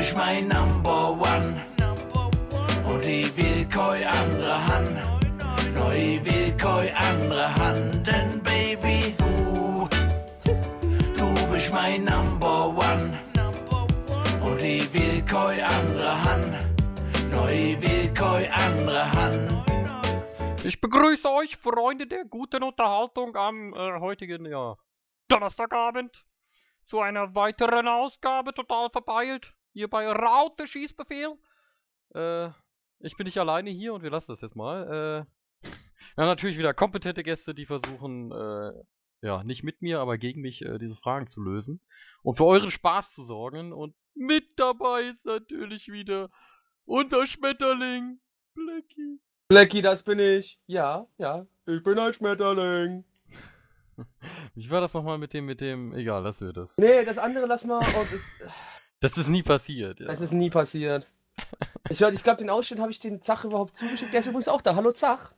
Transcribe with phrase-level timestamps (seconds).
[0.00, 1.60] bist mein Number One.
[2.90, 4.96] Und ich will kein andere Hand.
[5.74, 8.06] No, ich will kein andere Hand.
[8.06, 9.86] Denn Baby, du,
[11.18, 13.12] du bist mein Number One.
[14.42, 16.54] Und ich will kein andere Hand.
[17.30, 19.52] No, ich will kein andere Hand.
[20.64, 24.76] Ich begrüße euch, Freunde der guten Unterhaltung am äh, heutigen ja,
[25.28, 26.24] Donnerstagabend
[26.86, 31.36] zu einer weiteren Ausgabe, total verpeilt, hier bei Raute Schießbefehl.
[32.14, 32.50] Äh,
[33.00, 34.84] ich bin nicht alleine hier und wir lassen das jetzt mal.
[34.84, 35.68] Äh,
[36.16, 38.72] wir haben natürlich wieder kompetente Gäste, die versuchen, äh,
[39.22, 41.80] ja, nicht mit mir, aber gegen mich äh, diese Fragen zu lösen
[42.22, 43.72] und für euren Spaß zu sorgen.
[43.72, 46.30] Und mit dabei ist natürlich wieder
[46.84, 48.20] unser Schmetterling,
[48.54, 49.20] Blackie.
[49.48, 50.60] Blackie, das bin ich.
[50.66, 53.04] Ja, ja, ich bin ein Schmetterling.
[54.54, 56.76] Wie war das nochmal mit dem, mit dem, egal, lassen wir das.
[56.76, 57.80] Nee, das andere lass mal.
[57.80, 58.50] Oh, das,
[59.00, 60.00] Das ist nie passiert.
[60.00, 60.06] Ja.
[60.06, 61.06] das ist nie passiert.
[61.88, 64.12] Ich, ich glaube, den Ausschnitt habe ich den Zach überhaupt zugeschickt.
[64.12, 64.76] Der ist übrigens auch da.
[64.76, 65.32] Hallo Zach.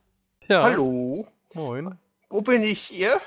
[0.49, 0.63] ja.
[0.63, 1.97] Hallo, Moin.
[2.29, 3.21] wo bin ich hier?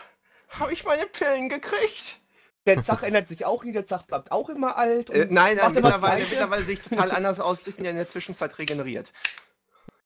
[0.50, 2.20] Habe ich meine Pillen gekriegt?
[2.66, 3.72] Der Zach ändert sich auch nie.
[3.72, 5.08] Der Zach bleibt auch immer alt.
[5.08, 7.66] und Äh, nein, macht nein mittlerweile, mittlerweile sehe ich total anders aus.
[7.66, 9.12] Ich bin ja in der Zwischenzeit regeneriert.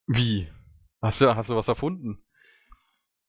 [0.07, 0.49] Wie?
[1.03, 2.23] Hast du, hast du was erfunden?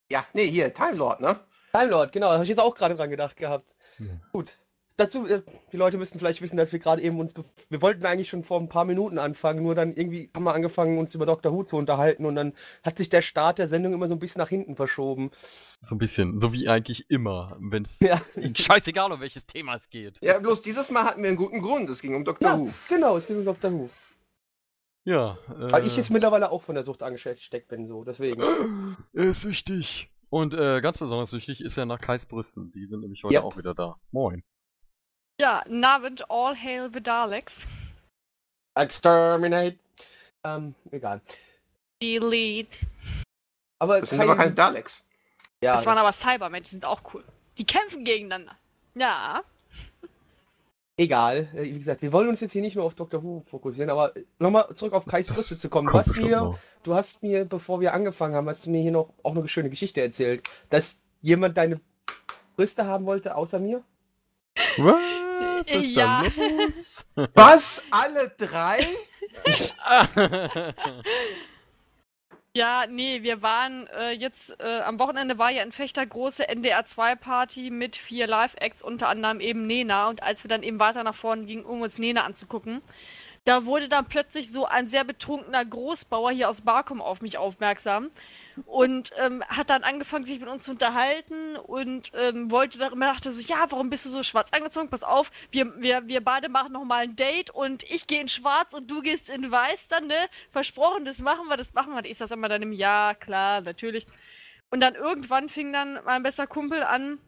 [0.09, 1.39] Ja, nee, hier, Time Lord, ne?
[1.71, 2.29] Time Lord, genau.
[2.31, 3.73] Habe ich jetzt auch gerade dran gedacht gehabt.
[3.97, 4.07] Ja.
[4.33, 4.57] Gut.
[4.97, 7.35] Dazu, äh, die Leute müssten vielleicht wissen, dass wir gerade eben uns.
[7.35, 10.53] bef- Wir wollten eigentlich schon vor ein paar Minuten anfangen, nur dann irgendwie haben wir
[10.53, 11.51] angefangen, uns über Dr.
[11.53, 14.39] Who zu unterhalten und dann hat sich der Start der Sendung immer so ein bisschen
[14.39, 15.31] nach hinten verschoben.
[15.81, 18.21] So ein bisschen, so wie eigentlich immer, wenn es Ja,
[18.55, 20.19] scheißegal um welches Thema es geht.
[20.21, 21.89] Ja, bloß dieses Mal hatten wir einen guten Grund.
[21.89, 22.47] Es ging um Dr.
[22.49, 22.59] Ja.
[22.59, 22.69] Who.
[22.89, 23.71] genau, es ging um Dr.
[23.71, 23.89] Who.
[25.03, 25.39] Ja.
[25.47, 28.95] Weil ich äh, jetzt mittlerweile auch von der Sucht angesteckt bin, so, deswegen.
[29.13, 30.09] Er ist süchtig.
[30.29, 32.71] Und äh, ganz besonders süchtig ist er nach Kais Brüsten.
[32.71, 33.41] Die sind nämlich heute Ja.
[33.43, 33.95] auch wieder da.
[34.11, 34.43] Moin.
[35.41, 37.65] Ja, Navent All Hail the Daleks.
[38.75, 39.75] Exterminate.
[40.43, 41.19] Ähm, egal.
[41.99, 42.77] Delete.
[43.79, 45.03] Aber Das sind aber keine Daleks.
[45.63, 47.23] ja, das waren aber Cybermen, die sind auch cool.
[47.57, 48.55] Die kämpfen gegeneinander.
[48.93, 49.41] Ja.
[50.95, 51.49] egal.
[51.55, 53.23] Äh, Wie gesagt, wir wollen uns jetzt hier nicht nur auf Dr.
[53.23, 55.87] Who fokussieren, aber nochmal zurück auf Kais Brüste zu kommen.
[55.87, 58.83] Du Kommt hast bestimmt mir, du hast mir, bevor wir angefangen haben, hast du mir
[58.83, 61.81] hier noch auch eine schöne Geschichte erzählt, dass jemand deine
[62.55, 63.83] Brüste haben wollte, außer mir?
[65.65, 66.23] Was ist Ja.
[66.23, 67.05] da los?
[67.35, 67.81] Was?
[67.91, 68.85] Alle drei?
[72.53, 77.69] Ja, nee, wir waren äh, jetzt, äh, am Wochenende war ja in Fechter große NDR2-Party
[77.69, 80.09] mit vier Live-Acts, unter anderem eben Nena.
[80.09, 82.81] Und als wir dann eben weiter nach vorne gingen, um uns Nena anzugucken,
[83.43, 88.11] da wurde dann plötzlich so ein sehr betrunkener Großbauer hier aus Barkum auf mich aufmerksam
[88.65, 93.07] und ähm, hat dann angefangen, sich mit uns zu unterhalten und ähm, wollte dann immer
[93.07, 94.89] dachte so, ja, warum bist du so schwarz angezogen?
[94.89, 98.27] Pass auf, wir, wir, wir beide machen noch mal ein Date und ich gehe in
[98.27, 100.27] schwarz und du gehst in weiß dann, ne?
[100.51, 102.05] Versprochen, das machen wir, das machen wir.
[102.05, 104.05] Ich saß immer dann im Ja, klar, natürlich.
[104.69, 107.19] Und dann irgendwann fing dann mein bester Kumpel an,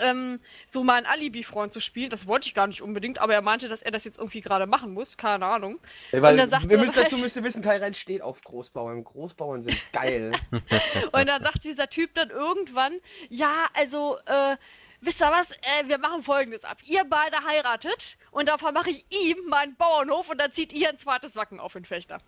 [0.00, 2.10] ähm, so mal einen Alibi-Freund zu spielen.
[2.10, 4.66] Das wollte ich gar nicht unbedingt, aber er meinte, dass er das jetzt irgendwie gerade
[4.66, 5.16] machen muss.
[5.16, 5.78] Keine Ahnung.
[6.12, 8.22] Ja, weil dann sagt wir er müssen halt- dazu müsst ihr wissen, Kai Rein steht
[8.22, 9.04] auf Großbauern.
[9.04, 10.32] Großbauern sind geil.
[11.12, 12.94] Und dann sagt dieser Typ dann irgendwann,
[13.28, 14.56] ja, also, äh,
[15.00, 16.78] wisst ihr was, äh, wir machen folgendes ab.
[16.84, 20.98] Ihr beide heiratet und davon mache ich ihm meinen Bauernhof und dann zieht ihr ein
[20.98, 22.18] zweites Wacken auf in Fechter.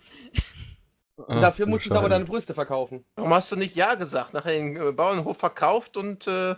[1.17, 3.05] Und dafür musst du aber deine Brüste verkaufen.
[3.17, 4.33] Warum hast du nicht Ja gesagt?
[4.33, 6.55] Nachher den äh, Bauernhof verkauft und äh,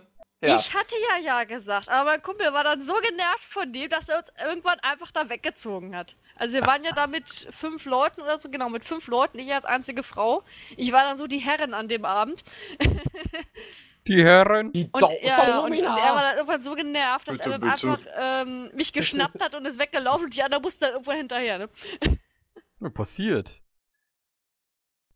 [0.49, 0.57] ja.
[0.57, 4.09] Ich hatte ja ja gesagt, aber mein Kumpel war dann so genervt von dem, dass
[4.09, 6.17] er uns irgendwann einfach da weggezogen hat.
[6.37, 9.53] Also wir waren ja da mit fünf Leuten oder so, genau, mit fünf Leuten, ich
[9.53, 10.43] als einzige Frau.
[10.77, 12.45] Ich war dann so die Herrin an dem Abend.
[14.07, 14.71] Die Herren.
[14.73, 17.71] Die Und, ja, und, und er war dann irgendwann so genervt, dass Bitte, er dann
[17.71, 17.89] bitte.
[17.89, 21.59] einfach ähm, mich geschnappt hat und ist weggelaufen und die anderen mussten dann irgendwo hinterher.
[21.59, 22.91] Ne?
[22.91, 23.63] Passiert.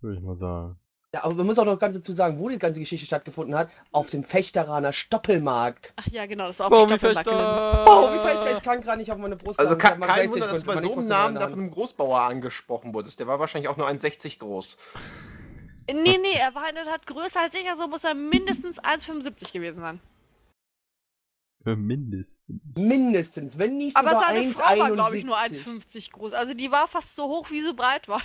[0.00, 0.78] Würde ich mal sagen.
[1.15, 3.71] Ja, aber man muss auch noch ganz dazu sagen, wo die ganze Geschichte stattgefunden hat.
[3.93, 5.95] Auf dem Fechteraner Stoppelmarkt.
[5.97, 7.39] Ach ja, genau, das war auf Oh, dem wie Stoppelmarkt, genau.
[7.39, 7.85] Fechter.
[7.89, 9.81] Oh, wie fechter, ich kann gerade nicht auf meine Brust Also sagen.
[9.81, 13.21] kein, Wunder, nicht, dass du bei so einem Namen da von einem Großbauer angesprochen wurdest.
[13.21, 14.77] Der war wahrscheinlich auch nur 1,60 groß.
[15.91, 19.53] Nee, nee, er war in der Tat größer als ich, also muss er mindestens 1,75
[19.53, 20.00] gewesen sein.
[21.65, 22.61] Mindestens.
[22.77, 25.17] Mindestens, wenn nicht Aber sogar seine Frau war, glaube 1,71.
[25.17, 26.32] ich, nur 1,50 groß.
[26.35, 28.21] Also die war fast so hoch, wie sie breit war.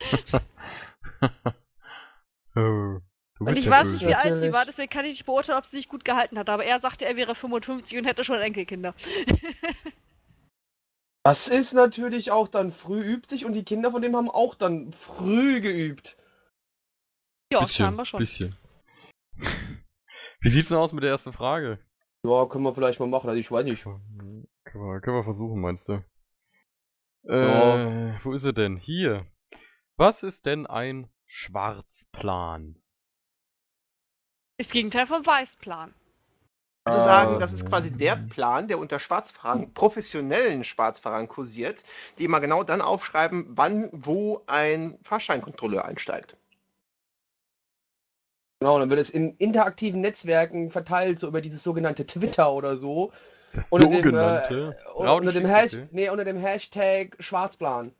[2.56, 3.00] Oh,
[3.38, 5.66] Und ich ja weiß nicht, wie alt sie war, deswegen kann ich nicht beurteilen, ob
[5.66, 6.48] sie sich gut gehalten hat.
[6.48, 8.94] Aber er sagte, er wäre 55 und hätte schon Enkelkinder.
[11.26, 14.54] Das ist natürlich auch dann früh übt sich und die Kinder von dem haben auch
[14.54, 16.16] dann früh geübt.
[17.52, 18.20] Ja, bisschen, scheinbar schon.
[18.20, 18.56] Bisschen.
[20.40, 21.80] Wie sieht's denn aus mit der ersten Frage?
[22.22, 23.28] Ja, können wir vielleicht mal machen.
[23.28, 23.82] Also ich weiß nicht.
[23.82, 26.04] Können wir, können wir versuchen, meinst du?
[27.24, 28.76] Äh, wo ist er denn?
[28.76, 29.26] Hier.
[29.96, 32.80] Was ist denn ein Schwarzplan?
[34.58, 35.94] Das Gegenteil vom Weißplan.
[36.86, 41.82] Ich würde sagen, das ist quasi der Plan, der unter Schwarzfahrern, professionellen Schwarzfahrern kursiert,
[42.16, 46.36] die immer genau dann aufschreiben, wann, wo ein Fahrscheinkontrolleur einsteigt.
[48.60, 53.12] Genau, dann wird es in interaktiven Netzwerken verteilt, so über dieses sogenannte Twitter oder so.
[53.52, 54.76] Das Unter dem, sogenannte.
[54.80, 55.88] äh, unter, dem Hash Rauschengeschichte.
[55.90, 57.92] nee, unter dem Hashtag Schwarzplan.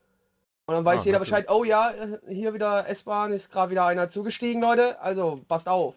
[0.67, 1.19] Und dann weiß Ah, jeder.
[1.19, 4.99] Bescheid, oh ja, äh, hier wieder S-Bahn, ist gerade wieder einer zugestiegen, Leute.
[4.99, 5.95] Also, passt auf.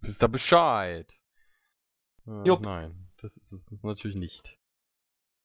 [0.00, 1.12] Wisst ihr Bescheid?
[2.26, 2.64] Äh, Jupp.
[2.64, 4.56] nein, das ist es natürlich nicht.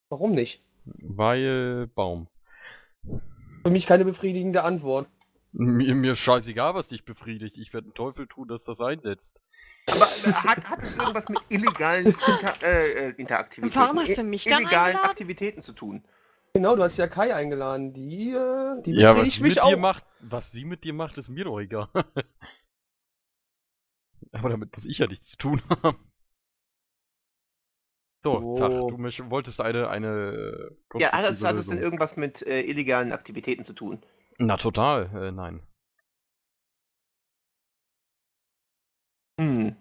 [0.10, 0.62] Warum nicht?
[0.86, 2.28] Weil Baum.
[3.64, 5.08] Für mich keine befriedigende Antwort.
[5.54, 7.58] Mir, mir scheißegal, was dich befriedigt.
[7.58, 9.42] Ich werde einen Teufel tun, dass das einsetzt.
[9.88, 14.24] Aber äh, hat, hat es irgendwas mit illegalen Inter äh, äh, Interaktivitäten, warum hast du
[14.24, 15.10] mich dann illegalen eingeladen?
[15.10, 16.04] Aktivitäten zu tun?
[16.54, 17.94] Genau, du hast ja Kai eingeladen.
[17.94, 19.70] Die, äh, die Ja, was befriedigt sie mich mit auch.
[19.70, 21.88] dir macht, was sie mit dir macht, ist mir doch egal.
[24.34, 26.12] Aber damit muss ich ja nichts zu tun haben.
[28.24, 28.56] So, Oh.
[28.56, 30.08] Zach, du mich, wolltest eine, eine.
[30.94, 34.04] äh, Ja, hat es, konstruktive hat es denn irgendwas mit äh, illegalen Aktivitäten zu tun?
[34.40, 35.62] Na, total, äh, nein.
[39.40, 39.76] Hm.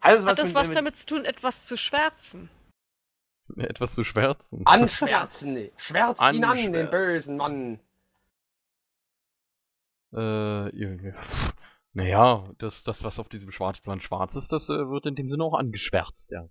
[0.00, 2.50] Hat es Hat das mit, was mit, damit zu tun, etwas zu schwärzen?
[3.56, 4.66] Etwas zu schwärzen.
[4.66, 5.54] Anschwärzen.
[5.54, 5.72] nee.
[5.76, 7.80] Schwärzt ihn an, den bösen Mann.
[10.12, 11.12] Äh,
[11.92, 15.44] naja, das, das, was auf diesem Schwarzplan schwarz ist, das äh, wird in dem Sinne
[15.44, 16.48] auch angeschwärzt, ja.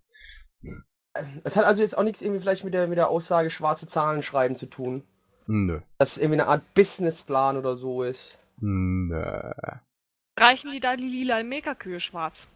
[1.43, 4.23] Es hat also jetzt auch nichts irgendwie vielleicht mit der, mit der Aussage schwarze Zahlen
[4.23, 5.03] schreiben zu tun.
[5.45, 5.81] Nö.
[5.97, 8.37] Dass es irgendwie eine Art Businessplan oder so ist.
[8.57, 9.51] Nö.
[10.39, 12.47] Reichen die da die lila Megakühe schwarz?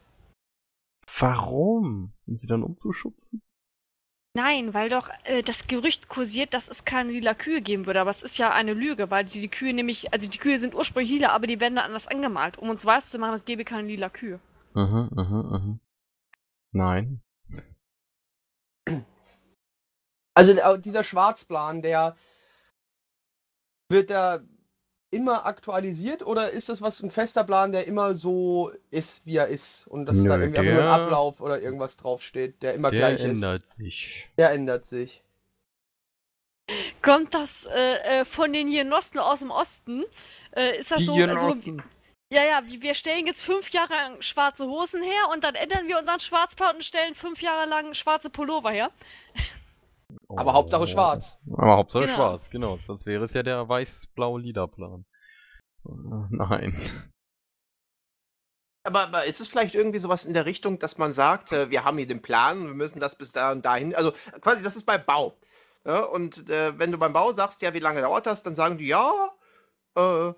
[1.19, 2.13] Warum?
[2.25, 3.41] Um sie dann umzuschubsen?
[4.35, 8.01] Nein, weil doch äh, das Gerücht kursiert, dass es keine lila Kühe geben würde.
[8.01, 10.75] Aber es ist ja eine Lüge, weil die, die Kühe nämlich, also die Kühe sind
[10.75, 13.63] ursprünglich lila, aber die werden dann anders angemalt, um uns weiß zu machen, es gäbe
[13.63, 14.41] keine lila Kühe.
[14.73, 15.79] Mhm, mhm, mhm.
[16.73, 17.21] Nein.
[20.33, 22.17] Also äh, dieser Schwarzplan, der
[23.89, 24.41] wird da
[25.15, 29.47] immer aktualisiert oder ist das was ein fester Plan, der immer so ist, wie er
[29.47, 32.73] ist und dass Nö, da irgendwie einfach nur ein der- Ablauf oder irgendwas draufsteht, der
[32.75, 34.27] immer Der gleich ändert sich.
[34.27, 34.37] ist?
[34.37, 35.21] Der ändert sich.
[37.01, 40.03] Kommt das äh, äh, von den Genossen aus dem Osten?
[40.55, 41.13] Äh, ist das Die so?
[41.13, 41.55] Also,
[42.31, 45.99] ja, ja, wir stellen jetzt fünf Jahre lang schwarze Hosen her und dann ändern wir
[45.99, 48.89] unseren Schwarzplan und stellen fünf Jahre lang schwarze Pullover her.
[50.29, 51.37] Aber Hauptsache schwarz.
[51.55, 52.15] Aber Hauptsache Genau.
[52.15, 52.77] schwarz, genau.
[52.87, 55.05] Sonst wäre es ja der weiß-blau-lila-Plan.
[55.85, 55.89] Äh,
[56.31, 57.11] Nein.
[58.83, 61.83] aber, aber ist es vielleicht irgendwie sowas in der Richtung, dass man sagt, äh, wir
[61.83, 64.85] haben hier den Plan, wir müssen das bis da und dahin, also quasi, das ist
[64.85, 65.33] bei Bau.
[65.85, 68.77] Ja, und äh, wenn du beim Bau sagst, ja, wie lange dauert das, dann sagen
[68.79, 69.31] die, ja,
[69.95, 70.33] äh,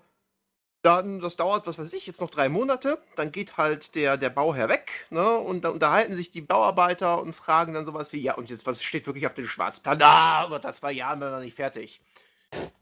[0.82, 4.30] dann, das dauert, was weiß ich, jetzt noch drei Monate, dann geht halt der, der
[4.30, 8.34] Bauherr weg, ne, und dann unterhalten sich die Bauarbeiter und fragen dann sowas wie, ja,
[8.34, 10.00] und jetzt, was steht wirklich auf dem Schwarzplan?
[10.02, 12.00] Ah, aber das zwei Jahren wir noch nicht fertig.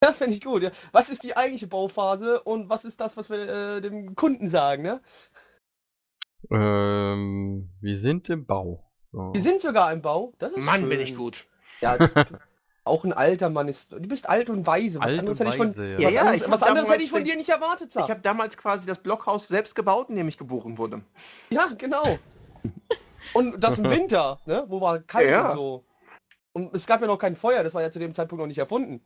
[0.00, 0.62] Ja, finde ich gut.
[0.62, 0.70] Ja.
[0.92, 4.84] Was ist die eigentliche Bauphase und was ist das, was wir äh, dem Kunden sagen,
[4.84, 5.00] ne?
[6.52, 8.88] Ähm, wir sind im Bau.
[9.10, 9.34] So.
[9.34, 10.34] Wir sind sogar im Bau.
[10.38, 10.88] Das ist Mann, schön.
[10.88, 11.46] bin ich gut.
[11.80, 11.98] Ja,
[12.88, 13.92] auch ein alter Mann ist.
[13.92, 14.98] Du bist alt und weise.
[15.00, 15.96] Was Alt anderes und hätte ich von, weise, ja.
[15.96, 18.04] was Ja, ja, anderes, was anderes hätte ich von dir nicht erwartet, Zach.
[18.04, 21.02] Ich habe damals quasi das Blockhaus selbst gebaut, in dem ich geboren wurde.
[21.50, 22.18] Ja, genau.
[23.34, 24.64] Und das im Winter, ne?
[24.68, 25.50] Wo war kalt Ja.
[25.50, 25.84] und so.
[26.52, 28.58] Und es gab ja noch kein Feuer, das war ja zu dem Zeitpunkt noch nicht
[28.58, 29.00] erfunden.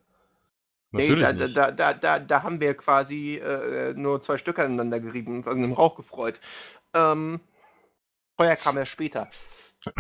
[0.91, 1.57] Nee, Natürlich da, da, nicht.
[1.57, 5.63] da, da, da, da haben wir quasi äh, nur zwei Stück aneinander gerieben und an
[5.63, 6.39] dem Rauch gefreut.
[6.95, 7.41] Ähm,
[8.39, 9.31] Feuer kam erst später.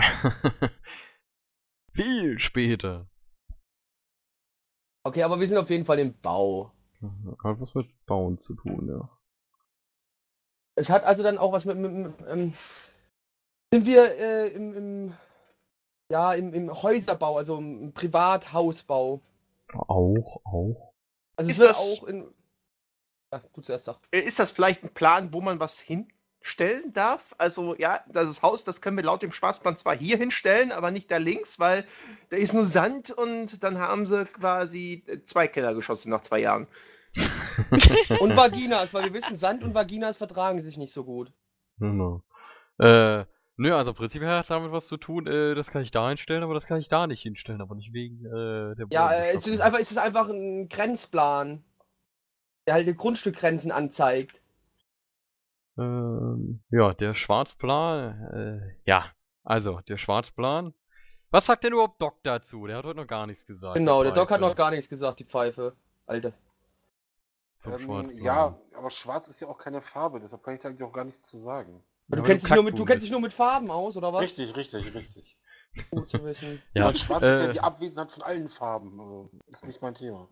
[1.94, 3.06] Viel später.
[5.04, 6.70] Okay, aber wir sind auf jeden Fall im Bau.
[7.42, 9.08] Hat was mit Bauen zu tun, ja.
[10.76, 11.76] Es hat also dann auch was mit.
[11.76, 12.54] mit, mit ähm,
[13.72, 15.14] sind wir äh, im, im,
[16.10, 19.20] ja, im, im Häuserbau, also im Privathausbau.
[19.74, 20.92] Auch, auch.
[21.36, 22.32] Also es Ist wird das- auch in.
[23.32, 23.98] Ja, du zuerst sag.
[24.12, 25.78] Äh, Ist das vielleicht ein Plan, wo man was
[26.42, 27.34] hinstellen darf?
[27.38, 31.10] Also, ja, das Haus, das können wir laut dem Spaßplan zwar hier hinstellen, aber nicht
[31.10, 31.84] da links, weil
[32.30, 36.40] da ist nur Sand und dann haben sie quasi äh, zwei Keller geschossen nach zwei
[36.40, 36.66] Jahren.
[38.20, 41.30] Und Vaginas, weil wir wissen, Sand und Vaginas vertragen sich nicht so gut.
[41.78, 42.22] Genau.
[42.78, 43.26] Äh,
[43.58, 46.42] nö, also prinzipiell hat es damit was zu tun, äh, das kann ich da hinstellen,
[46.42, 49.46] aber das kann ich da nicht hinstellen, aber nicht wegen äh, der Ja, äh, es
[49.46, 51.62] ist einfach, es ist einfach ein Grenzplan,
[52.66, 54.41] der halt die Grundstückgrenzen anzeigt.
[55.78, 59.10] Ähm, ja, der Schwarzplan, äh, ja,
[59.42, 60.74] also der Schwarzplan
[61.30, 62.66] Was sagt denn überhaupt Doc dazu?
[62.66, 63.76] Der hat heute noch gar nichts gesagt.
[63.76, 65.74] Genau, der Doc hat noch gar nichts gesagt, die Pfeife.
[66.06, 66.34] Alter.
[67.64, 70.92] Ähm, ja, aber schwarz ist ja auch keine Farbe, deshalb kann ich da eigentlich auch
[70.92, 71.82] gar nichts zu sagen.
[72.08, 74.22] Du, Aber kennst dich nur mit, du kennst dich nur mit Farben aus, oder was?
[74.22, 75.38] Richtig, richtig, richtig.
[75.90, 76.60] Gut zu wissen.
[76.74, 79.00] Ja, Weil schwarz ist ja äh, die Abwesenheit von allen Farben.
[79.00, 80.28] Also, ist nicht mein Thema.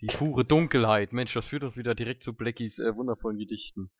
[0.00, 1.12] Die pure Dunkelheit.
[1.12, 3.90] Mensch, das führt uns wieder direkt zu Blackies äh, wundervollen Gedichten.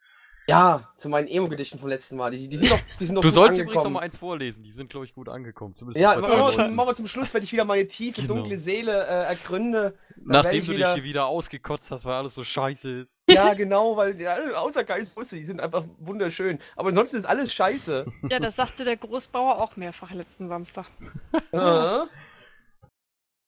[0.48, 2.32] Ja, zu meinen Emo-Gedichten vom letzten Mal.
[2.32, 3.92] Die, die sind doch, die sind doch Du gut sollst übrigens noch angekommen.
[3.94, 4.64] mal eins vorlesen.
[4.64, 5.76] Die sind, glaube ich, gut angekommen.
[5.76, 8.34] Zumindest Ja, machen wir, zum, machen wir zum Schluss, wenn ich wieder meine tiefe, Genau.
[8.34, 9.94] dunkle Seele äh, ergründe.
[10.16, 13.08] Nachdem ich du wieder- dich hier wieder ausgekotzt hast, weil alles so scheiße ist.
[13.30, 16.58] Ja, genau, weil ja, außer Geistbusse, die sind einfach wunderschön.
[16.76, 18.06] Aber ansonsten ist alles scheiße.
[18.28, 20.86] Ja, das sagte der Großbauer auch mehrfach letzten Samstag.
[21.52, 22.00] äh,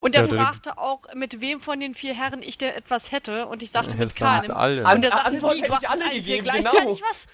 [0.04, 3.10] Und er Ja, der- fragte auch, mit wem von den vier Herren ich denn etwas
[3.10, 3.46] hätte.
[3.46, 4.50] Und ich sagte, mit keinem.
[4.50, 4.84] allen.
[4.84, 6.72] An- Und er sagte, Antwort wie, hätte du hast ich alle gegeben, genau.
[7.00, 7.26] was?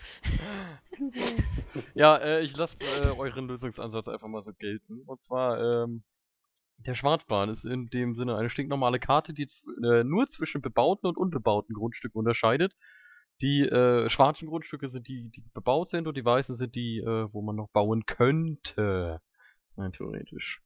[1.95, 5.03] Ja, äh, ich lasse äh, euren Lösungsansatz einfach mal so gelten.
[5.07, 6.05] Und zwar, ähm,
[6.79, 9.49] der Schwarzplan ist in dem Sinne eine stinknormale Karte, die
[9.85, 12.75] äh, nur zwischen bebauten und unbebauten Grundstücken unterscheidet.
[13.43, 17.27] Die äh, schwarzen Grundstücke sind die, die bebaut sind und die weißen sind die, äh,
[17.33, 19.21] wo man noch bauen könnte.
[19.77, 20.61] Rein theoretisch.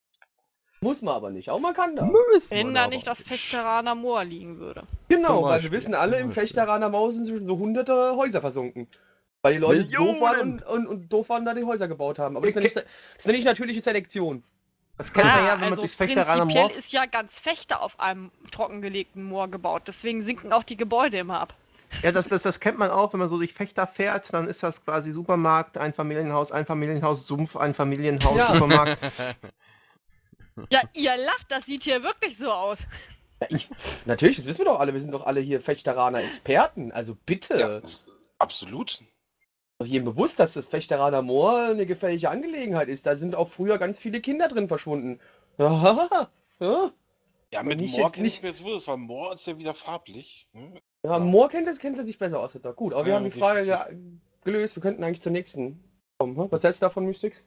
[0.81, 1.51] Muss man aber nicht.
[1.51, 2.05] Auch man kann da.
[2.33, 4.83] Müssen Wenn da nicht das Fechteraner Moor liegen würde.
[5.09, 6.31] Genau, weil wir wissen alle, im.
[6.33, 8.87] Fechteraner Mausen sind so hunderte Häuser versunken.
[9.43, 10.53] Weil die Leute doof waren Millionen!
[10.63, 12.37] und, und, und doof waren, da die Häuser gebaut haben.
[12.37, 14.43] Aber das ist, ja Ich- nicht, das ist ja nicht natürliche Selektion.
[14.97, 16.77] Das kennt man ja, wenn man also durchs Fechteraner prinzipiell Moor.
[16.77, 19.83] ist ja ganz Fechter auf einem trockengelegten Moor gebaut.
[19.87, 21.55] Deswegen sinken auch die Gebäude immer ab.
[22.03, 24.63] Ja, das, das, das kennt man auch, wenn man so durch Fechter fährt, dann ist
[24.63, 28.53] das quasi Supermarkt, ein Familienhaus, ein Familienhaus, Sumpf, ein Familienhaus, Ja.
[28.53, 28.99] Supermarkt.
[30.71, 32.79] Ja, ihr lacht, das sieht hier wirklich so aus.
[34.07, 34.93] Natürlich, das wissen wir doch alle.
[34.93, 36.93] Wir sind doch alle hier Fechteraner Experten.
[36.93, 37.59] Also bitte.
[37.59, 37.81] Ja,
[38.39, 39.03] absolut.
[39.79, 43.07] Doch jedem bewusst, dass das Fechteraner Moor eine gefährliche Angelegenheit ist.
[43.07, 45.21] Da sind auch früher ganz viele Kinder drin verschwunden.
[45.59, 46.29] Ja,
[46.61, 46.91] ja.
[47.53, 49.75] Ja, mit nicht Moor ich nicht- mir jetzt wohl, das war Moor ist ja wieder
[49.75, 50.49] farblich.
[50.53, 50.81] Ne?
[51.05, 52.59] ja Moor kennt, es, kennt er sich besser aus.
[52.77, 53.89] Gut, aber wir Ja, haben die Frage richtig.
[53.89, 53.99] ge
[54.45, 54.77] gelöst.
[54.77, 55.83] Wir könnten eigentlich zur nächsten
[56.19, 56.37] kommen.
[56.37, 56.51] hm?
[56.51, 57.45] Was hältst du davon, Mystics?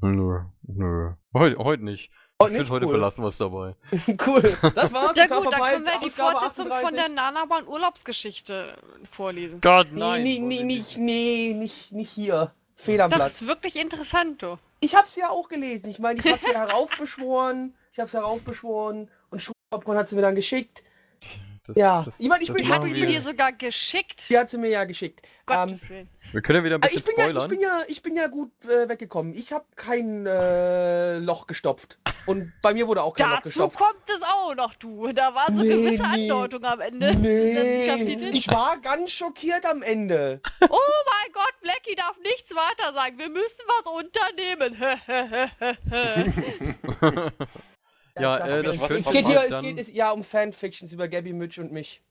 [0.00, 1.12] nö, nö.
[1.32, 2.10] Heute, heute nicht.
[2.42, 2.92] Heute Ich finde, heute cool.
[2.94, 3.74] belassen wir es dabei.
[4.26, 4.58] cool.
[4.74, 5.16] Das war's.
[5.16, 5.70] Ja total gut, dann vorbei.
[5.72, 6.86] können wir die Ausgabe Fortsetzung 38.
[6.88, 8.76] von der Nanabahn Urlaubsgeschichte
[9.12, 9.60] vorlesen.
[9.60, 10.22] Gott, Nee, nein.
[10.24, 12.52] nee, nee, nicht, nee, nicht, nicht hier.
[12.74, 13.40] Fehl am Das Platz.
[13.42, 14.58] ist wirklich interessant, du.
[14.80, 15.88] Ich hab's ja auch gelesen.
[15.90, 17.72] Ich meine, ich hab's ja heraufbeschworen.
[17.92, 19.08] Ich hab's heraufbeschworen.
[19.30, 20.82] Und Schubpopcorn hat sie mir dann geschickt.
[21.66, 22.02] Das- Ja.
[22.04, 24.28] das- Ich meine, ich hat machen sie dir sogar geschickt.
[24.28, 25.22] Die hat sie mir ja geschickt.
[25.50, 25.78] Ähm.
[26.32, 27.48] Wir können ja wieder ein Ah, bisschen ich, bin ja, ich, spoilern.
[27.50, 29.34] bin ja, ich bin ja gut äh, weggekommen.
[29.34, 31.98] Ich habe kein äh, Loch gestopft.
[32.26, 33.78] Und bei mir wurde auch kein Loch Dazu gestopft.
[33.78, 35.12] kommt es auch noch, du.
[35.12, 36.30] Da waren so Nee, gewisse nee.
[36.30, 37.14] Andeutungen am Ende.
[37.14, 40.40] Nee, ich war ganz schockiert am Ende.
[40.60, 43.18] Oh mein Gott, Blackie darf nichts weiter sagen.
[43.18, 44.76] Wir müssen was unternehmen.
[48.22, 48.66] ja, äh, ich.
[48.66, 51.72] das was es geht hier es geht es, ja um Fanfictions über Gabby, Mitch und
[51.72, 52.02] mich.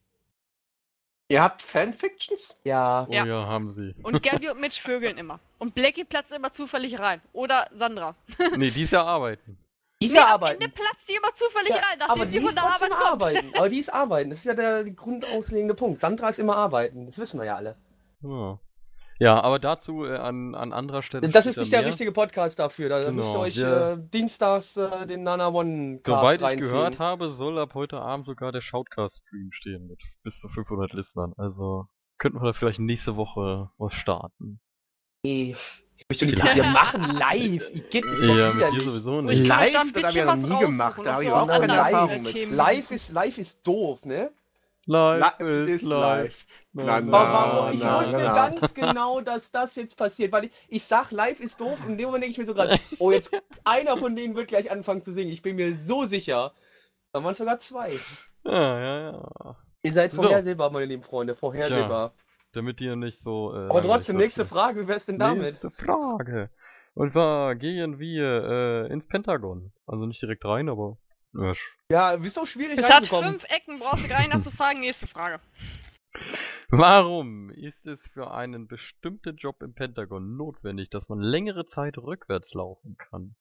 [1.29, 2.59] Ihr habt Fanfictions?
[2.63, 3.07] Ja.
[3.09, 3.25] Oh Ja.
[3.25, 3.45] ja.
[3.47, 3.95] haben sie.
[4.03, 5.39] Und Gabby und Mitch vögeln immer.
[5.57, 7.21] Und Blackie platzt immer zufällig rein.
[7.31, 8.15] Oder Sandra.
[8.57, 9.57] Nee, die ist ja arbeiten.
[10.01, 10.61] Die ist Nee, ja am arbeiten.
[10.61, 12.91] Ende platzt die immer zufällig Ja, rein, aber nachdem die sie von ist der trotzdem
[12.91, 13.11] Arbeit kommt.
[13.23, 13.51] arbeiten.
[13.57, 14.29] Aber die ist arbeiten.
[14.31, 15.99] Das ist ja der grundauslegende Punkt.
[15.99, 17.05] Sandra ist immer arbeiten.
[17.07, 17.77] Das wissen wir ja alle.
[18.21, 18.59] Ja,
[19.23, 21.29] ja aber dazu äh, an, an anderer Stelle.
[21.29, 21.89] Das ist nicht der mehr.
[21.89, 22.89] richtige Podcast dafür.
[22.89, 26.43] Da Genau, müsst ihr euch wir- äh, dienstags äh, den Nana One Cast Soweit ich
[26.45, 26.69] reinziehen.
[26.71, 31.33] gehört habe, soll ab heute Abend sogar der Shoutcast-Stream stehen mit bis zu 500 Listenern.
[31.37, 31.85] Also
[32.17, 34.59] könnten wir da vielleicht nächste Woche was starten.
[35.25, 35.55] Nee.
[35.95, 37.69] Ich möchte nichts mit dir machen, live.
[37.71, 38.21] Ich geht nicht.
[38.23, 38.83] Ja, doch mit dir widerlich.
[38.83, 39.41] sowieso Ich nicht.
[39.41, 39.73] euch Live?
[39.73, 40.97] da Das hab ich bisschen ja was noch nie gemacht.
[40.97, 42.51] Da und hab ich so aus keine Erfahrung mit.
[42.51, 44.31] Live ist, live ist doof, ne?
[44.85, 46.45] Live Li- ist live.
[46.73, 47.71] Na, Na?
[47.71, 48.49] Ich na, wusste na.
[48.49, 51.97] ganz genau, dass das jetzt passiert, weil ich, ich sag, live ist doof und in
[51.99, 53.31] dem Moment denke ich mir so gerade, oh, jetzt
[53.63, 55.31] einer von denen wird gleich anfangen zu singen.
[55.31, 56.51] Ich bin mir so sicher.
[57.11, 57.91] Da waren es sogar zwei.
[58.43, 59.57] Ja, ja, ja.
[59.83, 60.21] Ihr seid So.
[60.23, 62.13] vorhersehbar, meine lieben Freunde, vorhersehbar.
[62.53, 63.53] Damit ihr nicht so.
[63.53, 65.43] Äh, Aber trotzdem, nächste Frage, wie wär's denn damit?
[65.43, 66.49] Nächste Frage.
[66.95, 69.71] Und zwar gehen wir äh, ins Pentagon.
[69.85, 70.97] Also nicht direkt rein, aber.
[71.33, 71.53] Ja,
[71.89, 74.81] Ja, ist doch schwierig Es hat fünf Ecken, brauchst du gar nicht nachzufragen.
[74.81, 75.39] Nächste Frage.
[76.69, 82.53] Warum ist es für einen bestimmten Job im Pentagon notwendig, dass man längere Zeit rückwärts
[82.53, 83.35] laufen kann?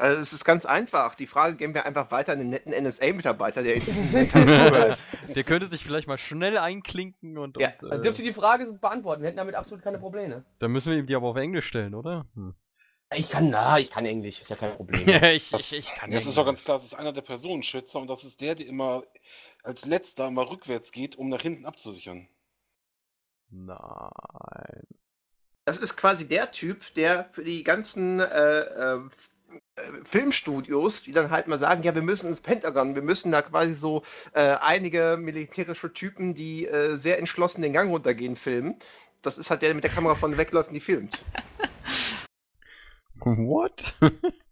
[0.00, 1.16] Also es ist ganz einfach.
[1.16, 3.86] Die Frage geben wir einfach weiter an den netten NSA-Mitarbeiter, der jetzt
[4.32, 5.04] zuhört.
[5.34, 8.32] Der könnte sich vielleicht mal schnell einklinken und Ja, uns, Dann äh, dürft ihr die
[8.32, 9.22] Frage beantworten.
[9.22, 10.44] Wir hätten damit absolut keine Probleme.
[10.60, 12.26] dann müssen wir ihm die aber auf Englisch stellen, oder?
[12.34, 12.54] Hm.
[13.14, 15.08] Ich kann, na, ich kann Englisch, ist ja kein Problem.
[15.24, 17.98] ich, Das, ich, ich kann das ist doch ganz klar, das ist einer der Personenschützer
[17.98, 19.02] und das ist der, der immer
[19.62, 22.28] als letzter immer rückwärts geht, um nach hinten abzusichern.
[23.50, 24.86] Nein.
[25.64, 29.00] Das ist quasi der Typ, der für die ganzen äh, äh,
[30.04, 33.74] Filmstudios, die dann halt mal sagen, ja, wir müssen ins Pentagon, wir müssen da quasi
[33.74, 38.78] so äh, einige militärische Typen, die äh, sehr entschlossen den Gang runtergehen, filmen.
[39.22, 41.22] Das ist halt der, der mit der Kamera von wegläuft und die filmt.
[43.20, 43.96] What?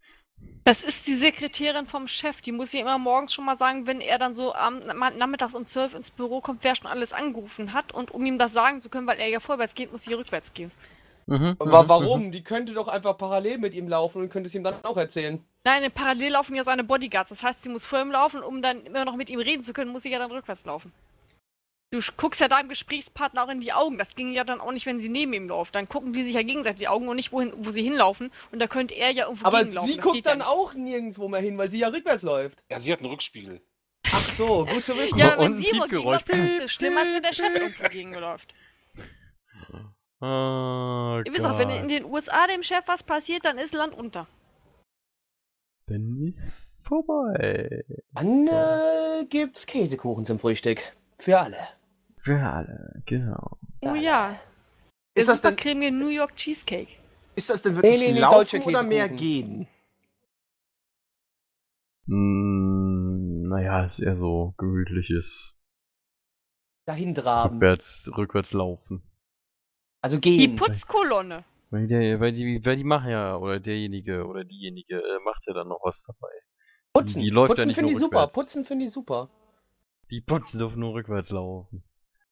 [0.67, 2.41] Das ist die Sekretärin vom Chef.
[2.41, 5.65] Die muss ja immer morgens schon mal sagen, wenn er dann so am nachmittags um
[5.65, 7.93] 12 ins Büro kommt, wer schon alles angerufen hat.
[7.93, 10.53] Und um ihm das sagen zu können, weil er ja vorwärts geht, muss sie rückwärts
[10.53, 10.71] gehen.
[11.25, 12.33] Mhm, mhm, Warum?
[12.33, 15.41] Die könnte doch einfach parallel mit ihm laufen und könnte es ihm dann auch erzählen.
[15.63, 17.29] Nein, parallel laufen ja seine Bodyguards.
[17.29, 19.71] Das heißt, sie muss vor ihm laufen, um dann immer noch mit ihm reden zu
[19.71, 20.91] können, muss sie ja dann rückwärts laufen.
[21.89, 23.97] Du guckst ja deinem Gesprächspartner auch in die Augen.
[23.97, 25.73] Das ging ja dann auch nicht, wenn sie neben ihm läuft.
[25.73, 28.29] Dann gucken die sich ja gegenseitig die Augen und nicht, wohin, wo sie hinlaufen.
[28.51, 30.47] Und da könnte er ja irgendwo Aber sie Das guckt ja dann nicht.
[30.47, 32.61] auch nirgendwo mehr hin, weil sie ja rückwärts läuft.
[32.69, 33.61] Ja, sie hat einen Rückspiegel.
[34.11, 35.17] Ach so, gut zu wissen.
[35.17, 38.53] Ja, Und wenn sie gegenläuft, ist es schlimmer, als wenn der Chef irgendwo gegenläuft.
[40.19, 43.93] Oh, Ihr wisst auch, wenn in den USA dem Chef was passiert, dann ist Land
[43.93, 44.27] unter.
[45.85, 47.85] Dann ist vorbei.
[48.13, 50.81] Dann äh, gibt's Käsekuchen zum Frühstück.
[51.19, 51.57] Für alle.
[52.27, 53.57] Für alle, genau.
[53.79, 54.37] Oh ja.
[55.15, 56.89] Ist das, denn, cremige New York Cheesecake.
[57.37, 59.07] ist das denn wirklich Nee, nee, nee, Laufen oder mehr.
[59.07, 59.65] Gehen?
[62.07, 65.55] Mm, naja, ist eher so gemütliches
[66.85, 67.53] Dahin traben.
[67.53, 69.09] rückwärts, rückwärts laufen.
[70.01, 70.57] Also Die gehen.
[70.57, 71.45] Putzkolonne.
[71.69, 75.53] Weil, der, weil, die, weil die machen ja, oder derjenige oder diejenige äh, macht ja
[75.53, 76.33] dann noch was dabei.
[76.91, 77.21] Putzen.
[77.21, 78.27] die läuft ja Putzen nicht finde ich super.
[78.27, 79.29] Putzen finde ich super.
[80.11, 81.85] Die putzen dürfen nur rückwärts laufen.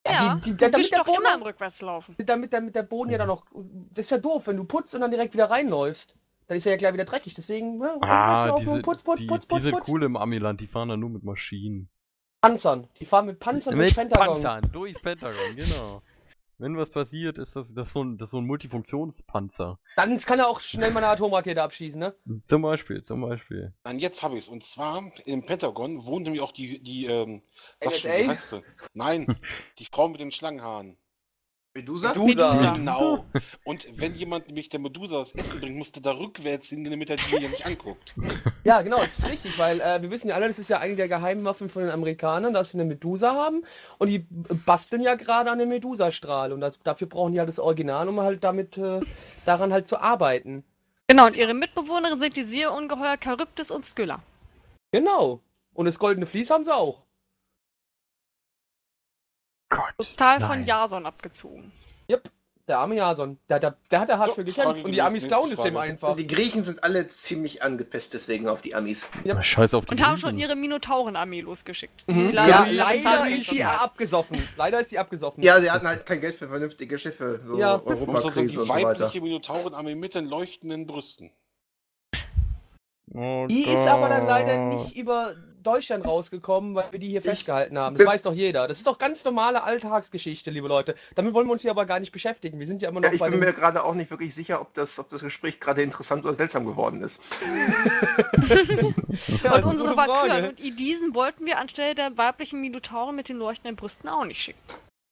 [0.05, 2.15] Ja, die- die- damit der doch Boden- im Rückwärtslaufen.
[2.19, 3.45] Damit, damit der Boden ja dann noch.
[3.91, 6.15] Das ist ja doof, wenn du putzt und dann direkt wieder reinläufst.
[6.47, 7.33] Dann ist er ja gleich wieder dreckig.
[7.33, 9.89] Deswegen, ja, Ah, Rückwärtslaufen, diese, putz, putz, die, putz, die putz, sind putz.
[9.89, 11.89] cool im Amiland, die fahren dann nur mit Maschinen.
[12.41, 12.87] Panzern.
[12.99, 14.41] Die fahren mit Panzern durchs mit Pentagon.
[14.43, 16.03] Panzern, durchs Pentagon, genau.
[16.57, 19.77] Wenn was passiert, ist das, das, so, ein, das so ein Multifunktionspanzer.
[19.97, 22.15] Dann kann er auch schnell mal eine Atomrakete abschießen, ne?
[22.47, 23.73] Zum Beispiel, zum Beispiel.
[23.83, 24.49] Nein, jetzt habe ich es.
[24.49, 27.41] Und zwar im Pentagon wohnt nämlich auch die, die ähm,
[27.79, 28.63] sag schon, wie heißt sie?
[28.93, 29.25] Nein,
[29.79, 30.97] die Frau mit den Schlangenhaaren.
[31.75, 32.13] Medusa?
[32.13, 32.53] Medusa.
[32.53, 32.73] Medusa.
[32.75, 33.25] Genau.
[33.65, 37.17] Und wenn jemand nämlich der Medusa das Essen bringt, musste da rückwärts hingehen, damit er
[37.17, 38.15] die ja nicht anguckt.
[38.63, 40.95] Ja, genau, das ist richtig, weil äh, wir wissen ja alle, das ist ja eine
[40.95, 43.63] der Geheimwaffen von den Amerikanern, dass sie eine Medusa haben
[43.97, 44.25] und die
[44.65, 48.21] basteln ja gerade an dem Medusa-Strahl und das, dafür brauchen die halt das Original, um
[48.21, 49.01] halt damit äh,
[49.45, 50.63] daran halt zu arbeiten.
[51.07, 54.23] Genau, und ihre Mitbewohnerin sind die Seeungeheuer Charybdis und Skylla.
[54.91, 55.41] Genau.
[55.73, 57.04] Und das goldene Vlies haben sie auch.
[59.75, 60.07] Gott.
[60.09, 60.63] Total von Nein.
[60.63, 61.71] Jason abgezogen.
[62.67, 65.27] Der arme Jason, der, der, der hat da hart So, für gekämpft und die Amis
[65.27, 66.15] klauen es dem einfach.
[66.15, 69.07] Die Griechen sind alle ziemlich angepisst deswegen auf die Amis.
[69.23, 69.41] Ja.
[69.43, 70.29] Scheiß auf die Und haben Griechen.
[70.29, 72.07] schon ihre Minotauren-Armee losgeschickt.
[72.07, 72.31] Mhm.
[72.33, 74.39] Ja, leider ist die abgesoffen.
[74.57, 75.43] Leider ist die abgesoffen.
[75.43, 77.39] Ja, sie hatten halt kein Geld für vernünftige Schiffe.
[77.45, 77.75] So Ja.
[77.75, 81.29] Und so sind die und so weibliche Minotaurenarmee mit den leuchtenden Brüsten.
[83.13, 87.25] Oh Die ist aber dann leider nicht über Deutschland rausgekommen, weil wir die hier Ich
[87.25, 87.95] festgehalten haben.
[87.95, 88.67] Das bin- weiß doch jeder.
[88.67, 90.95] Das ist doch ganz normale Alltagsgeschichte, liebe Leute.
[91.15, 92.59] Damit wollen wir uns hier aber gar nicht beschäftigen.
[92.59, 94.33] Wir sind ja immer noch Ja, ich bei bin dem mir gerade auch nicht wirklich
[94.35, 97.21] sicher, ob das, ob das Gespräch gerade interessant oder seltsam geworden ist.
[99.43, 103.29] Ja, Und ist eine unsere Valkyren und Idisen wollten wir anstelle der weiblichen Minotauren mit
[103.29, 104.59] den leuchtenden Brüsten auch nicht schicken.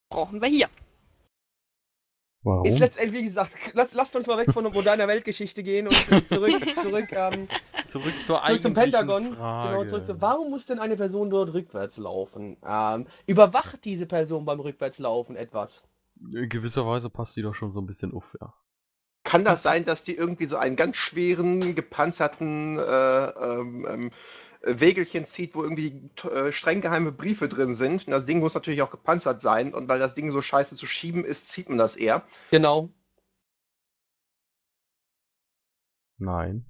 [0.09, 0.69] Brauchen wir hier.
[2.45, 2.65] Warum?
[2.65, 6.61] Ist letztendlich, wie gesagt, lass, lasst uns mal weg von moderner Weltgeschichte gehen und zurück,
[6.81, 7.47] zurück, ähm,
[7.93, 9.35] zurück zur zurück zum Pentagon.
[9.35, 9.69] Frage.
[9.69, 12.57] Genau, zurück zu, warum muss denn eine Person dort rückwärts laufen?
[12.67, 15.83] Ähm, überwacht diese Person beim Rückwärtslaufen etwas?
[16.19, 18.53] In gewisser Weise passt die doch schon so ein bisschen auf, ja.
[19.23, 24.11] Kann das sein, dass die irgendwie so einen ganz schweren, gepanzerten äh, ähm, ähm,
[24.63, 28.05] Wägelchen zieht, wo irgendwie äh, streng geheime Briefe drin sind?
[28.05, 29.73] Und das Ding muss natürlich auch gepanzert sein.
[29.73, 32.23] Und weil das Ding so scheiße zu schieben ist, zieht man das eher.
[32.51, 32.89] Genau.
[36.17, 36.65] Nein.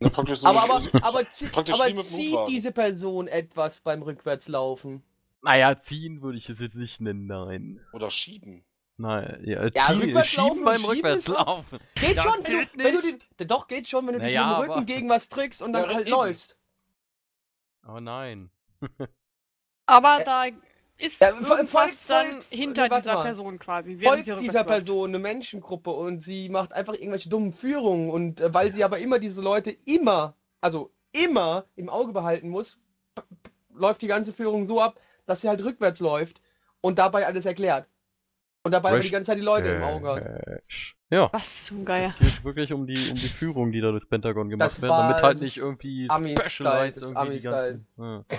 [0.00, 5.02] Ja, praktisch so Aber, aber, aber, zie Praktisch aber zieht diese Person etwas beim Rückwärtslaufen?
[5.42, 7.80] Naja, ziehen würde ich es jetzt nicht nennen, nein.
[7.92, 8.64] Oder schieben.
[8.96, 11.78] Nein, ja, Ja, ziehen, Rückwärtslaufen beim Rückwärtslaufen.
[11.96, 13.02] Geht Ja, schon, wenn du, wenn du
[13.36, 15.62] die, doch geht schon, wenn du dich Naja, mit dem Rücken aber- gegen was drückst
[15.62, 16.16] und dann Ja, halt eben.
[16.16, 16.58] läufst.
[17.82, 18.50] Aber nein.
[19.86, 20.44] Aber Äh, da
[20.98, 23.22] ist ja, fol- irgendwas folgt- dann folgt- hinter warte dieser mal.
[23.24, 23.98] Person quasi.
[23.98, 24.64] Folgt dieser.
[24.64, 28.98] Person eine Menschengruppe und sie macht einfach irgendwelche dummen Führungen und äh, weil sie aber
[28.98, 32.80] immer diese Leute immer, also immer im Auge behalten muss,
[33.74, 36.40] läuft die ganze Führung so ab, dass sie halt rückwärts läuft
[36.80, 37.88] und dabei alles erklärt.
[38.62, 40.22] Und dabei aber die ganze Zeit die Leute im Auge hat.
[40.22, 40.60] Äh,
[41.10, 41.28] Ja.
[41.32, 42.14] Was zum Geier.
[42.18, 44.90] Es geht wirklich um die, um die Führung, die da durchs Pentagon gemacht Das wird,
[44.90, 47.80] damit halt nicht irgendwie Specialized irgendwie die Ami-Style.
[47.96, 48.38] ganzen, ja,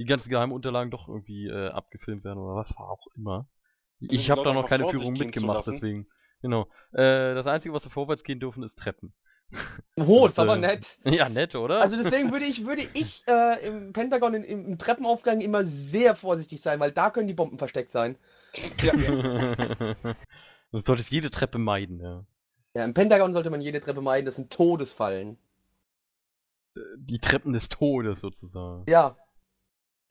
[0.00, 3.46] die ganzen geheimen Unterlagen doch irgendwie äh, abgefilmt werden oder was auch immer.
[4.00, 6.08] die Ich habe da noch keine Führung mitgemacht, deswegen.
[6.40, 6.68] Genau.
[6.92, 9.12] Äh, das Einzige, was wir vorwärts gehen dürfen, ist Treppen.
[9.96, 10.98] Oh, das ist aber äh, nett.
[11.04, 11.82] Ja, nett, oder?
[11.82, 16.62] Also deswegen würde ich, würde ich äh, im Pentagon in, im Treppenaufgang immer sehr vorsichtig
[16.62, 18.16] sein, weil da können die Bomben versteckt sein.
[20.70, 22.24] du solltest jede Treppe meiden, ja.
[22.72, 25.36] Ja, im Pentagon sollte man jede Treppe meiden, das sind Todesfallen.
[26.96, 28.84] Die Treppen des Todes sozusagen.
[28.88, 29.16] Ja.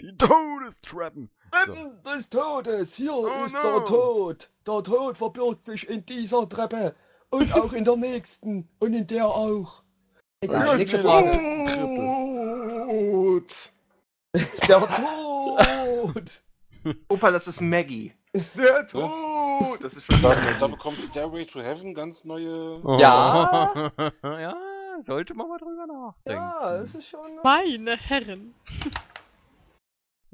[0.02, 1.30] Die Todestreppen!
[1.52, 1.74] So.
[1.74, 3.62] Treppen des Todes, hier Oh ist no.
[3.62, 4.50] der Tod.
[4.66, 6.96] Der Tod verbirgt sich in dieser Treppe.
[7.32, 8.70] Und auch in der nächsten.
[8.80, 9.84] Und in der auch.
[10.42, 11.38] Egal, nächste Frage.
[12.88, 13.72] Gut.
[14.68, 16.44] Der Tod.
[17.10, 18.14] Opa, das ist Maggie.
[18.56, 19.84] Der Tod.
[19.84, 22.80] Das ist schon Da, da bekommt Stairway to Heaven ganz neue.
[22.84, 22.98] Oh.
[23.00, 23.92] Ja.
[24.24, 24.56] ja,
[25.06, 26.42] sollte man mal drüber nachdenken.
[26.42, 27.40] Ja, das ist schon.
[27.44, 28.54] Meine Herren.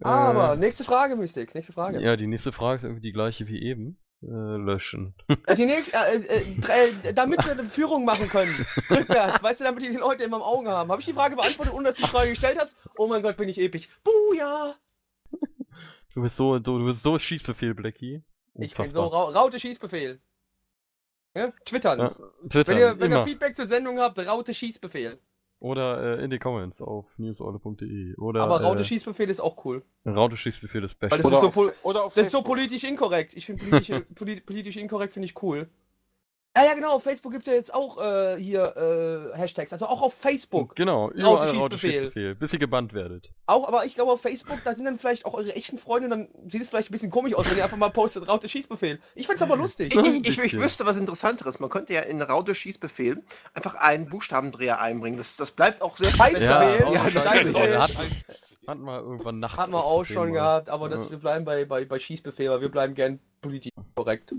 [0.02, 2.02] Aber, nächste Frage, Mystics, nächste Frage.
[2.02, 3.98] Ja, die nächste Frage ist irgendwie die gleiche wie eben.
[4.24, 5.14] Äh, löschen.
[5.46, 8.54] Äh, Die nächste, äh, äh, drei- damit sie eine Führung machen können.
[8.90, 10.90] Rückwärts, weißt du, damit die Leute immer im Auge haben.
[10.90, 12.76] Habe ich die Frage beantwortet, ohne dass du die Frage gestellt hast?
[12.98, 13.88] Oh mein Gott, bin ich episch.
[14.04, 14.76] Buja!
[16.14, 18.24] Du bist so, so, du bist so Schießbefehl, Blackie.
[18.56, 19.06] Ich bin so.
[19.06, 20.20] Ra Raute Schießbefehl.
[21.36, 22.00] Ja, twittern.
[22.00, 22.16] Ja,
[22.50, 23.24] Twitter, wenn ihr, wenn ihr.
[23.24, 25.20] Feedback zur Sendung habt, Raute Schießbefehl.
[25.60, 28.16] Oder äh, in die Comments auf newsorle.de.
[28.18, 29.84] Oder Aber Raute äh, Schießbefehl ist auch cool.
[30.06, 31.22] Raute Schießbefehl ist Weil Special.
[31.22, 33.34] das Oder, ist so auf, pol- oder auf Das ist so politisch inkorrekt.
[33.34, 35.70] Ich finde politisch, polit, politisch inkorrekt finde ich cool.
[36.58, 36.92] Ja, ja, genau.
[36.92, 39.74] Auf Facebook gibt es ja jetzt auch äh, hier äh, Hashtags.
[39.74, 40.76] Also auch auf Facebook.
[40.76, 41.92] Genau, überall Raute Schießbefehl.
[41.92, 43.30] Schießbefehl, bis ihr gebannt werdet.
[43.46, 46.30] Auch, aber ich glaube auf Facebook, da sind dann vielleicht auch eure echten Freunde, dann
[46.48, 49.00] sieht es vielleicht ein bisschen komisch aus, wenn ihr einfach mal postet, Raute Schießbefehl.
[49.16, 49.94] Ich find's aber lustig.
[49.94, 51.60] Ich, ich, ich, ich wüsste was Interessanteres.
[51.60, 53.22] Man könnte ja in Raute Schießbefehl
[53.54, 55.18] einfach einen Buchstabendreher einbringen.
[55.18, 56.48] Das, das bleibt auch sehr Scheißbefehl.
[56.48, 57.98] Ja, Ja, ja, hatten,
[58.68, 59.58] hatten wir irgendwann Nacht.
[59.58, 62.70] Hat man auch schon gehabt, aber das, wir bleiben bei, bei, bei Schießbefehl, weil wir
[62.70, 64.34] bleiben gern politisch korrekt.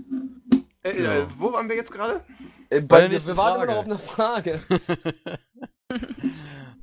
[0.93, 1.13] Äh, Ja.
[1.19, 2.23] äh, wo waren wir jetzt gerade?
[2.69, 3.71] Äh, Bei wir, wir waren immer Frage.
[3.71, 4.61] noch auf einer Frage.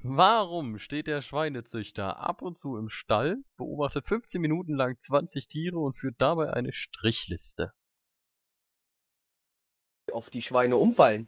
[0.03, 5.79] Warum steht der Schweinezüchter ab und zu im Stall, beobachtet 15 Minuten lang 20 Tiere
[5.79, 7.73] und führt dabei eine Strichliste?
[10.13, 11.27] Auf die Schweine umfallen.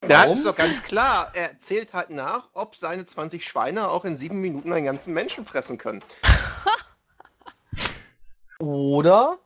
[0.00, 0.32] Da Warum?
[0.34, 1.30] ist doch ganz klar.
[1.34, 5.46] Er zählt halt nach, ob seine 20 Schweine auch in sieben Minuten einen ganzen Menschen
[5.46, 6.04] fressen können.
[8.58, 9.38] Oder?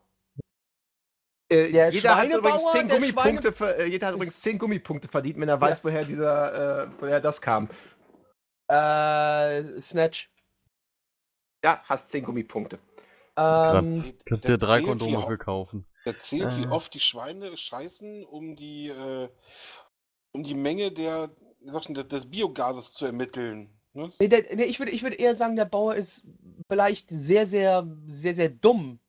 [1.48, 4.58] Äh, Der jeder, hat übrigens Schweinebauer, 10 der Gummipunkte ver- äh, jeder hat übrigens 10
[4.58, 7.68] Gummipunkte verdient, wenn er weiß, woher dieser, äh, woher das kam.
[8.68, 10.28] Äh, Snatch.
[11.64, 12.78] Ja, hast 10 Gummipunkte.
[13.38, 15.86] Ähm, Kannst dir drei Kondome wie für oft- kaufen.
[16.04, 16.68] Er zählt, wie Äh.
[16.68, 19.28] oft die Schweine scheißen, um die, äh,
[20.34, 21.30] um die Menge der,
[21.60, 23.70] wie man, des, des Biogases zu ermitteln.
[23.92, 24.10] Ne?
[24.20, 26.24] nee, der, nee, ich würde ich würd eher sagen, der Bauer ist
[26.70, 29.00] vielleicht sehr, sehr, sehr, sehr dumm.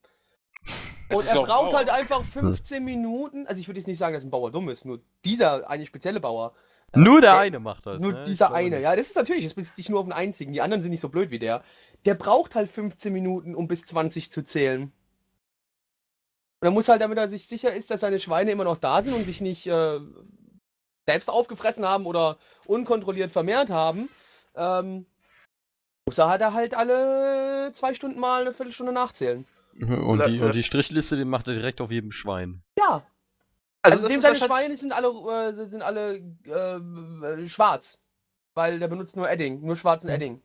[1.16, 1.78] Und er auch braucht Bauer.
[1.78, 3.46] halt einfach 15 Minuten.
[3.46, 6.20] Also ich würde jetzt nicht sagen, dass ein Bauer dumm ist, nur dieser eine spezielle
[6.20, 6.54] Bauer.
[6.92, 8.00] Äh, Nur der der- eine macht das.
[8.00, 8.24] Nur ne?
[8.24, 8.82] dieser eine, nicht.
[8.84, 10.52] ja, das ist natürlich, das bezieht sich nur auf den einzigen.
[10.52, 11.62] Die anderen sind nicht so blöd wie der.
[12.04, 14.92] Der braucht halt 15 Minuten, um bis 20 zu zählen.
[16.60, 19.02] Und er muss halt, damit er sich sicher ist, dass seine Schweine immer noch da
[19.02, 20.00] sind und sich nicht äh,
[21.06, 24.08] selbst aufgefressen haben oder unkontrolliert vermehrt haben,
[24.56, 25.06] ähm,
[26.06, 29.46] muss er halt, halt alle zwei Stunden mal eine Viertelstunde nachzählen.
[29.80, 32.62] Und die, und die Strichliste, die macht er direkt auf jedem Schwein.
[32.78, 33.06] Ja,
[33.82, 38.00] Also, also, das dem ist seine Schweine sind alle, äh, sind alle äh, schwarz.
[38.54, 40.42] Weil der benutzt nur Edding, nur schwarzen Edding.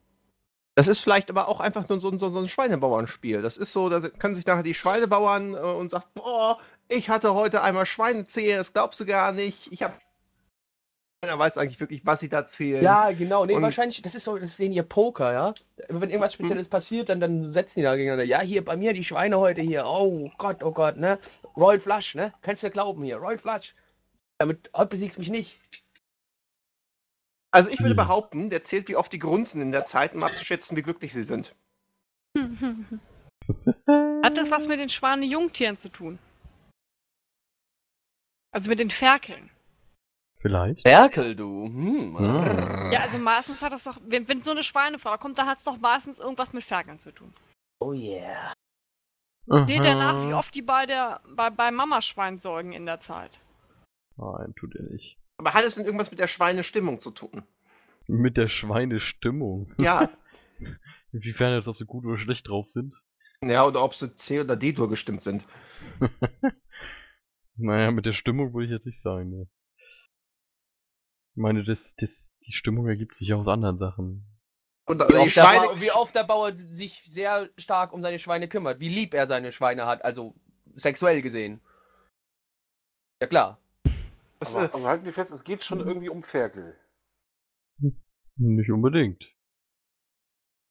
[0.75, 3.41] Das ist vielleicht aber auch einfach nur so, ein- so, so ein Schweinebauernspiel.
[3.41, 7.33] Das ist so, da können sich nachher die Schweinebauern äh, und sagt, boah, ich hatte
[7.33, 9.71] heute einmal Schweine zählen, das glaubst du gar nicht.
[9.71, 9.93] Ich habe
[11.23, 12.83] Keiner weiß eigentlich wirklich, was sie da zählen.
[12.83, 13.45] Ja, genau.
[13.45, 15.53] Nee, Und- wahrscheinlich, das ist so, das ist denen ihr Poker, ja.
[15.87, 18.25] Wenn irgendwas Spezielles passiert, dann, dann setzen die da gegeneinander.
[18.25, 19.85] Ja, hier bei mir die Schweine heute hier.
[19.87, 21.17] Oh Gott, oh Gott, ne?
[21.55, 22.33] Royal Flush, ne?
[22.41, 23.15] Kannst du ja glauben hier.
[23.19, 23.73] Royal Flush.
[24.37, 25.61] Damit heute besiegst du mich nicht.
[27.51, 27.95] Also ich würde Hm.
[27.95, 31.23] behaupten, der zählt, wie oft die grunzen in der Zeit, um abzuschätzen, wie glücklich sie
[31.23, 31.55] sind.
[32.35, 36.19] Hat das was mit den Schwane-Jungtieren zu tun?
[38.51, 39.49] Also mit den Ferkeln.
[40.43, 40.85] Vielleicht.
[40.85, 41.65] Ferkel, du.
[41.65, 42.15] Hm.
[42.17, 42.91] Ah.
[42.91, 45.63] Ja, also meistens hat das doch, wenn, wenn so eine Schweinefrau kommt, da hat es
[45.63, 47.33] doch meistens irgendwas mit Ferkeln zu tun.
[47.79, 48.53] Oh yeah.
[49.47, 53.39] Seht ihr nach, wie oft die bei der bei, bei Mamaschwein säugen in der Zeit?
[54.17, 55.17] Nein, tut er nicht.
[55.37, 57.43] Aber hat es denn irgendwas mit der Schweinestimmung zu tun?
[58.07, 59.73] Mit der Schweinestimmung.
[59.77, 60.09] Ja.
[61.13, 62.95] Inwiefern jetzt, ob sie gut oder schlecht drauf sind.
[63.41, 65.45] ja, oder ob sie C- oder D-Dur gestimmt sind.
[67.55, 69.29] Naja, mit der Stimmung würde ich jetzt nicht sagen.
[69.29, 69.47] Ne.
[71.35, 72.09] Ich meine, das, das,
[72.45, 74.25] die Stimmung ergibt sich aus anderen Sachen.
[74.85, 78.01] Und Wie also oft, der Schweine, Bauer, wie oft der Bauer sich sehr stark um
[78.01, 78.79] seine Schweine kümmert.
[78.79, 80.03] Wie lieb er seine Schweine hat.
[80.03, 80.35] Also
[80.75, 81.61] sexuell gesehen.
[83.21, 83.59] Ja klar.
[84.39, 86.77] Das, Aber, also halten wir fest, es geht schon irgendwie um Ferkel.
[88.35, 89.23] Nicht unbedingt.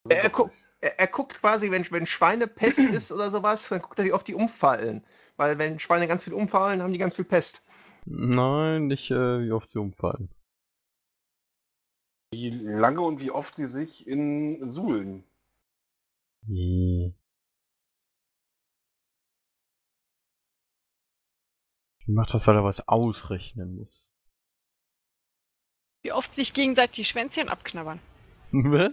[0.04, 0.66] Also er, guckt, nicht.
[0.80, 4.28] er, er guckt quasi, wenn, wenn Schweinepest ist oder sowas, dann guckt er, wie oft
[4.28, 5.04] die umfallen.
[5.36, 7.62] Weil wenn Schweine ganz viel umfallen, haben die ganz viel Pest.
[8.04, 10.28] Nein, nicht äh, wie oft sie umfallen.
[12.32, 15.22] Wie lange und wie oft sie sich in Suhlen.
[16.46, 17.14] Nee.
[22.00, 24.10] Ich mach das, weil er was ausrechnen muss.
[26.02, 28.00] Wie oft sich gegenseitig die Schwänzchen abknabbern.
[28.52, 28.92] Was?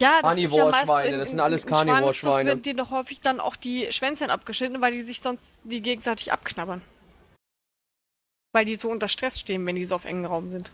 [0.00, 2.48] Ja, das ist ja meist Carnivore-Schweine, in- das sind in- alles Carnivore-Schweine.
[2.48, 6.32] werden denen doch häufig dann auch die Schwänzchen abgeschnitten, weil die sich sonst die gegenseitig
[6.32, 6.80] abknabbern.
[8.52, 10.72] Weil die so unter Stress stehen, wenn die so auf engen Raum sind.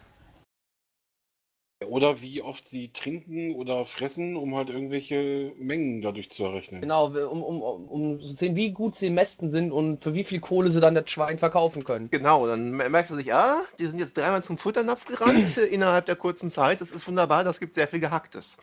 [1.87, 6.81] Oder wie oft sie trinken oder fressen, um halt irgendwelche Mengen dadurch zu errechnen.
[6.81, 10.25] Genau, um, um, um, zu sehen, wie gut sie im Mästen sind und für wie
[10.25, 12.11] viel Kohle sie dann das Schwein verkaufen können.
[12.11, 16.07] Genau, dann mer- merkst du sich, ah, die sind jetzt dreimal zum Futternapf gerannt innerhalb
[16.07, 16.81] der kurzen Zeit.
[16.81, 18.59] Das ist wunderbar, das gibt sehr viel Gehacktes.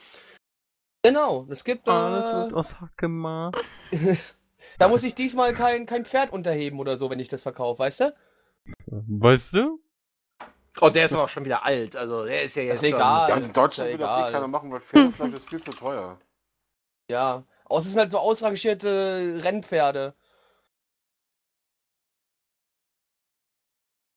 [1.02, 1.88] Genau, es gibt.
[1.88, 3.64] Alles Äh, wird aus Hack gemacht.
[4.78, 8.00] da muss ich diesmal kein, kein Pferd unterheben oder so, wenn ich das verkaufe, weißt
[8.02, 8.14] du?
[8.88, 9.80] Weißt du?
[10.82, 11.96] Oh, der ist aber auch schon wieder alt.
[11.96, 12.98] Also der ist ja jetzt ist schon...
[12.98, 13.44] egal.
[13.44, 14.32] In Deutschland Ist will das eh egal.
[14.32, 16.20] keiner machen, weil Pferdefleisch ist viel zu teuer.
[17.10, 17.44] Ja.
[17.66, 20.14] Außer es sind halt so ausrangierte Rennpferde.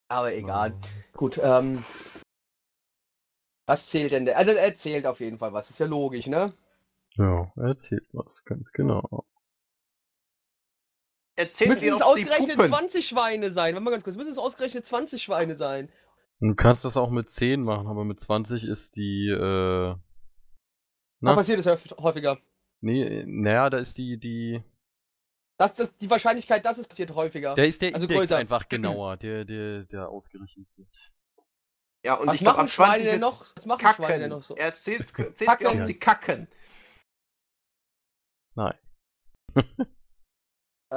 [0.08, 0.74] Aber egal.
[1.12, 1.84] Gut, ähm.
[3.66, 4.38] Was zählt denn der?
[4.38, 6.46] Also er zählt auf jeden Fall was, ist ja logisch, ne?
[7.16, 9.26] Ja, er erzählt was, ganz genau.
[11.36, 12.68] Erzählt Müssen es ausgerechnet pupen.
[12.68, 13.74] 20 Schweine sein?
[13.74, 15.90] Warte mal ganz kurz, müssen es ausgerechnet 20 Schweine sein?
[16.40, 19.94] Du kannst das auch mit 10 machen, aber mit 20 ist die, äh.
[19.94, 19.98] Da
[21.20, 21.34] Na?
[21.34, 22.38] passiert es häufig- häufiger.
[22.80, 24.62] Nee, naja, da ist die, die.
[25.58, 27.56] Das, das, die Wahrscheinlichkeit, dass es passiert, häufiger.
[27.56, 28.36] Der ist der Also Index größer.
[28.36, 31.10] einfach genauer, der, der, der ausgerechnet wird.
[32.04, 33.56] Ja, und was ich glaub, machen am Schweine 20 denn jetzt noch?
[33.56, 34.04] Was machen Kacken.
[34.04, 34.54] Schweine denn noch so?
[34.54, 35.66] Er zählt, zählt Kacken.
[35.66, 36.48] oft sie kacken.
[38.54, 38.74] Nein.
[40.90, 40.96] Äh,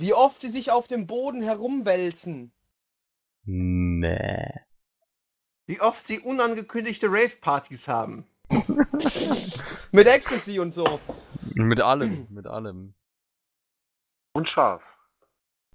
[0.00, 2.52] wie oft sie sich auf dem Boden herumwälzen.
[3.44, 4.52] Nee.
[5.66, 8.26] Wie oft sie unangekündigte Rave-Partys haben.
[9.92, 11.00] Mit Ecstasy und so.
[11.54, 12.94] Mit allem, mit allem.
[14.34, 14.98] Und scharf.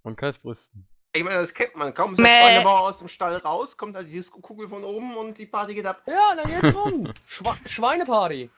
[0.04, 0.88] Und Kalbsbrüsten.
[1.14, 1.94] Ich meine, das kennt man.
[1.94, 2.42] Kaum ist der Mäh.
[2.42, 5.86] Schweinebauer aus dem Stall raus, kommt halt die Disco-Kugel von oben und die Party geht
[5.86, 6.04] ab.
[6.06, 7.12] Ja, dann jetzt rum.
[7.26, 8.50] Schwa Schweineparty.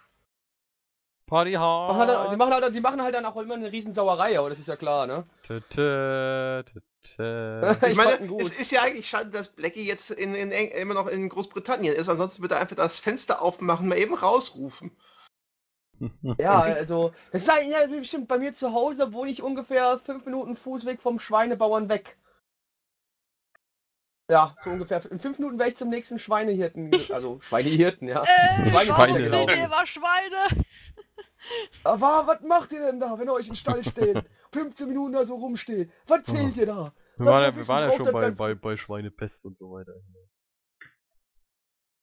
[1.32, 2.38] Party Machen halt, die, hard.
[2.38, 5.08] machen halt, die machen halt dann auch immer eine Riesensauerei, aber das ist ja klar,
[5.08, 5.24] ne?
[5.70, 6.62] Tö.
[7.04, 11.08] Ich Ich meine, es ist ja eigentlich schade, dass Blackie jetzt in, in, immer noch
[11.08, 12.10] in Großbritannien ist.
[12.10, 14.96] Ansonsten würde er einfach das Fenster aufmachen, mal eben rausrufen.
[16.38, 20.26] Ja, also, das ist halt, ja, bestimmt bei mir zu Hause, wohne ich ungefähr fünf
[20.26, 22.18] Minuten Fußweg vom Schweinebauern weg.
[24.30, 25.02] Ja, so ungefähr.
[25.12, 28.24] In fünf Minuten wäre ich zum nächsten Schweinehirten, also Schweinehirten, ja.
[28.24, 29.28] Äh, Schweine- Schweine.
[29.28, 29.70] Schweine.
[29.70, 30.66] war Schweine.
[31.84, 34.24] Aber was macht ihr denn da, wenn ihr euch im Stall steht?
[34.54, 35.90] 15 Minuten da so rumsteht.
[36.08, 36.94] Was zählt ihr da?
[37.18, 39.94] Wir waren ja, wir waren ja schon das bei, bei, bei Schweinepest und so weiter.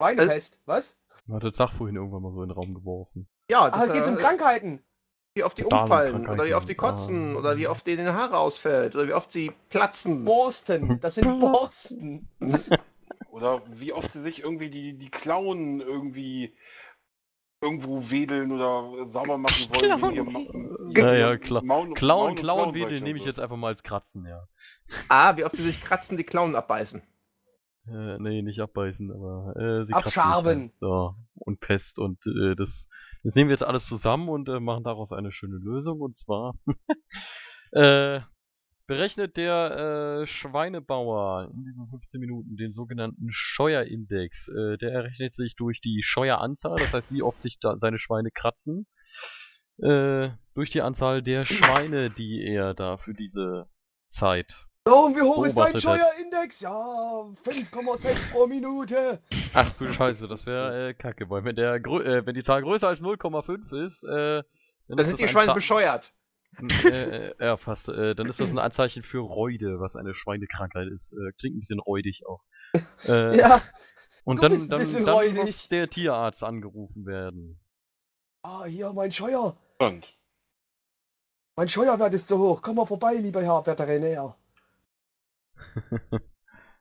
[0.01, 0.97] Schweinepest, was?
[1.27, 3.29] Man hat das Sach vorhin irgendwann mal so in den Raum geworfen.
[3.51, 4.83] Ja, Ah, es geht um äh, Krankheiten.
[5.35, 7.39] wie oft die umfallen, oder wie oft die kotzen, Ah.
[7.39, 10.25] oder wie oft denen Haare ausfällt, oder wie oft sie platzen.
[10.25, 12.29] Borsten, das sind Borsten.
[13.31, 16.57] Oder wie oft sie sich irgendwie die, die Klauen irgendwie
[17.61, 20.03] irgendwo wedeln oder sauber machen wollen.
[20.03, 21.65] wegen ihrem Ma- Ja, ja, ihrem klar.
[21.65, 23.29] Mauen- Klauen, und Klauen, Klauenzeug Wedel und nehme ich so.
[23.29, 24.47] jetzt einfach mal als Kratzen, ja.
[25.09, 27.03] Ah, wie oft sie sich kratzen, die Klauen abbeißen.
[27.91, 30.61] Äh, nee, nicht abbeißen, aber äh, sie kratzen Abschaben.
[30.61, 30.73] halt.
[30.81, 32.87] So, und Pest und äh, das,
[33.25, 36.55] das nehmen wir jetzt alles zusammen und äh, machen daraus eine schöne Lösung und zwar
[37.73, 38.21] äh,
[38.89, 44.49] berechnet der äh, Schweinebauer in diesen 15 Minuten den sogenannten Scheuerindex.
[44.49, 48.31] Äh, der errechnet sich durch die Scheueranzahl, das heißt wie oft sich da seine Schweine
[48.31, 48.87] kratzen,
[49.81, 53.69] äh, durch die Anzahl der Schweine, die er da für diese
[54.09, 55.79] Zeit So, und wie hoch ist dein.
[55.79, 56.61] Steuerindex?
[56.61, 59.21] Ja, 5,6 pro Minute.
[59.53, 62.89] Ach du Scheiße, das wäre äh, kacke, weil wenn der äh, wenn die Zahl größer
[62.89, 64.43] als 0,5 ist, äh,
[64.89, 66.15] dann Da ist sind die ein Schweine bescheuert.
[66.85, 67.89] Äh, äh, ja, fast.
[67.89, 71.13] Äh, dann ist das ein Anzeichen für Reude, was eine Schweinekrankheit ist.
[71.13, 72.43] Äh, klingt ein bisschen räudig auch.
[73.09, 73.63] Äh, Ja.
[74.25, 75.35] und du dann, bist ein dann, bisschen dann räudig.
[75.37, 77.59] muss der Tierarzt angerufen werden.
[78.43, 79.57] Ah, hier, mein Scheuer.
[79.81, 80.17] Und
[81.57, 82.63] Mein Scheuerwert ist zu hoch.
[82.63, 84.37] Komm mal vorbei, lieber Herr Veterinär.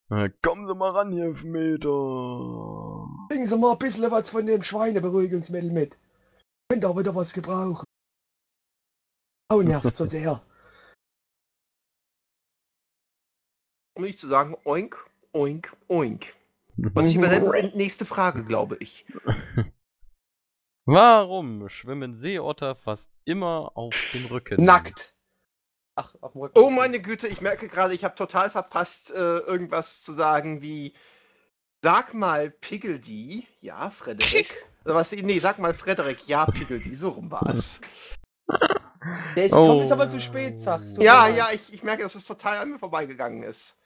[0.10, 1.90] Äh, kommen Sie mal ran, hier, Meter.
[3.28, 5.98] Bringen Sie mal ein bisschen was von dem Schweineberuhigungsmittel mit.
[6.70, 7.84] Könnt auch wieder was gebrauchen.
[9.50, 10.42] Oh, nervt so sehr.
[13.98, 14.96] um nicht zu sagen oink,
[15.34, 16.34] oink, oink.
[16.78, 19.06] Und ich übersetze in nächste Frage, glaube ich.
[20.86, 24.64] Warum schwimmen Seeotter fast immer auf dem Rücken?
[24.64, 25.16] Nackt.
[25.96, 26.60] Ach, auf dem Rücken.
[26.60, 30.94] Oh meine Güte, ich merke gerade, ich habe total verpasst, äh, irgendwas zu sagen wie
[31.84, 33.48] Sag mal Piggledy.
[33.62, 34.68] Ja, Frederik.
[34.84, 35.12] Was?
[35.12, 36.28] Nee, sag mal Frederik.
[36.28, 36.96] Ja, Piggledy.
[36.96, 37.80] So rum war es.
[39.36, 39.68] Der ist, Oh.
[39.68, 41.02] kommt jetzt aber zu spät, sagst du.
[41.02, 43.78] Ja, ja, ich, ich merke, dass es total an mir vorbeigegangen ist.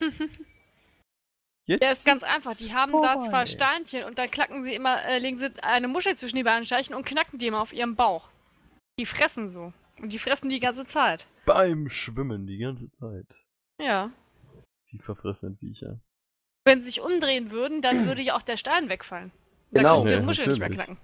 [1.64, 1.80] Jetzt?
[1.82, 2.56] Der ist ganz einfach.
[2.56, 3.26] Die haben da Vorbei.
[3.28, 6.66] zwei Steinchen und da klacken sie immer, äh, legen sie eine Muschel zwischen die beiden
[6.66, 8.28] Steinchen und knacken die immer auf ihrem Bauch.
[8.98, 9.72] Die fressen so.
[10.00, 11.26] Und die fressen die ganze Zeit.
[11.46, 13.26] Beim Schwimmen die ganze Zeit.
[13.80, 14.10] Ja.
[14.90, 16.00] Die verfressenen Viecher.
[16.64, 19.30] Wenn sie sich umdrehen würden, dann würde ja auch der Stein wegfallen.
[19.70, 19.94] Da Genau.
[19.98, 20.98] können sie die Ja, Muschel nicht mehr knacken.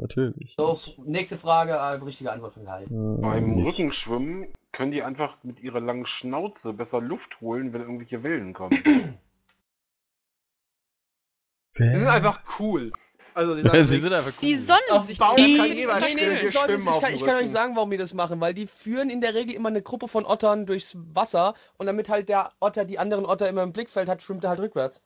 [0.00, 0.54] Natürlich.
[0.56, 2.82] So, nächste Frage, äh, richtige Antwort von Kai.
[2.84, 3.66] Äh, Beim nicht.
[3.66, 8.70] Rückenschwimmen können die einfach mit ihrer langen Schnauze besser Luft holen, wenn irgendwelche Wellen kommen.
[11.78, 12.92] Die sind einfach cool.
[13.34, 14.48] Also, die Sie sagen, sind einfach cool.
[14.48, 15.36] Die sonnen Auf sich Bauch so.
[15.36, 17.90] kann Die, jeder nee, nee, das soll- schwimmen ich, kann, ich kann euch sagen, warum
[17.90, 20.96] die das machen, weil die führen in der Regel immer eine Gruppe von Ottern durchs
[21.14, 24.50] Wasser und damit halt der Otter die anderen Otter immer im Blickfeld hat, schwimmt er
[24.50, 25.02] halt rückwärts.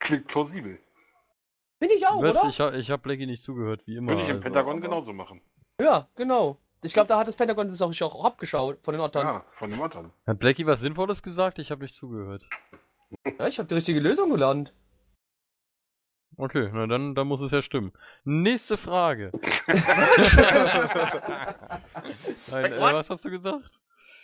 [0.00, 0.78] Klingt plausibel.
[1.80, 2.36] Finde ich auch, Was?
[2.36, 2.48] oder?
[2.48, 4.10] Ich, ha- ich habe Blackie nicht zugehört, wie immer.
[4.10, 5.40] Würde ich im also, Pentagon aber- genauso machen.
[5.80, 6.58] Ja, genau.
[6.82, 9.26] Ich glaube, da hat das Pentagon das auch, auch abgeschaut von den Ottern.
[9.26, 10.12] Ja, von den Ottern.
[10.26, 11.58] Hat Blackie was Sinnvolles gesagt?
[11.58, 12.46] Ich habe nicht zugehört.
[13.38, 14.72] Ja, ich habe die richtige Lösung gelernt.
[16.36, 17.92] Okay, na dann, dann muss es ja stimmen.
[18.24, 19.30] Nächste Frage.
[22.50, 23.78] Nein, äh, was hast du gesagt?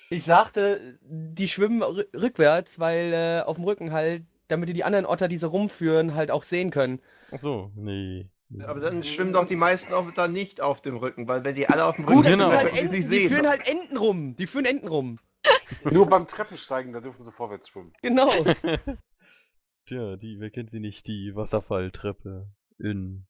[0.08, 4.84] Ich sagte, die schwimmen rü- rückwärts, weil äh, auf dem Rücken halt, damit die die
[4.84, 7.00] anderen Otter, die sie rumführen, halt auch sehen können.
[7.32, 8.28] Ach so, nee.
[8.62, 11.68] Aber dann schwimmen doch die meisten auch dann nicht auf dem Rücken, weil wenn die
[11.68, 12.50] alle auf dem Gut, Rücken Genau.
[12.50, 13.48] sind sind, halt dann können sie Enten, die nicht führen sehen.
[13.50, 14.36] halt Enten rum.
[14.36, 15.18] Die führen Enten rum.
[15.84, 17.92] Nur beim Treppensteigen, da dürfen sie vorwärts schwimmen.
[18.02, 18.30] Genau.
[19.86, 21.06] Tja, die, wer kennt sie nicht?
[21.06, 23.26] Die Wasserfalltreppe in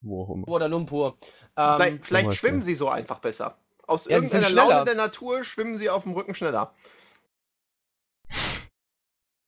[0.00, 0.44] wo auch immer.
[0.44, 1.16] Kuala Lumpur.
[1.54, 2.32] Vielleicht, Ähm, vielleicht Beispiel.
[2.50, 3.58] schwimmen sie so einfach besser.
[3.86, 6.74] Aus Ja, irgendeiner Laune der Natur schwimmen sie auf dem Rücken schneller.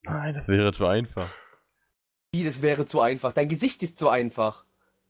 [0.02, 1.28] Nein, das wäre zu einfach.
[2.32, 3.32] Wie, das wäre zu einfach.
[3.32, 4.64] Dein Gesicht ist zu einfach.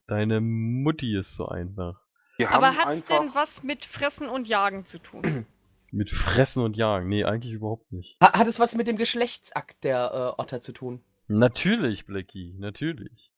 [0.07, 2.01] Deine Mutti ist so einfach.
[2.39, 5.47] Die Aber hat's einfach, denn was mit Fressen und Jagen zu tun?
[5.91, 7.09] Mit Fressen und Jagen.
[7.09, 8.19] Nee, eigentlich überhaupt nicht.
[8.23, 11.03] Ha hat es was mit dem Geschlechtsakt der äh, Otter zu tun?
[11.29, 13.33] Natürlich, Blackie, natürlich.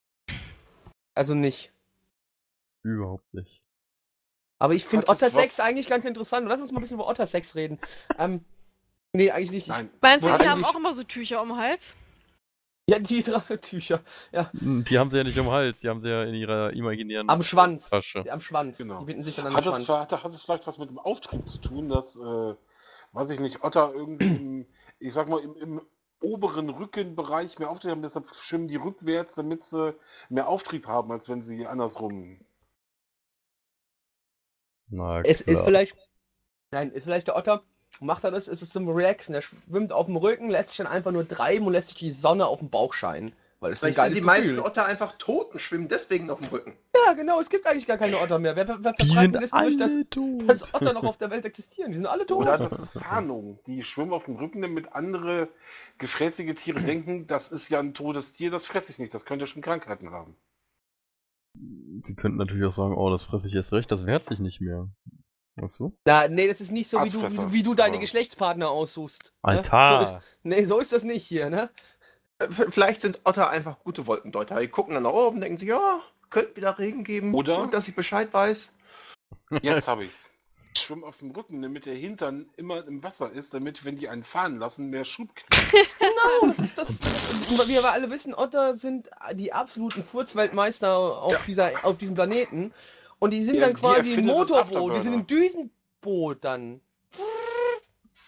[1.14, 1.72] Also nicht.
[2.82, 3.62] Überhaupt nicht.
[4.58, 6.48] Aber ich finde Ottersex was- eigentlich ganz interessant.
[6.48, 7.78] Lass uns mal ein bisschen über Ottersex reden.
[8.18, 8.44] Ähm,
[9.12, 9.68] nee, eigentlich nicht.
[9.68, 11.94] Nein, Meinst du, die haben auch immer so Tücher um den Hals?
[12.90, 14.00] Ja, die Drachentücher.
[14.32, 16.72] Hm, Die haben sie ja nicht um den Hals, die haben sie ja in ihrer
[16.72, 17.88] imaginären Am Schwanz.
[17.88, 18.24] Tasche.
[18.30, 18.78] Am Schwanz.
[18.78, 18.98] Genau.
[19.00, 20.10] Die binden sich dann an hat den es, Schwanz.
[20.12, 22.54] hat, hat es vielleicht was mit dem Auftrieb zu tun, dass, äh,
[23.12, 24.66] weiß ich nicht, Otter irgendwie im,
[24.98, 25.80] ich sag mal, im, im
[26.22, 29.94] oberen Rückenbereich mehr Auftrieb haben, deshalb schwimmen die rückwärts, damit sie
[30.28, 32.40] mehr Auftrieb haben, als wenn sie andersrum.
[34.88, 35.64] Na, Es ist klar.
[35.64, 35.96] vielleicht.
[36.72, 37.62] Nein, ist vielleicht der Otter.
[38.00, 38.48] Macht er das?
[38.48, 39.34] Ist es zum Relaxen?
[39.34, 42.10] Er schwimmt auf dem Rücken, lässt sich dann einfach nur treiben und lässt sich die
[42.10, 43.32] Sonne auf dem Bauch scheinen.
[43.60, 44.56] Weil das ist ein Vielleicht sind geiles die Gefühl.
[44.56, 46.72] meisten Otter einfach tot und schwimmen deswegen auf dem Rücken.
[47.06, 47.40] Ja, genau.
[47.40, 48.56] Es gibt eigentlich gar keine Otter mehr.
[48.56, 49.98] Wer, wer, wer verbreitet das durch, dass,
[50.46, 51.92] dass Otter noch auf der Welt existieren?
[51.92, 52.38] Die sind alle tot.
[52.38, 53.58] Oder das ist Tarnung.
[53.66, 55.48] Die schwimmen auf dem Rücken, damit andere
[55.98, 59.46] gefräßige Tiere denken, das ist ja ein totes Tier, das fresse ich nicht, das könnte
[59.46, 60.36] schon Krankheiten haben.
[62.04, 64.62] Sie könnten natürlich auch sagen, oh, das fresse ich erst recht, das wehrt sich nicht
[64.62, 64.88] mehr.
[65.62, 65.92] Ach so?
[66.04, 69.32] Na, nee, das ist nicht so, wie du, wie du deine Geschlechtspartner aussuchst.
[69.44, 69.50] ne?
[69.50, 70.06] Alter!
[70.06, 71.70] So ist, nee, so ist das nicht hier, ne?
[72.38, 74.60] Äh, Vielleicht sind Otter einfach gute Wolkendeuter.
[74.60, 77.34] Die gucken dann nach oben, denken sich, ja, könnte wieder Regen geben.
[77.34, 77.62] Oder?
[77.62, 78.72] Gut, dass ich Bescheid weiß.
[79.62, 80.30] Jetzt habe ich's.
[80.76, 84.08] Die schwimmen auf dem Rücken, damit der Hintern immer im Wasser ist, damit, wenn die
[84.08, 85.86] einen fahren lassen, mehr Schub kriegen.
[85.98, 87.00] Genau, das ist das.
[87.02, 92.72] Wie wir aber alle wissen, Otter sind die absoluten Furzweltmeister auf, dieser, auf diesem Planeten.
[93.20, 95.00] Und die sind Ja, dann die quasi das Motorboot, die Afterburner.
[95.02, 96.80] sind ein Düsenboot dann.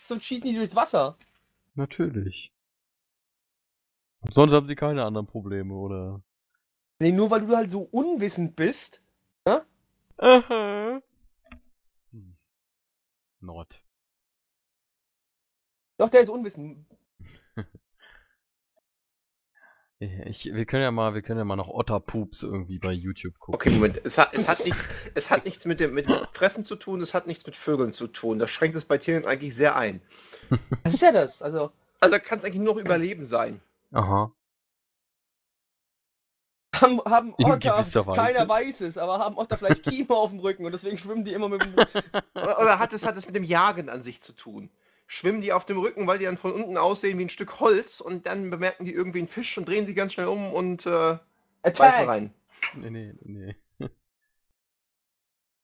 [0.05, 1.17] So schießen die durchs Wasser.
[1.75, 2.53] Natürlich.
[4.33, 6.23] Sonst haben sie keine anderen Probleme, oder?
[7.01, 9.03] Nee, nur weil du halt so unwissend bist.
[10.19, 11.01] Aha.
[12.13, 12.37] Hm.
[13.41, 13.83] Not.
[15.97, 16.87] Doch, der ist unwissend.
[20.27, 23.55] Ich, wir können ja mal, wir können ja mal noch Otterpups irgendwie bei YouTube gucken.
[23.55, 24.01] Okay, Moment.
[24.03, 27.15] Es hat, es hat, nichts, es hat nichts mit dem mit Fressen zu tun, es
[27.15, 28.41] hat nichts mit Vögeln zu tun.
[28.41, 30.03] Das schränkt es bei Tieren eigentlich sehr ein.
[30.83, 31.41] Was ist ja das?
[31.41, 33.61] Also, Also kann es eigentlich nur noch Überleben sein.
[33.93, 34.33] Aha.
[36.75, 37.85] haben, haben Otter,
[38.15, 41.33] keiner weiß es, aber haben Otter vielleicht Kiemer auf dem Rücken und deswegen schwimmen die
[41.33, 41.75] immer mit dem.
[42.35, 44.69] Oder, oder hat, es, hat es mit dem Jagen an sich zu tun?
[45.13, 48.01] Schwimmen die auf dem Rücken, weil die dann von unten aussehen wie ein Stück Holz
[48.01, 51.19] und dann bemerken die irgendwie einen Fisch und drehen sie ganz schnell um und äh,
[51.63, 52.35] beißen rein.
[52.75, 53.57] Nee, nee, nee.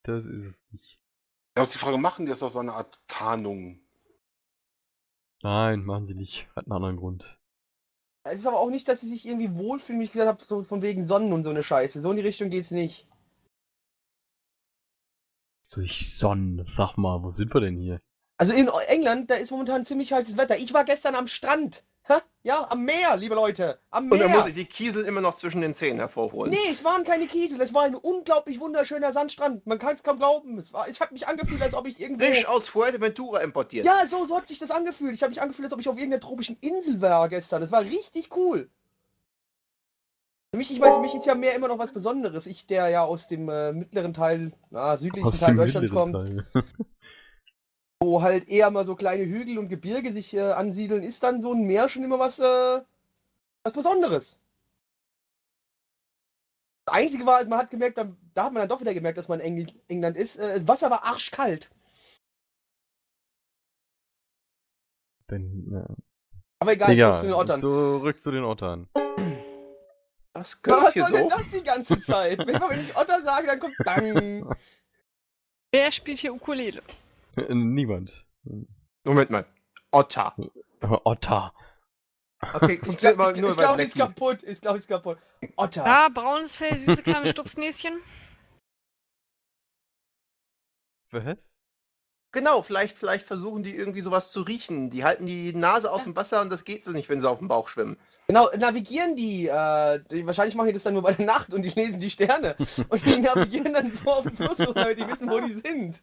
[0.03, 1.01] Das ist es nicht.
[1.55, 3.81] Da ist die Frage, machen die das aus einer Art Tarnung?
[5.43, 6.47] Nein, machen sie nicht.
[6.55, 7.39] Hat einen anderen Grund.
[8.25, 10.63] Es ist aber auch nicht, dass sie sich irgendwie wohlfühlen, wie ich gesagt habe, so
[10.63, 12.03] von wegen Sonnen und so eine Scheiße.
[12.03, 13.07] So in die Richtung geht's nicht.
[15.73, 16.67] Durch Sonnen.
[16.69, 18.03] Sag mal, wo sind wir denn hier?
[18.39, 20.57] Also in England, da ist momentan ziemlich heißes Wetter.
[20.57, 21.85] Ich war gestern am Strand.
[22.09, 22.23] Ha?
[22.43, 23.81] Ja, am Meer, liebe Leute.
[23.91, 24.39] Am Und dann Meer.
[24.39, 26.51] muss ich die Kiesel immer noch zwischen den Zähnen hervorholen.
[26.51, 27.61] Nee, es waren keine Kiesel.
[27.61, 29.67] Es war ein unglaublich wunderschöner Sandstrand.
[29.67, 30.57] Man kann es kaum glauben.
[30.57, 32.25] Es, war, es hat mich angefühlt, als ob ich irgendwo...
[32.25, 33.85] Frisch aus Fuerteventura importiert.
[33.85, 35.15] Ja, so, so hat sich das angefühlt.
[35.15, 37.61] Ich habe mich angefühlt, als ob ich auf irgendeiner tropischen Insel war gestern.
[37.61, 38.71] Das war richtig cool.
[40.51, 42.47] Für mich, ich meine, für mich ist ja Meer immer noch was Besonderes.
[42.47, 46.47] Ich, der ja aus dem äh, mittleren Teil, na, südlichen Teil Deutschlands kommt, Teil.
[48.09, 51.53] wo halt eher mal so kleine Hügel und Gebirge sich äh, ansiedeln, ist dann so
[51.53, 52.81] ein Meer schon immer was, äh,
[53.63, 54.39] was Besonderes.
[56.87, 59.29] Das Einzige war, man hat gemerkt, dann, da hat man dann doch wieder gemerkt, dass
[59.29, 60.37] man in Engl England ist.
[60.37, 61.71] Äh, das Wasser war arschkalt.
[65.31, 65.87] Denn, ja.
[66.61, 67.61] Aber egal, Egal, zurück zu den Ottern.
[67.61, 68.89] Zurück zu den Ottern.
[70.33, 71.37] Was hier soll denn so.
[71.37, 72.39] das die ganze Zeit?
[72.47, 74.57] Wenn ich Otter sage, dann kommt Dang.
[75.73, 76.83] Wer spielt hier Ukulele?
[77.49, 78.27] Niemand.
[79.05, 79.47] Moment mal.
[79.91, 80.35] Otter.
[80.81, 81.55] Otter.
[82.41, 84.43] Okay, Ich glaube, aber ich, nur ich bei glaub, ist kaputt.
[84.45, 85.19] Ich glaube, ist kaputt.
[85.57, 85.85] Otter.
[85.85, 88.01] Ja, braunes Fell, süße kleine Stupsnäschen.
[91.11, 91.39] Was?
[92.33, 94.91] Genau, vielleicht, vielleicht versuchen die irgendwie sowas zu riechen.
[94.91, 97.39] Die halten die Nase aus dem Wasser und das geht so nicht, wenn sie auf
[97.39, 97.99] dem Bauch schwimmen.
[98.31, 100.27] Genau, navigieren die, äh, die.
[100.27, 102.57] Wahrscheinlich machen die das dann nur bei der Nacht und die lesen die Sterne.
[102.91, 105.97] Und die navigieren dann so auf dem Fluss, damit die wissen, wo die sind.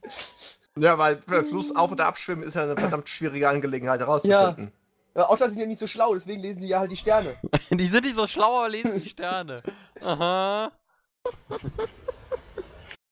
[0.76, 4.72] Ja, weil äh, Fluss auf- oder abschwimmen ist ja eine verdammt schwierige Angelegenheit herauszufinden.
[5.16, 7.36] Ja, Otter sind ja nicht so schlau, deswegen lesen die ja halt die Sterne.
[7.70, 9.62] Die sind nicht so schlau, aber lesen die Sterne.
[10.02, 10.72] Aha.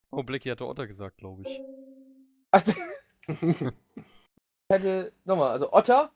[0.09, 1.61] Oh, Blicky hatte Otter gesagt, glaube ich.
[4.69, 6.11] Ich hätte, nochmal, also Otter.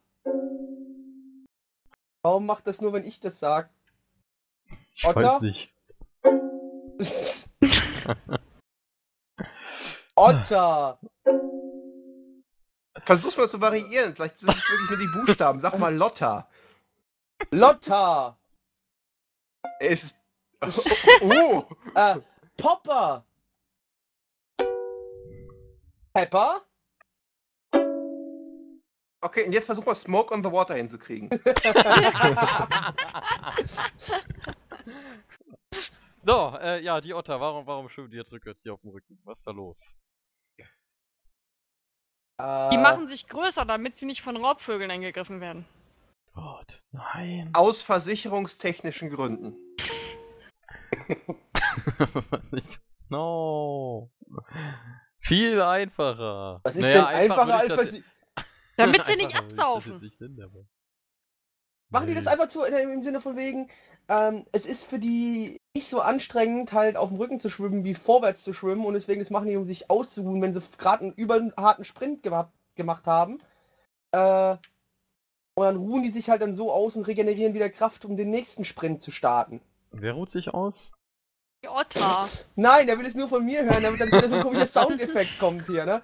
[2.22, 3.70] Warum macht das nur, wenn ich das sag?
[4.94, 5.36] Ich Otter?
[5.36, 5.74] weiß nicht.
[10.16, 11.00] Otter.
[13.06, 14.16] Versuch's mal zu variieren.
[14.16, 15.60] Vielleicht sind es wirklich nur die Buchstaben.
[15.60, 16.50] Sag mal Lotta.
[17.52, 18.38] Lotta.
[19.80, 20.18] Es ist.
[21.22, 21.66] Oh!
[21.94, 22.20] Äh,
[22.58, 23.24] Popper.
[26.14, 26.67] Pepper.
[29.28, 31.30] Okay, und jetzt versuch mal Smoke on the Water hinzukriegen.
[36.24, 37.40] So, äh, ja, die Otter.
[37.40, 39.20] Warum, warum schwimmen die jetzt rückwärts hier auf dem Rücken?
[39.24, 39.94] Was ist da los?
[42.38, 45.66] Äh, Die machen sich größer, damit sie nicht von Raubvögeln angegriffen werden.
[46.34, 47.50] Gott, nein.
[47.54, 49.56] Aus versicherungstechnischen Gründen.
[53.10, 54.12] No.
[55.20, 56.60] Viel einfacher.
[56.64, 58.04] Was ist Naja, denn einfacher als sie.
[58.86, 60.00] Damit sie nicht absaufen.
[60.00, 60.20] nicht
[61.90, 63.70] Machen die das einfach zu, äh, im Sinne von wegen,
[64.10, 67.94] ähm, es ist für die nicht so anstrengend, halt auf dem Rücken zu schwimmen, wie
[67.94, 71.14] vorwärts zu schwimmen und deswegen das machen die, um sich auszuruhen, wenn sie gerade einen
[71.14, 73.40] über einen harten Sprint geha gemacht haben.
[74.12, 74.58] Äh,
[75.56, 78.30] und dann ruhen die sich halt dann so aus und regenerieren wieder Kraft, um den
[78.30, 79.62] nächsten Sprint zu starten.
[79.92, 80.92] Wer ruht sich aus?
[81.64, 82.28] Die Otter.
[82.56, 85.40] Nein, der will es nur von mir hören, damit dann wieder so ein komischer Soundeffekt
[85.40, 86.04] kommt hier, ne?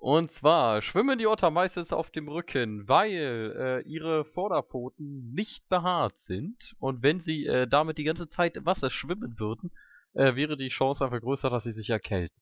[0.00, 6.14] Und zwar schwimmen die Otter meistens auf dem Rücken, weil äh, ihre Vorderpfoten nicht behaart
[6.22, 6.74] sind.
[6.78, 9.70] Und wenn sie äh, damit die ganze Zeit im Wasser schwimmen würden,
[10.14, 12.40] äh, wäre die Chance einfach größer, dass sie sich erkälten.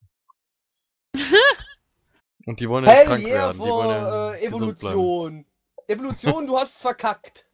[2.46, 3.52] Und die wollen ja nicht Hell krank yeah werden.
[3.54, 4.46] Die wollen ja vor äh.
[4.46, 5.46] Evolution.
[5.88, 7.44] Evolution, du hast verkackt.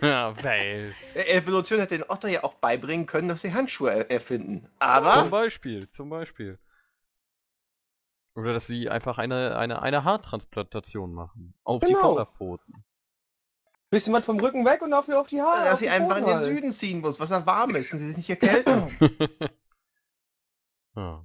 [0.00, 0.94] ja, weil.
[1.14, 4.62] Äh, Evolution hätte den Otter ja auch beibringen können, dass sie Handschuhe er erfinden.
[4.62, 6.58] Zum Aber Beispiel, zum Beispiel.
[8.34, 11.54] Oder dass sie einfach eine, eine, eine Haartransplantation machen.
[11.64, 12.00] Auf die Genau.
[12.00, 12.84] Vorderpfoten.
[13.90, 15.64] Bisschen was vom Rücken weg und dafür auf die Haare.
[15.64, 16.44] dass sie die einfach in den halt.
[16.44, 18.96] Süden ziehen muss, was er warm ist und sie sich nicht erkälten.
[20.94, 21.24] ja.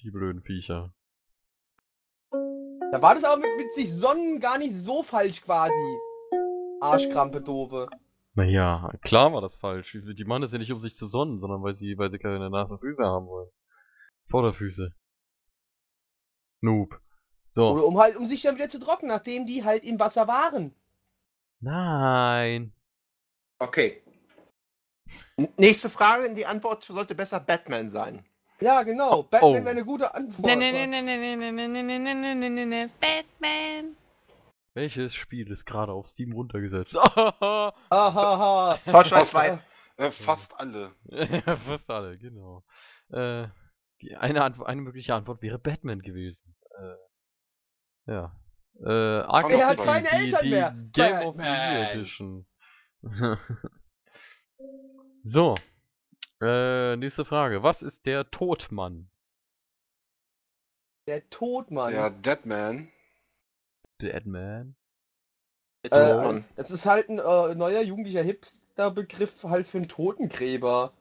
[0.00, 0.94] Die blöden Viecher.
[2.30, 5.74] Da war das aber mit, mit sich Sonnen gar nicht so falsch quasi.
[6.80, 7.88] Arschkrampe doofe.
[8.34, 9.92] Naja, klar war das falsch.
[9.92, 12.48] Die machen das ja nicht, um sich zu sonnen, sondern weil sie, weil sie keine
[12.48, 13.50] nassen Füße haben wollen.
[14.30, 14.94] Vorderfüße.
[16.60, 17.00] Noob.
[17.54, 17.70] So.
[17.70, 20.74] Oder um halt, um sich dann wieder zu trocknen, nachdem die halt im Wasser waren.
[21.60, 22.72] Nein.
[23.58, 24.02] Okay.
[25.36, 28.24] N- Nächste Frage, die Antwort sollte besser Batman sein.
[28.60, 29.20] Ja, genau.
[29.20, 29.54] Oh, Batman oh.
[29.54, 30.46] wäre eine gute Antwort.
[30.46, 32.88] Nee, nee, nee, nee, nee, nee, nee, nee, nee, nee, nee, nee.
[33.00, 33.96] Batman.
[34.74, 36.96] Welches Spiel ist gerade auf Steam runtergesetzt?
[36.96, 38.76] Ahaha.
[38.84, 39.58] Fast, 2.
[39.96, 40.92] äh, fast alle.
[41.66, 42.64] Fast alle, genau.
[43.10, 43.48] Äh,
[44.02, 46.47] die eine, Antwo eine mögliche Antwort wäre Batman gewesen.
[46.78, 48.32] Äh, ja.
[48.80, 50.76] Äh, Arkham Er hat keine die, Eltern die mehr.
[50.92, 51.42] Game of the.
[51.42, 52.46] Year Edition.
[55.24, 55.56] so.
[56.40, 57.62] Äh, nächste Frage.
[57.62, 59.10] Was ist der Todmann?
[61.08, 61.92] Der Todmann.
[61.92, 62.92] Ja, Deadman.
[64.00, 64.76] Deadman?
[65.82, 70.92] Äh, das ist halt ein äh, neuer jugendlicher Hipster-Begriff halt für einen Totengräber.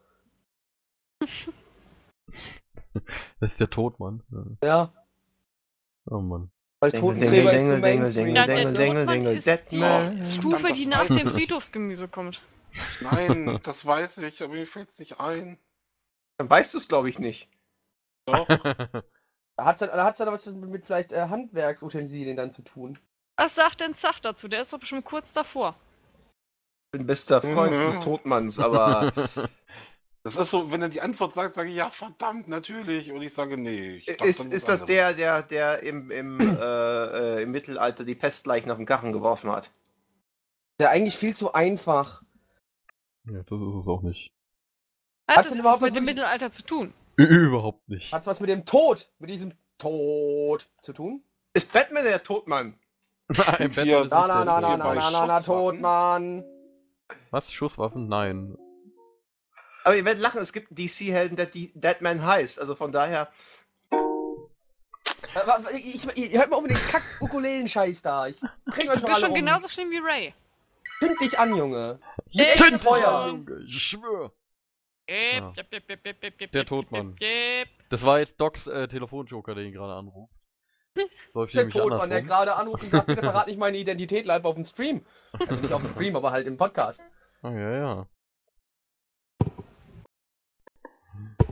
[3.39, 4.23] Das ist der Todmann.
[4.63, 4.91] Ja.
[6.09, 6.49] Oh Mann.
[6.79, 8.35] weil Totengräber ist Mainstream.
[9.27, 10.17] ist Deadman.
[10.23, 11.33] die Stufe, Verdammt, die das nach weiß dem ich.
[11.33, 12.41] Friedhofsgemüse kommt.
[13.01, 15.57] Nein, das weiß ich, aber mir fällt es nicht ein.
[16.37, 17.49] Dann weißt du es, glaube ich, nicht.
[18.25, 18.47] Doch.
[19.59, 22.99] Da hat's dann, da hat's dann was mit, mit vielleicht äh, Handwerksutensilien dann zu tun.
[23.37, 24.47] Was sagt denn Zach dazu?
[24.47, 25.75] Der ist doch bestimmt kurz davor.
[26.93, 27.85] Ich bin bester Freund Mhm.
[27.87, 29.11] des Todmanns, aber
[30.35, 33.11] Das ist so, wenn er die Antwort sagt, sage ich, ja, verdammt, natürlich.
[33.11, 33.95] Und ich sage, nee.
[33.97, 34.85] Ich ist, ist das anderes.
[34.85, 39.49] der, der, der im, im, äh, äh, im Mittelalter die Pestleichen auf den Karren geworfen
[39.51, 39.65] hat?
[40.77, 42.23] Ist ja eigentlich viel zu einfach.
[43.25, 44.31] ja, das ist es auch nicht.
[45.29, 46.93] Hat Hat's das denn was überhaupt mit dem mit- Mittelalter zu tun?
[47.15, 48.11] Überhaupt nicht.
[48.11, 51.23] Hat's was mit dem Tod, mit diesem Tod zu tun?
[51.53, 52.75] Ist Batman der Todmann?
[53.29, 55.01] Nein, Batman ist Na, na, na, na, na, na, na, na,
[55.39, 55.45] Schusswaffen?
[55.45, 56.43] Todmann.
[57.31, 57.51] Was?
[57.51, 58.07] Schusswaffen?
[58.07, 58.57] Nein.
[59.87, 62.59] Aber ihr werdet lachen, es gibt einen DC-Helden, der die Deadman heißt.
[62.59, 63.31] Also von daher.
[65.75, 68.27] Ich, ich, hört mal auf mit den Kack-Ukulelen-Scheiß da.
[68.27, 69.35] Ich bring euch Du bist schon um.
[69.35, 70.33] genauso schlimm wie Ray.
[70.99, 72.01] Zünd dich an, Junge.
[72.33, 73.27] Äh, echtem Feuer.
[73.27, 74.33] Junge, ich schwör.
[75.09, 75.53] Ja.
[76.53, 77.15] Der Todmann.
[77.89, 80.33] Das war jetzt Docs äh, Telefonjoker, der ihn gerade anruft.
[81.33, 84.55] Läuft Der Todmann, der gerade anruft und sagt, bitte verrat nicht meine Identität live auf
[84.55, 85.05] dem Stream.
[85.31, 87.05] Also nicht auf dem Stream, aber halt im Podcast.
[87.41, 88.07] Ah, ja, ja.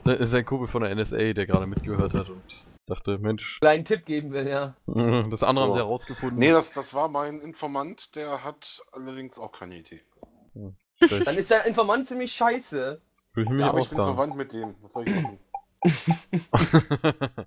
[0.06, 2.42] Das ist ein Kumpel von der NSA, der gerade mitgehört hat und
[2.86, 4.76] dachte, Mensch, Kleinen Tipp geben will, ja.
[4.86, 5.74] das andere haben So.
[5.74, 6.38] sie herausgefunden.
[6.38, 10.02] Nee, das, das war mein Informant, der hat allerdings auch keine Idee.
[11.02, 11.26] Schlecht.
[11.26, 13.00] Dann ist der Informant ziemlich scheiße.
[13.36, 14.76] Ich mir Ja, aber nicht ich bin verwandt mit dem.
[14.80, 15.38] Was soll ich machen?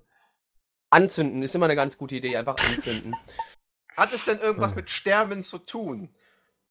[0.90, 3.14] Anzünden ist immer eine ganz gute Idee, einfach anzünden.
[3.96, 4.76] Hat es denn irgendwas Hm.
[4.76, 6.10] mit Sterben zu tun?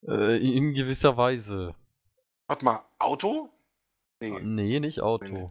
[0.07, 1.75] äh, in gewisser Weise.
[2.47, 3.49] Warte mal, Auto?
[4.21, 4.39] Nee.
[4.41, 5.25] Nee, nicht Auto.
[5.25, 5.49] Nee, nee.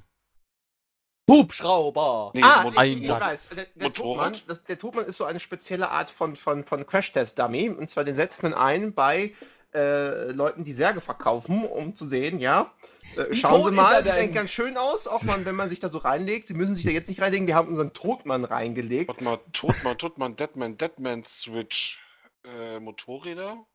[1.28, 2.32] Hubschrauber!
[2.34, 3.50] nee ah, ich, ein ich weiß.
[3.50, 4.34] Der, der, Motorrad?
[4.34, 7.68] Todmann, das, der Todmann ist so eine spezielle Art von, von, von Crash-Test-Dummy.
[7.68, 9.34] Und zwar den setzt man ein bei
[9.74, 12.72] äh, Leuten, die Särge verkaufen, um zu sehen, ja.
[13.16, 15.88] Äh, schauen Sie mal, er sieht ganz schön aus, auch mal, wenn man sich da
[15.88, 16.48] so reinlegt.
[16.48, 19.08] Sie müssen sich da jetzt nicht reinlegen, wir haben unseren Todmann reingelegt.
[19.08, 22.02] Warte mal, Todmann, Todmann, Deadman, Deadman Switch.
[22.44, 23.66] Äh, Motorräder?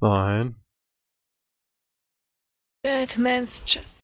[0.00, 0.56] Nein.
[2.82, 4.03] Batman's Chest.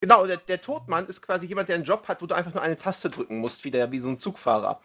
[0.00, 2.62] Genau, der, der Todmann ist quasi jemand, der einen Job hat, wo du einfach nur
[2.62, 4.80] eine Taste drücken musst, wie, der, wie so ein Zugfahrer.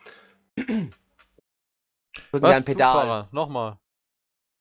[0.55, 0.91] Drücken
[2.31, 2.41] Was?
[2.41, 2.93] wir ein Pedal.
[2.93, 3.29] Zugfahrer?
[3.31, 3.79] Nochmal.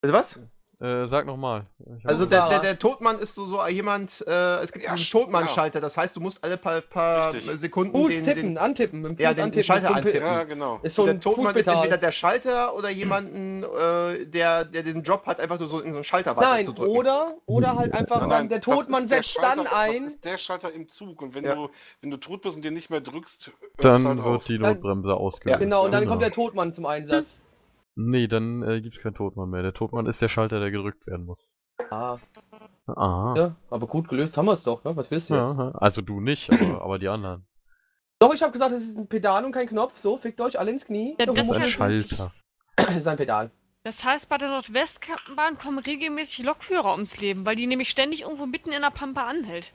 [0.00, 0.40] Bitte was?
[0.84, 1.64] Äh, sag nochmal.
[2.04, 5.12] Also der, der, der Todmann ist so, so jemand, äh, es gibt Ja, diesen sch-
[5.12, 7.32] Todmann-Schalter, das heißt, du musst alle paar, paar.
[7.32, 9.64] Sekunden Fuß den, tippen, den, antippen, mit dem Fuß Ja, den- den antippen.
[9.64, 10.20] Schalter ist so antippen.
[10.26, 10.78] Ja, genau.
[10.82, 15.24] Ist so der Todmann ist entweder der Schalter oder jemanden, äh, der, der diesen Job
[15.24, 16.96] hat, einfach nur so in so einen Schalter weiter Nein, zu drücken.
[16.96, 20.02] oder, oder halt einfach Nein, dann, nein, der Todmann ist der setzt dann Schalter- ein.
[20.02, 21.22] Das ist der Schalter im Zug.
[21.22, 21.54] Und wenn, Ja.
[21.54, 21.68] du,
[22.02, 24.44] wenn du tot bist und den nicht mehr drückst, Dann halt wird auf.
[24.44, 25.60] die Notbremse ausgelöst.
[25.60, 26.12] Genau, und dann Genau.
[26.12, 27.40] kommt der Todmann zum Einsatz.
[27.96, 29.62] Nee, dann äh, gibt's keinen Todmann mehr.
[29.62, 31.56] Der Todmann ist der Schalter, der gedrückt werden muss.
[31.90, 32.18] Ah,
[32.86, 33.34] Ah.
[33.36, 34.94] ja, aber gut gelöst haben wir es doch, ne?
[34.96, 35.56] Was willst du jetzt?
[35.56, 37.46] Ja, also du nicht, aber, aber die anderen.
[38.20, 39.98] Doch, ich habe gesagt, es ist ein Pedal und kein Knopf.
[39.98, 41.16] So, fickt euch alle ins Knie.
[41.18, 41.66] Ja, Der das ist ein.
[41.66, 42.32] Schalter.
[42.76, 43.50] das ist ein Pedal.
[43.84, 48.46] Das heißt, bei der Nordwestbahn kommen regelmäßig Lokführer ums Leben, weil die nämlich ständig irgendwo
[48.46, 49.72] mitten in der Pampa anhält.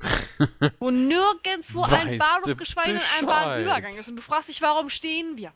[0.80, 3.26] Wo nirgendwo ein Bahnhof, geschweige denn ein?
[3.26, 4.08] Bahnübergang ist.
[4.08, 5.52] Und du fragst dich, warum stehen wir?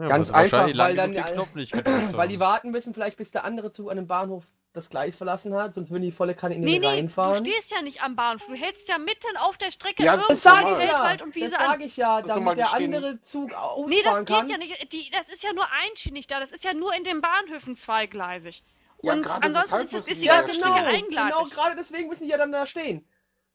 [0.00, 3.30] Ja, Ganz einfach, weil dann die- Knopf nicht gedrückt Weil die warten müssen, vielleicht bis
[3.30, 6.54] der andere Zug an dem Bahnhof das Gleis verlassen hat, sonst würden die volle Kanne
[6.54, 7.44] in Nee, den nee, du reinfahren.
[7.44, 8.46] stehst ja nicht am Bahnhof.
[8.46, 11.18] Du hältst ja mitten auf der Strecke Ja, irgendwo das das sage ich ja.
[11.40, 14.48] Das sage ich ja, damit der andere Zug ausfahren Nee, das geht kann.
[14.48, 14.92] ja nicht.
[14.92, 16.38] Die, das ist ja nur einschienig da.
[16.38, 18.62] Das ist ja nur in den Bahnhöfen zweigleisig.
[19.02, 20.62] Ja, und ansonsten ist, ist die Ja, ganze stehen.
[20.68, 20.98] Strecke genau.
[21.08, 21.54] Genau, eingleisig.
[21.54, 23.04] gerade deswegen müssen die ja dann da stehen.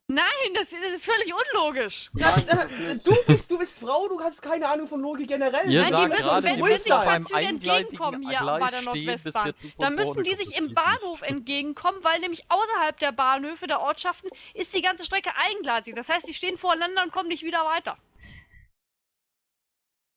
[0.08, 2.12] Nein, das, das ist völlig unlogisch.
[2.14, 2.96] Nein, Äh.
[3.04, 5.68] Du bist, du bist Frau, du hast keine Ahnung von Logik generell.
[5.70, 9.54] Ihr Nein, die müssen, wenn- die wenn sich eingleisigen entgegenkommen hier Gleis bei der Nordwestbahn,
[9.80, 14.76] dann müssen die sich im Bahnhof entgegenkommen, weil nämlich außerhalb der Bahnhöfe, der Ortschaften, ist
[14.76, 15.96] die ganze Strecke eingleisig.
[15.96, 17.98] Das heißt, die stehen voreinander und kommen nicht wieder weiter.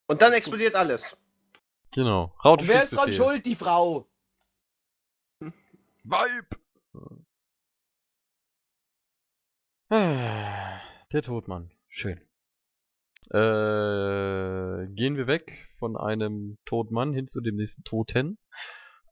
[0.07, 1.17] Und dann explodiert alles.
[1.93, 2.35] Genau.
[2.45, 3.47] Raute Und wer ist dran schuld?
[3.47, 4.07] Die Frau.
[6.05, 6.59] Weib!
[9.91, 10.81] Ah,
[11.13, 11.71] Der Todmann.
[11.89, 12.21] Schön.
[13.31, 18.39] Äh, gehen wir weg von einem Todmann hin zu dem nächsten Toten.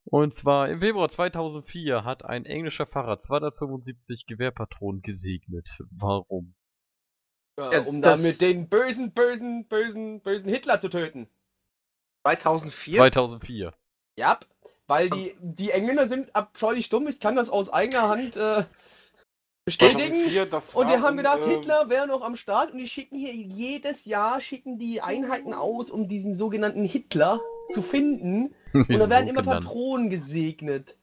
[0.05, 5.69] Und zwar im Februar 2004 hat ein englischer Pfarrer 275 Gewehrpatronen gesegnet.
[5.91, 6.55] Warum?
[7.59, 11.29] Ja, Ja, um das- damit den bösen, bösen, bösen, bösen Hitler zu töten.
[12.25, 12.99] 2004?
[12.99, 13.75] 2004.
[14.19, 14.39] Ja,
[14.87, 17.09] weil die, die Engländer sind abscheulich dumm.
[17.09, 18.65] Ich kann das aus eigener Hand äh,
[19.67, 20.15] bestätigen.
[20.15, 23.19] 2004, das Und die haben gedacht, ähm, Hitler wäre noch am Start und die schicken
[23.19, 27.41] hier jedes Jahr schicken die Einheiten aus, um diesen sogenannten Hitler
[27.73, 28.55] zu finden.
[28.73, 30.97] Und da werden immer Patronen gesegnet.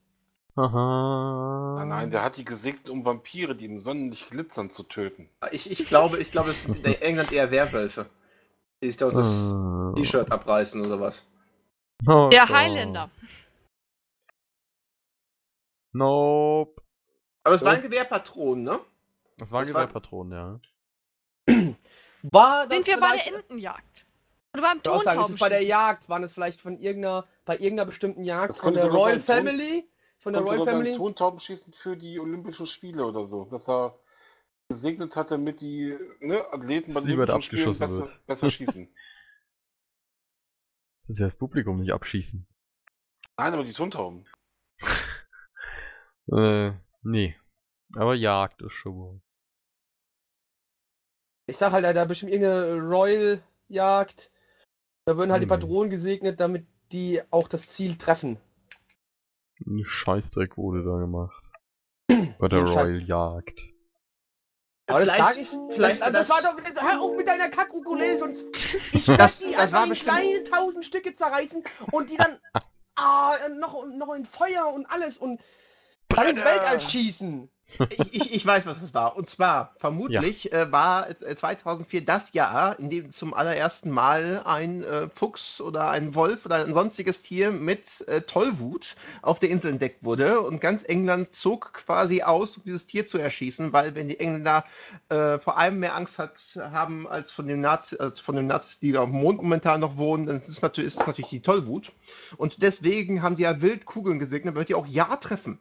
[0.55, 1.75] Haha.
[1.79, 5.27] Nein, nein, der hat die gesegnet, um Vampire, die im Sonnenlicht glitzern, zu töten.
[5.51, 8.05] Ich, ich glaube, ich glaube, es sind in England eher Werwölfe.
[8.81, 9.93] Die sich dort das Ah.
[9.95, 11.25] T-Shirt abreißen oder was.
[12.07, 12.47] Oh Der.
[12.47, 13.09] Highlander.
[15.93, 16.82] Nope.
[17.43, 17.67] Aber es Ja.
[17.67, 18.79] waren Gewehrpatronen, ne?
[19.37, 20.59] Das waren Das war- Gewehrpatronen, ja.
[22.31, 24.05] War das Sind wir bei der Entenjagd?
[24.53, 25.63] Oder beim Ich auch sagen, es ist bei der?
[25.63, 26.07] Jagd.
[26.07, 29.89] Waren es vielleicht von irgendeiner, bei irgendeiner bestimmten Jagd Das von der Royal Family?
[30.19, 30.93] Von der Royal Family?
[30.95, 33.43] Tontaubenschießen für die Olympischen Spiele oder so.
[33.45, 33.99] Dass er
[34.69, 38.95] gesegnet hat, damit die ne, Athleten bei den Olympischen Spielen besser, besser schießen.
[41.07, 42.47] Dass sie das Publikum nicht abschießen.
[43.37, 44.25] Nein, aber die Tontauben.
[46.31, 46.71] Äh,
[47.03, 47.35] nee.
[47.95, 49.21] Aber Jagd ist schon mal.
[51.47, 54.31] Ich sag halt, da bestimmt irgendeine Royal-Jagd.
[55.05, 55.59] Da würden halt die Hm.
[55.59, 58.39] Patronen gesegnet, damit die auch das Ziel treffen.
[59.65, 61.51] Ein Scheißdreck wurde da gemacht.
[62.39, 63.59] Bei der Den Schei- Royal Jagd.
[64.87, 65.49] Aber das sage ich.
[65.71, 66.81] vielleicht das, das- das war doch.
[66.81, 68.45] Hör auf mit deiner Kackukulele, sonst.
[68.93, 72.17] Ich Das- lass die das einfach war in bestimmt- kleine tausend Stücke zerreißen und die
[72.17, 72.39] dann.
[72.95, 75.41] ah, noch, noch in Feuer und alles und
[76.09, 76.43] dann ins!
[76.43, 77.49] Weltall schießen.
[77.89, 79.15] Ich, ich, ich weiß, was das war.
[79.15, 84.83] Und zwar, vermutlich äh, war äh, 2004 das Jahr, in dem zum allerersten Mal ein
[84.83, 89.71] äh, Fuchs oder ein Wolf oder ein sonstiges Tier mit äh, Tollwut auf der Insel
[89.71, 90.41] entdeckt wurde.
[90.41, 94.65] Und ganz England zog quasi aus, um dieses Tier zu erschießen, weil wenn die Engländer
[95.09, 98.79] äh, vor allem mehr Angst hat, haben als von, den Nazi, als von den Nazis,
[98.79, 101.29] die da auf dem Mond momentan noch wohnen, dann ist es natürlich, ist es natürlich
[101.29, 101.91] die Tollwut.
[102.37, 105.59] Und deswegen haben die ja wild Kugeln gesegnet, damit die auch Ja treffen.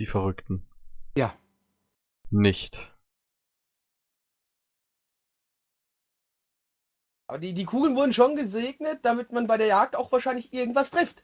[0.00, 0.66] Die Verrückten.
[1.14, 1.36] Ja.
[2.30, 2.90] Nicht.
[7.26, 10.90] Aber die, die Kugeln wurden schon gesegnet, damit man bei der Jagd auch wahrscheinlich irgendwas
[10.90, 11.22] trifft.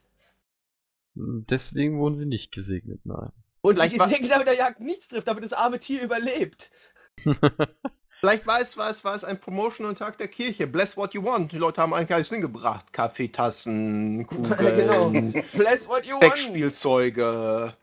[1.15, 3.31] Deswegen wurden sie nicht gesegnet, nein.
[3.61, 6.69] Und Vielleicht gesegnet, damit der Jagd nichts trifft, damit das arme Tier überlebt.
[8.19, 10.67] Vielleicht war es, war es, war es ein Promotional Tag der Kirche.
[10.67, 11.51] Bless what you want.
[11.51, 12.93] Die Leute haben eigentlich alles hingebracht.
[12.93, 15.05] Kaffeetassen, genau.
[15.05, 16.23] Kugeln, Bless what you want.
[16.23, 17.75] Deckspielzeuge.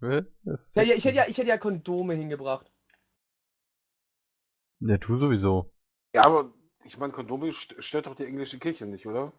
[0.00, 0.22] Hä?
[0.44, 2.70] Ich hätte, ja, ich, hätte ja, ich hätte ja Kondome hingebracht.
[4.80, 5.72] Ja, du sowieso.
[6.14, 6.52] Ja, aber
[6.84, 9.32] ich meine, Kondome st stört doch die englische Kirche nicht, oder?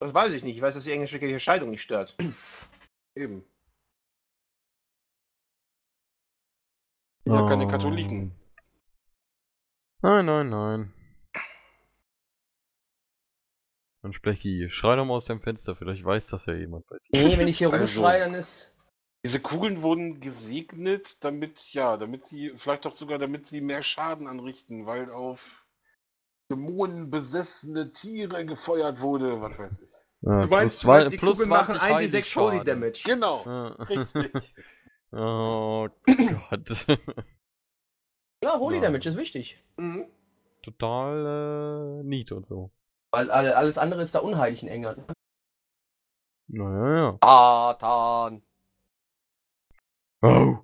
[0.00, 0.56] Das weiß ich nicht.
[0.56, 2.16] Ich weiß, dass die englische Kirche Scheidung nicht stört.
[3.14, 3.44] Eben.
[7.24, 7.68] Die sind ja keine Oh.
[7.68, 8.32] Katholiken.
[10.02, 10.92] Nein, nein, nein.
[14.02, 17.24] Dann Splecki, schrei doch mal aus dem Fenster, vielleicht weiß das ja jemand bei dir.
[17.24, 18.74] Nee, wenn ich hier Also- rumschreie, dann ist.
[19.24, 24.26] Diese Kugeln wurden gesegnet, damit, ja, damit sie, vielleicht auch sogar, damit sie mehr Schaden
[24.26, 25.64] anrichten, weil auf
[26.50, 29.90] Dämonen besessene Tiere gefeuert wurde, was weiß ich.
[30.22, 32.50] Ja, Du meinst, plus du meinst zwei- die plus Kugeln machen 20 1 d6 Holy
[32.56, 32.66] Heiligschaden.
[32.66, 33.02] Damage.
[33.04, 33.66] Genau, Ja.
[33.84, 34.54] richtig.
[35.14, 36.86] Oh Gott.
[38.42, 38.82] Ja, Holy Ja.
[38.82, 39.62] Damage ist wichtig.
[39.76, 40.06] Mhm.
[40.62, 42.70] Total äh, neat und so.
[43.12, 45.06] Weil alle- alles andere ist da unheilig in England.
[46.48, 47.18] Naja, ja.
[47.22, 48.42] Satan.
[50.22, 50.58] Oh.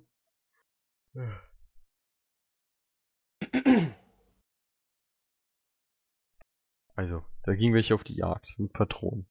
[6.95, 9.25] Also, da ging welche auf die Jagd mit Patronen.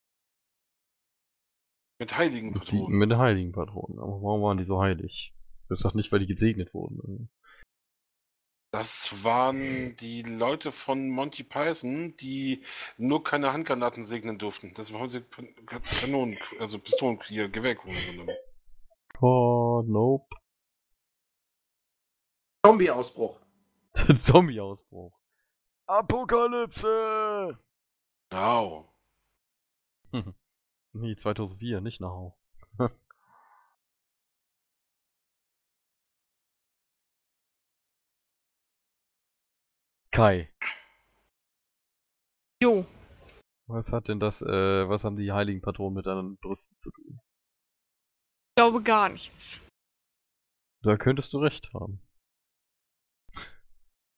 [2.01, 2.99] Mit heiligen Die, Patronen.
[2.99, 3.99] mit heiligen Patronen.
[3.99, 5.35] Aber warum waren die so heilig?
[5.69, 7.29] Das ist doch nicht, weil die gesegnet wurden.
[8.71, 12.64] Das waren die Leute von Monty Python, die
[12.99, 14.75] nur keine Handgranaten segnen durften.
[14.75, 18.37] Das haben sie Pan- Kanonen, also Pistolen, hier, Gewehrkugeln genommen.
[19.21, 20.37] Oh, nope.
[22.64, 23.41] Zombie-Ausbruch.
[24.23, 25.19] Zombie-Ausbruch.
[25.87, 27.59] Apokalypse!
[28.31, 28.93] Au.
[30.95, 32.33] Nee, 2004, nicht nach.
[40.19, 40.51] Kai,
[42.61, 42.85] Jo.
[43.69, 47.21] was hat denn das, äh, was haben die heiligen Patronen mit deinen Brüsten zu tun?
[47.21, 49.61] Ich glaube gar nichts.
[50.83, 52.03] Da könntest du recht haben.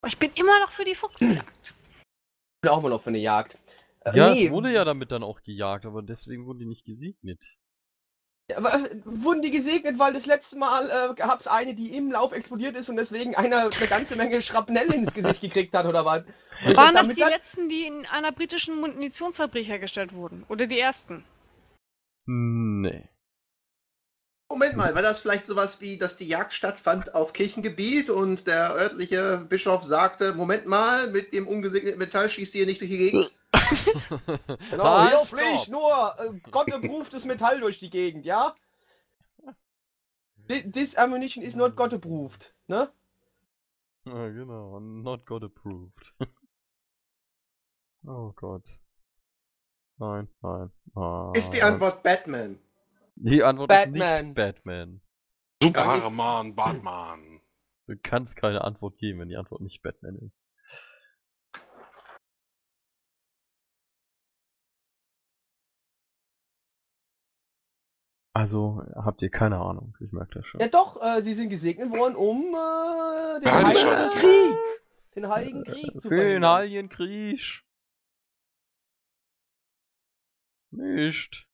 [0.01, 1.69] Aber ich bin immer noch für die Fuchsjagd.
[1.69, 3.59] Ich bin auch immer noch für eine Jagd.
[4.07, 6.87] Äh, Ja, nee, es wurde ja damit dann auch gejagt, aber deswegen wurden die nicht
[6.87, 7.45] gesegnet.
[8.51, 12.33] Äh, wurden die gesegnet, weil das letzte Mal äh, gab es eine, die im Lauf
[12.33, 16.25] explodiert ist und deswegen einer eine ganze Menge Schrapnell ins Gesicht gekriegt hat, oder was?
[16.65, 20.45] Und Waren das die letzten, die in einer britischen Munitionsfabrik hergestellt wurden?
[20.49, 21.25] Oder die ersten?
[22.27, 23.09] Nee.
[24.51, 28.75] Moment mal, war das vielleicht sowas wie, dass die Jagd stattfand auf Kirchengebiet und der
[28.75, 33.33] örtliche Bischof sagte, Moment mal, mit dem ungesegneten Metall schießt ihr nicht durch die Gegend?
[34.71, 38.55] Genau, Halt, hier fliegt nur äh, God-approved Metall durch die Gegend, ja?
[40.49, 42.91] Thi- This ammunition is not God-approved, ne?
[44.05, 44.81] Ja, genau.
[44.81, 46.13] Not God approved.
[48.07, 48.65] oh Gott.
[49.99, 50.71] Nein, nein.
[50.97, 51.33] Ah.
[51.35, 52.59] Ist die Antwort Batman?
[53.23, 54.03] Die Antwort Batman.
[54.17, 55.01] ist nicht Batman.
[55.63, 57.41] Super Ja, ist- Haremann, Batman.
[57.87, 60.37] Du kannst keine Antwort geben, wenn die Antwort nicht Batman ist.
[68.33, 70.61] Also habt ihr keine Ahnung, ich merke das schon.
[70.61, 74.19] Ja doch, äh, sie sind gesegnet worden, um äh, den Ja, Heiligen.
[74.21, 74.57] Krieg,
[75.17, 76.53] den Heiligen Krieg zu Für den verhindern.
[76.55, 77.63] Heiligen Krieg.
[80.71, 81.49] Nicht.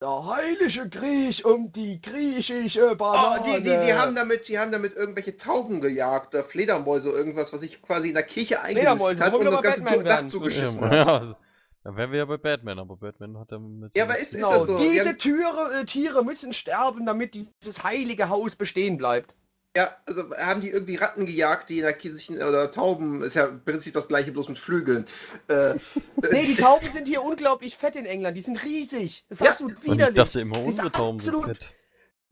[0.00, 3.42] Der Heilige Krieg um die griechische Oh, Banane.
[3.44, 7.60] die, die, die, haben damit, die haben damit irgendwelche Tauben gejagt oder Fledermäuse, irgendwas, was
[7.60, 10.28] sich quasi in der Kirche Fledermäuse, hat und das ganze Batman Dach wären.
[10.28, 11.06] zugeschissen Ja, hat.
[11.06, 11.36] also,
[11.84, 13.94] dann wären wir ja bei Batman, aber Batman hat damit.
[13.94, 14.78] Ja, aber ist, ist Genau, das so?
[14.78, 19.34] Die diese Türe, äh, Tiere müssen sterben, damit dieses heilige Haus bestehen bleibt.
[19.76, 23.46] Ja, also haben die irgendwie Ratten gejagt, die in der Kirche oder Tauben, ist ja
[23.46, 25.06] im Prinzip das gleiche, bloß mit Flügeln.
[25.48, 25.74] Äh,
[26.32, 28.36] Nee, die Tauben sind hier unglaublich fett in England.
[28.36, 29.24] Die sind riesig.
[29.28, 29.52] Das ist Ja.
[29.52, 30.14] absolut Und ich widerlich.
[30.16, 31.74] dachte immer, Das ist unsere Tauben sind fett.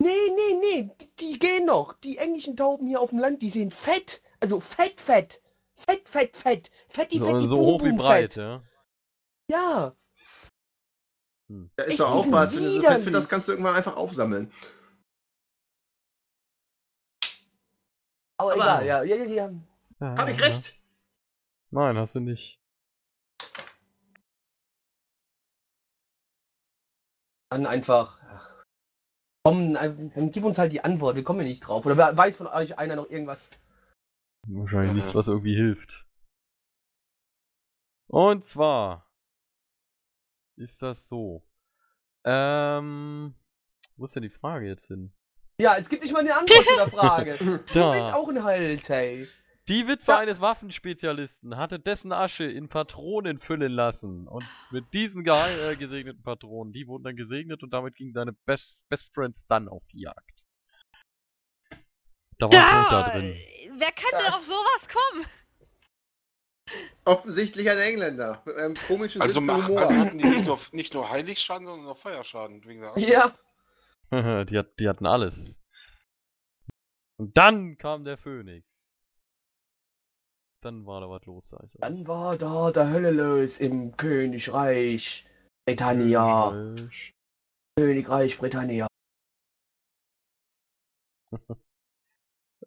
[0.01, 0.91] Nee, nee, nee.
[1.01, 1.93] Die, die gehen noch.
[1.93, 4.21] Die englischen Tauben hier auf dem Land, die sind fett.
[4.39, 5.41] Also fett, fett.
[5.75, 6.69] Fett, fett, fett.
[6.89, 8.43] Fett, die So, fett, die so hoch wie breit, fett.
[8.43, 8.63] ja.
[9.49, 9.95] Ja.
[11.75, 12.51] da ist Echt, doch auch was.
[12.53, 13.11] Für, für, für widerlich.
[13.11, 14.51] das kannst du irgendwann einfach aufsammeln.
[18.39, 19.03] Aber, Aber- egal, ja.
[19.03, 19.51] ja, ja, ja.
[19.99, 20.79] ja Habe ich recht?
[21.71, 22.57] Nein, hast du nicht.
[27.51, 28.19] Dann einfach.
[28.23, 28.63] Ach,
[29.43, 31.15] komm, dann gib uns halt die Antwort.
[31.15, 31.85] Wir kommen ja nicht drauf.
[31.85, 33.51] Oder wer- weiß von euch einer noch irgendwas?
[34.47, 36.07] Wahrscheinlich nichts, was irgendwie hilft.
[38.07, 39.11] Und zwar
[40.57, 41.43] ist das so.
[42.25, 43.35] Ähm,
[43.97, 45.11] wo ist denn die Frage jetzt hin?
[45.59, 47.37] Ja, es gibt nicht mal eine Antwort zu der Frage.
[47.37, 47.91] Du Da.
[47.91, 49.27] bist auch ein Halt, hey.
[49.67, 50.17] Die Witwe Ja.
[50.19, 54.27] eines Waffenspezialisten hatte dessen Asche in Patronen füllen lassen.
[54.27, 58.77] Und mit diesen äh, gesegneten Patronen, die wurden dann gesegnet und damit gingen seine Best,
[58.89, 60.17] Best Friends dann auf die Jagd.
[62.39, 63.35] Da war ein Tod da drin.
[63.77, 65.25] Wer kann denn Das- auf sowas kommen?
[67.03, 68.41] Offensichtlich ein Engländer.
[68.45, 71.97] Mit einem komischen Also, mach, also hatten die nicht nur, nicht nur Heiligschaden, sondern auch
[71.97, 72.99] Feuerschaden wegen der Asche.
[73.11, 73.31] Ja.
[74.49, 75.35] die, hat, die hatten alles.
[77.17, 78.65] Und dann kam der Phönix.
[80.61, 81.75] Dann war da was los, sag ich.
[81.75, 81.81] euch.
[81.81, 85.25] Dann war da der Hölle los im Königreich
[85.65, 86.51] Britannia.
[86.51, 87.13] Königreich.
[87.77, 88.87] Königreich Britannia.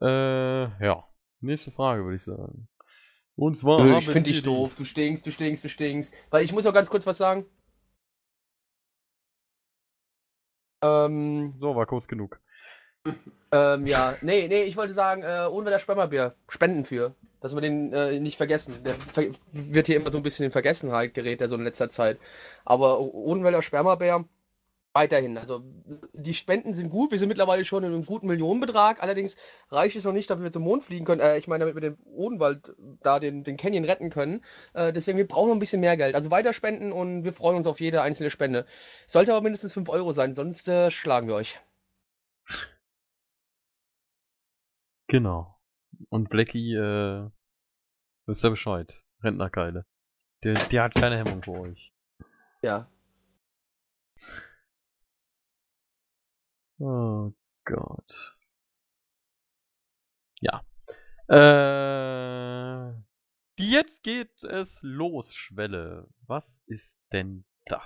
[0.00, 1.08] Äh, ja.
[1.40, 2.66] Nächste Frage, würde ich sagen.
[3.36, 4.74] Und zwar Nö, ich finde dich doof.
[4.74, 6.14] Du stinkst, du stinkst, du stinkst.
[6.30, 7.46] Weil ich muss auch ganz kurz was sagen.
[10.82, 12.38] Ähm, So, war kurz genug.
[13.52, 14.16] ähm, ja.
[14.20, 16.34] Nee, nee, ich wollte sagen, äh, Unwetter Spermabier.
[16.48, 17.14] Spenden für.
[17.40, 18.84] Dass wir den äh, nicht vergessen.
[18.84, 21.90] Der ver wird hier immer so ein bisschen in Vergessenheit gerät, der so in letzter
[21.90, 22.18] Zeit.
[22.64, 24.24] Aber Unwetter Spermabier
[24.94, 25.38] Weiterhin.
[25.38, 25.62] Also
[26.12, 27.12] die Spenden sind gut.
[27.12, 29.02] Wir sind mittlerweile schon in einem guten Millionenbetrag.
[29.02, 29.36] Allerdings
[29.70, 31.22] reicht es noch nicht, damit wir zum Mond fliegen können.
[31.22, 34.44] Äh, ich meine, damit wir den Odenwald da, den, den Canyon retten können.
[34.74, 36.14] Äh, deswegen, wir brauchen noch ein bisschen mehr Geld.
[36.14, 38.66] Also weiter spenden und wir freuen uns auf jede einzelne Spende.
[39.06, 41.58] Sollte aber mindestens 5 Euro sein, sonst äh, schlagen wir euch.
[45.06, 45.58] Genau.
[46.10, 47.30] Und Blackie, äh,
[48.26, 49.02] wisst ihr Bescheid.
[49.22, 49.86] Rentnerkeile.
[50.42, 51.92] Der, der hat keine Hemmung für euch.
[52.62, 52.88] Ja.
[56.82, 57.32] Oh
[57.64, 58.36] Gott.
[60.40, 60.62] Ja.
[61.28, 62.92] Äh,
[63.56, 66.08] jetzt geht es los, Schwelle.
[66.26, 67.82] Was ist denn das?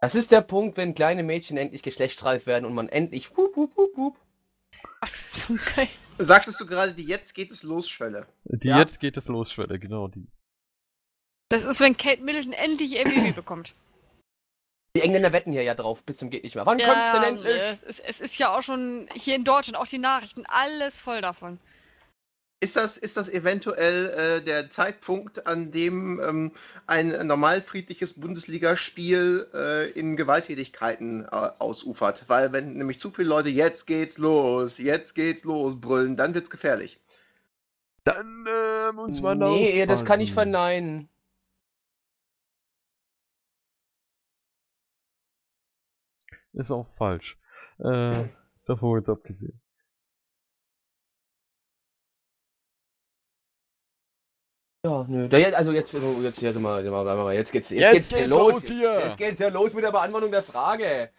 [0.00, 3.76] Das ist der Punkt, wenn kleine Mädchen endlich geschlechtsreif werden und man endlich wup, wup,
[3.76, 4.16] wup, wup.
[5.00, 5.88] Ach so, geil.
[6.18, 8.28] Sagtest du gerade, die jetzt geht es los, Schwelle?
[8.44, 8.78] Die Ja.
[8.78, 10.28] jetzt geht es los, Schwelle, genau die.
[11.48, 13.74] Das ist, wenn Kate Middleton endlich ihr Baby bekommt.
[14.96, 16.66] Die Engländer wetten hier ja drauf, bis zum geht nicht mehr.
[16.66, 17.62] Wann kommt's denn endlich?
[17.62, 21.20] es ist, es ist ja auch schon hier in Deutschland, auch die Nachrichten, alles voll
[21.20, 21.58] davon.
[22.58, 26.52] Ist das, ist das eventuell äh, der Zeitpunkt, an dem ähm,
[26.86, 32.24] ein normal friedliches Bundesligaspiel äh, in Gewalttätigkeiten äh, ausufert?
[32.28, 36.48] Weil wenn nämlich zu viele Leute jetzt geht's los, jetzt geht's los brüllen, dann wird's
[36.48, 36.98] gefährlich.
[38.04, 40.52] Dann äh, muss man Nee, das kann ich aufpassen.
[40.52, 41.08] verneinen.
[46.54, 47.38] Ist auch falsch.
[47.78, 48.28] Äh,
[48.66, 49.60] davor jetzt abgesehen.
[54.84, 55.28] Ja, nö.
[55.28, 57.92] Da, jetzt- also jetzt, also jetzt, jetzt, mal, mal, mal, mal, jetzt geht's, jetzt, Jetzt
[57.92, 58.52] geht's, geht's los.
[58.54, 59.00] los hier.
[59.00, 61.10] Jetzt geht's ja los mit der Beantwortung der Frage.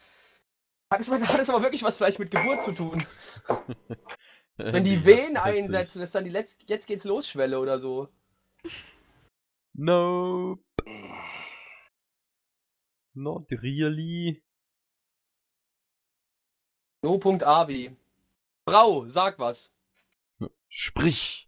[0.90, 3.04] Hat es, hat es aber wirklich was vielleicht mit Geburt zu tun?
[4.58, 8.08] Wenn die Wehen einsetzen, ist dann die letzte, jetzt geht's los Schwelle oder so.
[9.74, 10.64] Nope.
[13.14, 14.42] Not really.
[17.08, 17.96] No.avi.
[18.68, 19.72] Frau, sag was.
[20.68, 21.48] Sprich.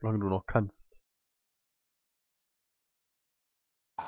[0.00, 0.74] Solange du noch kannst.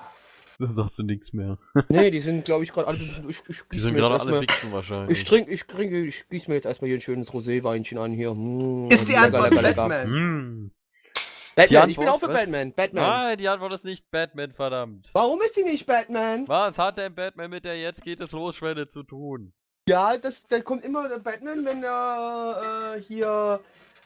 [0.60, 1.56] Da sagst du nichts mehr.
[1.88, 2.98] Nee, die sind, glaube ich, gerade alle.
[2.98, 5.16] Ich, ich, ich Die sind gerade alle fixen wahrscheinlich.
[5.18, 8.34] Ich trinke, ich trinke, ich gieße mir jetzt erstmal hier ein schönes Roséweinchen an hier.
[8.34, 9.88] Mm, Ist die lecker, Antwort lecker, lecker.
[9.88, 10.06] Batman?
[10.06, 10.70] Hm.
[11.54, 12.38] Batman, ich bin auch für was?
[12.38, 12.72] Batman.
[12.72, 13.06] Batman.
[13.06, 15.10] Nein, die Antwort ist nicht Batman, verdammt.
[15.12, 16.48] Warum ist die nicht Batman?
[16.48, 19.52] Was hat denn Batman mit der Jetzt geht es los Schwelle zu tun?
[19.88, 23.58] Ja, das, da kommt immer der Batman, wenn er äh, hier,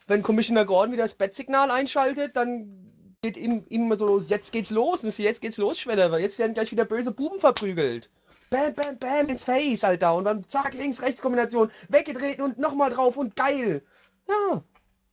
[0.07, 4.53] wenn Commissioner Gordon wieder das Bat-Signal einschaltet, dann geht ihm, ihm immer so los, jetzt
[4.53, 8.11] geht's los, und jetzt geht's los, Schwelle, weil jetzt werden gleich wieder böse Buben verprügelt.
[8.49, 12.91] Bam, bam, bam, ins Face, Alter, und dann zack, links, rechts Kombination, weggedreht und nochmal
[12.91, 13.83] drauf und geil.
[14.29, 14.63] Ja,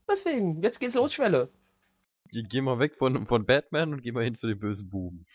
[0.07, 1.49] deswegen, jetzt geht's los, Schwelle.
[2.32, 5.26] Geh mal weg von, von Batman und geh mal hin zu den bösen Buben.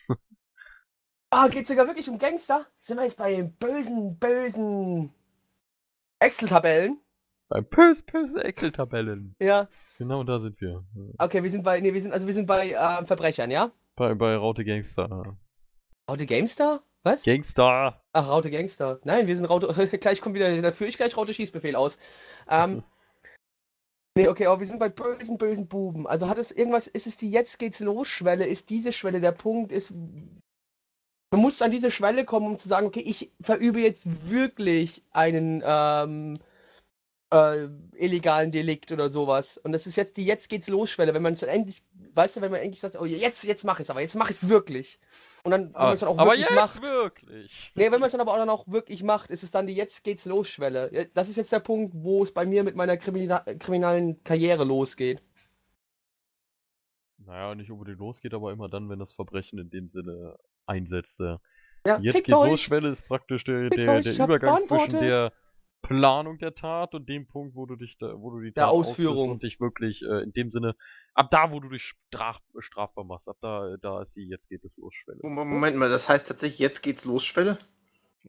[1.30, 2.64] Ah, geht's sogar wirklich um Gangster?
[2.80, 5.12] Sind wir jetzt bei den bösen, bösen
[6.20, 7.00] Excel-Tabellen?
[7.48, 9.34] Bei böse, böse Excel-Tabellen.
[9.40, 10.84] Ja, Genau da sind wir.
[11.18, 13.70] okay, wir sind bei, nee, wir sind, also wir sind bei ähm, Verbrechern, ja?
[13.96, 15.36] Bei, bei Raute Gangster.
[16.10, 16.82] Raute Gamestar?
[17.04, 17.22] Was?
[17.22, 18.02] Gangster!
[18.12, 18.98] Ach, Raute Gangster.
[19.04, 19.68] Nein, wir sind Raute.
[19.98, 21.98] gleich kommt wieder, da führe ich gleich Raute Schießbefehl aus.
[22.48, 22.82] Ähm.
[24.16, 26.06] Nee, okay, aber wir sind bei bösen, bösen Buben.
[26.06, 28.46] Also hat es irgendwas, ist es die Jetzt geht's los Schwelle?
[28.46, 29.72] Ist diese Schwelle der Punkt?
[29.72, 29.92] Ist.
[31.35, 35.64] Man muss an diese Schwelle kommen, um zu sagen, okay, ich verübe jetzt wirklich einen
[35.66, 36.39] ähm,
[37.32, 37.66] äh,
[37.97, 39.59] illegalen Delikt oder sowas.
[39.59, 41.82] Und das ist jetzt die Jetzt geht's los Schwelle, wenn man es dann endlich,
[42.14, 44.49] weißt du, wenn man endlich sagt, oh jetzt, jetzt mach ich's, aber jetzt mach ich's
[44.49, 45.01] wirklich.
[45.43, 46.82] Und dann, wenn man es dann auch aber wirklich jetzt macht.
[46.82, 47.72] wirklich!
[47.74, 49.74] Nee, wenn man es dann aber auch dann auch wirklich macht, ist es dann die
[49.74, 51.11] Jetzt geht's los Schwelle.
[51.14, 55.20] Das ist jetzt der Punkt, wo es bei mir mit meiner Krimina kriminalen Karriere losgeht.
[57.27, 61.18] Naja, nicht unbedingt losgeht, aber immer dann, wenn das Verbrechen in dem Sinne einsetzt.
[61.18, 61.41] ja.
[61.85, 62.62] Jetzt fickt geht's los, euch!
[62.62, 65.33] Schwelle ist praktisch der, der, euch, der ich hab Übergang zwischen der
[65.83, 68.72] Planung der Tat und dem Punkt, wo du dich da, wo du die Der Tat
[68.72, 69.31] ausführst Ausführung.
[69.33, 70.75] und dich wirklich äh, in dem Sinne,
[71.12, 74.64] ab da, wo du dich straf, strafbar machst, ab da, da ist die Jetzt geht
[74.64, 75.20] es los Schwelle.
[75.22, 77.59] Moment mal, das heißt tatsächlich, jetzt geht's los, Schwelle?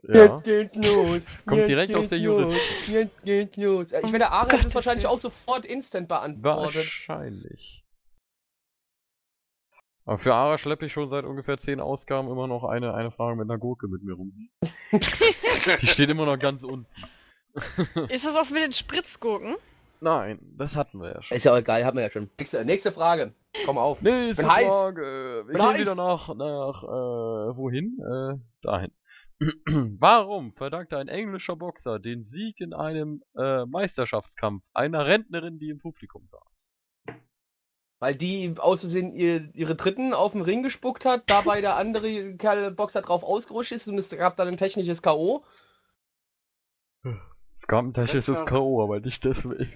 [0.03, 0.25] Ja.
[0.25, 1.25] Jetzt geht's los!
[1.45, 2.87] Kommt Jetzt direkt aus der Juristik.
[2.89, 3.93] Jetzt geht's los!
[3.93, 6.75] Ich werde, Aaron hat Gottes das wahrscheinlich auch sofort instant beantwortet.
[6.75, 7.84] Wahrscheinlich.
[10.05, 13.35] Aber für Ara schleppe ich schon seit ungefähr zehn Ausgaben immer noch eine, eine Frage
[13.35, 14.49] mit einer Gurke mit mir rum.
[15.81, 16.85] Die steht immer noch ganz unten.
[18.09, 19.55] Ist das was mit den Spritzgurken?
[20.01, 21.37] Nein, das hatten wir ja schon.
[21.37, 22.29] Ist ja auch egal, haben wir ja schon.
[22.37, 23.33] Nächste, nächste Frage.
[23.65, 24.01] Komm auf.
[24.01, 24.67] Nächste bin heiß.
[24.67, 25.01] Frage.
[25.01, 25.79] Wir Bin gehen heiß.
[25.79, 27.97] wieder nach, nach, äh, wohin?
[27.99, 28.91] Äh, dahin.
[29.99, 35.79] Warum verdankte ein englischer Boxer den Sieg in einem äh, Meisterschaftskampf einer Rentnerin, die im
[35.79, 36.54] Publikum saß?
[38.05, 42.35] Weil die aus Versehen ihr, ihre Dritten auf den Ring gespuckt hat, dabei der andere
[42.35, 45.43] Kerl Boxer drauf ausgerutscht ist und es gab dann ein technisches K.O.
[47.55, 49.73] Skabentasche ist das Rentner- K.O., aber nicht deswegen.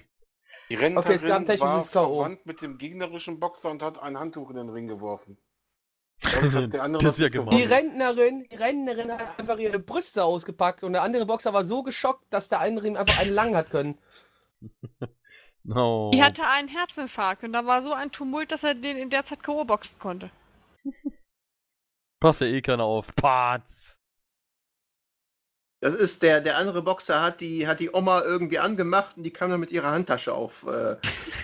[0.68, 2.14] Die Rentnerin es gab ein war technisches K.O.
[2.18, 5.36] verwandt mit dem gegnerischen Boxer und hat ein Handtuch in den Ring geworfen.
[6.22, 6.68] Ist ja.
[6.68, 7.64] Die.
[7.64, 12.26] Rentnerin, die Rentnerin hat einfach ihre Brüste ausgepackt und der andere Boxer war so geschockt,
[12.30, 13.98] dass der andere ihm einfach einen lang hat können.
[15.62, 16.10] No.
[16.12, 19.24] Die hatte einen Herzinfarkt und da war so ein Tumult, dass er den in der
[19.24, 19.64] Zeit K.O.
[19.64, 20.30] boxen konnte.
[22.20, 23.14] Passt ja eh keiner auf.
[23.14, 23.98] Patz.
[25.82, 29.30] Das ist der, der andere Boxer hat die, hat die Oma irgendwie angemacht und die
[29.30, 30.96] kam dann mit ihrer Handtasche auf äh,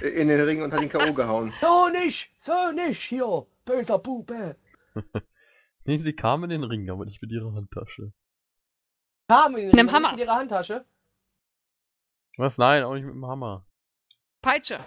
[0.02, 1.14] in den Ring und hat ihn K.O.
[1.14, 1.54] gehauen.
[1.62, 4.56] So nicht, so nicht, hier, böser Bube.
[5.88, 8.12] Nee, sie kam in den Ring, aber nicht mit ihrer Handtasche.
[9.28, 10.10] Kam in den Ring Hammer.
[10.10, 10.84] mit ihrer Handtasche.
[12.38, 12.58] Was?
[12.58, 13.65] Nein, auch nicht mit dem Hammer.
[14.46, 14.78] Peitsche.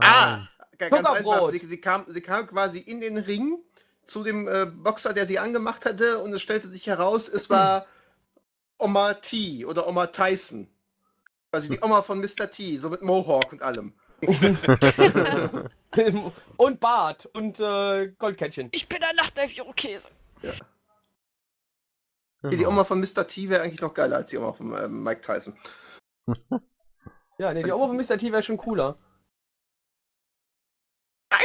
[0.00, 0.48] Ah!
[0.76, 1.50] Ganz einfach.
[1.50, 3.58] Sie, sie, kam, sie kam quasi in den Ring
[4.02, 7.86] zu dem äh, Boxer, der sie angemacht hatte, und es stellte sich heraus, es war
[8.78, 10.68] Oma T oder Oma Tyson.
[11.52, 12.50] Also die Oma von Mr.
[12.50, 13.94] T, so mit Mohawk und allem.
[16.56, 18.68] und Bart und äh, Goldkettchen.
[18.72, 20.08] Ich bin ein Nachtelf Käse.
[20.42, 20.50] Die
[22.56, 22.68] Genau.
[22.70, 23.26] Oma von Mr.
[23.28, 25.56] T wäre eigentlich noch geiler als die Oma von ähm, Mike Tyson.
[27.38, 28.18] Ja, nee, die Oma von Mr.
[28.18, 28.96] T wäre schon cooler.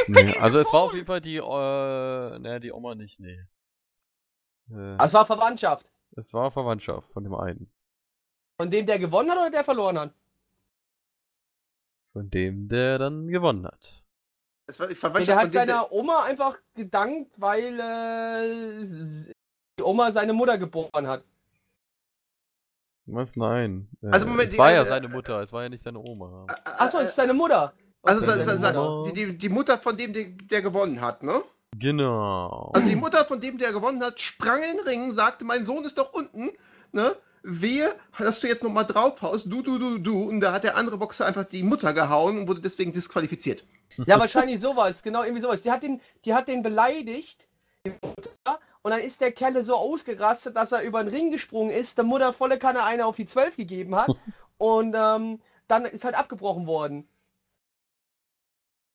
[0.08, 3.38] Nee, also es war auf jeden Fall die, äh, ne, die Oma nicht, nee.
[4.70, 5.90] Äh, Aber es war Verwandtschaft.
[6.16, 7.70] es war Verwandtschaft von dem einen.
[8.60, 10.14] Von dem, der gewonnen hat oder der verloren hat?
[12.12, 14.04] Von dem, der dann gewonnen hat.
[14.66, 18.84] Es war die Verwandtschaft der von hat seiner Oma einfach gedankt, weil äh,
[19.78, 21.24] die Oma seine Mutter geboren hat.
[23.06, 23.28] Was?
[23.36, 23.88] Nein.
[24.02, 25.98] Äh, Also, Moment, es die- war ja äh, seine Mutter, es war ja nicht seine
[25.98, 26.46] Oma.
[26.64, 27.72] Achso, es ist seine Mutter.
[28.02, 29.10] Also, Okay, seine sa- Mutter.
[29.12, 31.42] die, die, die Mutter von dem, der, der gewonnen hat, ne?
[31.78, 32.70] Genau.
[32.74, 35.84] Also die Mutter von dem, der gewonnen hat, sprang in den Ring, sagte, mein Sohn
[35.84, 36.50] ist doch unten,
[36.92, 37.16] ne?
[37.42, 40.22] Wehe, dass du jetzt nochmal draufhaust, du, du, du, du.
[40.22, 43.64] Und da hat der andere Boxer einfach die Mutter gehauen und wurde deswegen disqualifiziert.
[44.06, 45.62] Ja, wahrscheinlich sowas, genau, irgendwie sowas.
[45.62, 47.48] Die hat den, die hat den beleidigt,
[47.86, 51.70] die Mutter, und dann ist der Kerle so ausgerastet, dass er über den Ring gesprungen
[51.70, 54.08] ist, der Mutter volle Kanne eine auf die 12 gegeben hat,
[54.58, 57.08] und ähm, dann ist halt abgebrochen worden.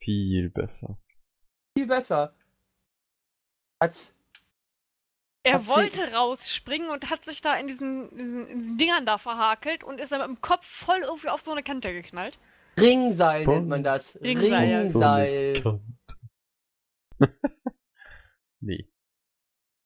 [0.01, 0.97] Viel besser.
[1.77, 2.33] Viel besser.
[3.79, 4.13] Als,
[5.43, 9.05] Er Hat sie- wollte rausspringen und hat sich da in diesen, diesen, in diesen Dingern
[9.05, 12.37] da verhakelt und ist dann mit dem Kopf voll irgendwie auf so eine Kante geknallt.
[12.77, 14.17] Ringseil nennt man das.
[14.21, 14.79] Ringseil, ja.
[14.81, 15.81] Ringseil.
[18.61, 18.88] nee.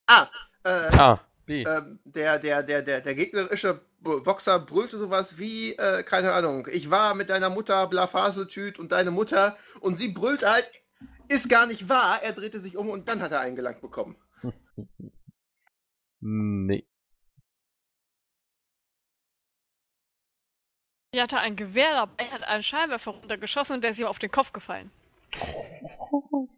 [0.08, 0.28] Ah,
[0.64, 1.64] äh, Ah, B.
[1.64, 6.68] ähm, der, der, der, der, der gegnerische Bo- Boxer brüllte sowas wie, äh, keine Ahnung,
[6.72, 10.70] ich war mit deiner Mutter Blafaseltüt und deine Mutter und sie brüllte halt,
[11.30, 12.22] ist gar nicht wahr.
[12.22, 14.16] Er drehte sich um und dann hat er einen gelangt bekommen.
[16.26, 16.88] Nee.
[21.14, 24.32] Die hatte ein Gewehr dabei, hat einen Scheinwerfer runtergeschossen und der ist ihm auf den
[24.32, 24.90] Kopf gefallen.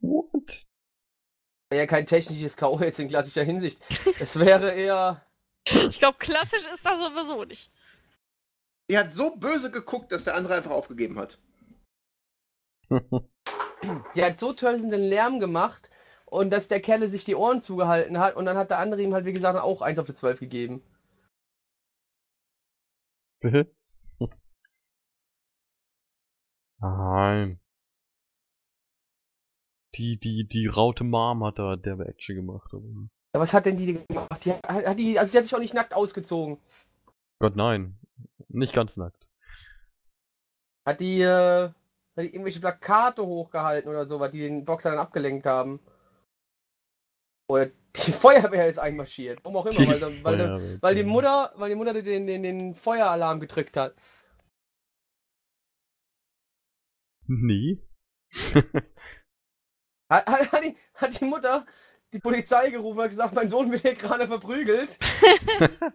[1.73, 2.79] Ja kein technisches K.O.
[2.79, 3.79] jetzt in klassischer Hinsicht.
[4.19, 5.25] Es wäre eher.
[5.67, 7.71] Ich glaube, klassisch ist das sowieso nicht.
[8.89, 11.39] Die hat so böse geguckt, dass der andere einfach aufgegeben hat.
[14.15, 15.89] Die hat so tösenden Lärm gemacht
[16.25, 19.13] und dass der Kerle sich die Ohren zugehalten hat und dann hat der andere ihm
[19.13, 20.83] halt, wie gesagt, auch eins auf die 12 gegeben.
[26.79, 27.59] Nein.
[29.95, 32.69] Die, die, die Raute Mom hat da der Action gemacht.
[32.73, 32.83] Aber...
[33.33, 34.45] Ja, was hat denn die gemacht?
[34.45, 36.57] Die hat, hat die, also die hat sich auch nicht nackt ausgezogen.
[37.39, 37.97] Gott, nein.
[38.49, 39.27] Nicht ganz nackt.
[40.85, 41.73] Hat die, äh, hat
[42.17, 45.79] die irgendwelche Plakate hochgehalten oder so, was die den Boxer dann abgelenkt haben.
[47.47, 49.39] Oder die Feuerwehr ist einmarschiert.
[49.43, 50.77] Warum auch immer, weil, weil, weil, Feuerwehr.
[50.81, 53.95] weil die Mutter, weil die Mutter den, den, den Feueralarm gedrückt hat.
[57.27, 57.81] Nee.
[60.09, 61.65] Hat, hat, hat, die, hat die Mutter
[62.13, 64.97] die Polizei gerufen und hat gesagt, mein Sohn wird hier gerade verprügelt.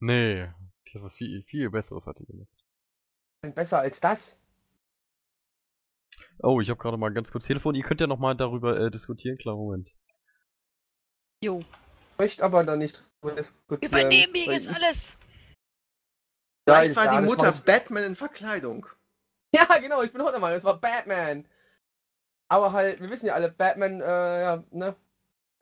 [0.00, 0.48] nee.
[0.86, 2.48] Die hat was viel, viel Besseres hat die gemacht.
[3.54, 4.40] Besser als das.
[6.40, 7.74] Oh, ich habe gerade mal ganz kurz Telefon.
[7.74, 9.38] Ihr könnt ja noch mal darüber äh, diskutieren.
[9.38, 9.90] Klar, Moment.
[11.42, 11.60] Jo.
[11.60, 13.90] Ich möchte aber da nicht drüber diskutieren.
[13.90, 15.16] Übernehmen wir jetzt ich- alles.
[16.68, 18.86] Ja, Vielleicht war ja, die Mutter Batman in Verkleidung.
[19.54, 21.46] Ja, genau, ich bin auch der Meinung, es war Batman.
[22.48, 24.96] Aber halt, wir wissen ja alle, Batman, äh, ja, ne?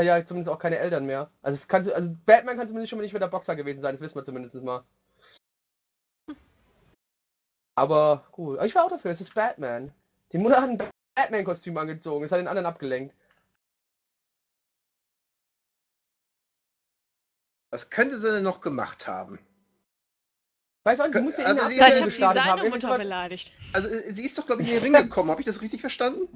[0.03, 1.31] Ja zumindest auch keine Eltern mehr.
[1.43, 3.95] Also, es kann, also Batman kann zumindest schon mal nicht mehr der Boxer gewesen sein,
[3.95, 4.85] das wissen wir zumindest mal.
[7.75, 9.93] Aber gut, ich war auch dafür, es ist Batman.
[10.33, 10.79] Die Mutter hat ein
[11.15, 13.15] Batman-Kostüm angezogen, es hat den anderen abgelenkt.
[17.71, 19.39] Was könnte sie denn noch gemacht haben?
[20.87, 22.69] Weiß auch nicht, sie muss ja in der sie gestartet haben.
[22.69, 23.51] Mutter beleidigt.
[23.73, 25.33] Also äh, sie ist doch, glaube ich, in den Ring gekommen.
[25.33, 26.29] Habe ich das richtig verstanden?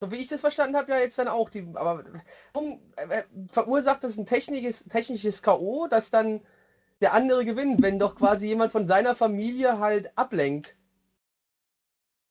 [0.00, 1.50] So wie ich das verstanden habe, ja jetzt dann auch.
[1.50, 2.02] Die, aber
[2.52, 6.40] warum äh, verursacht das ein technisches, technisches K.O., dass dann
[7.00, 10.74] der andere gewinnt, wenn doch quasi jemand von seiner Familie halt ablenkt?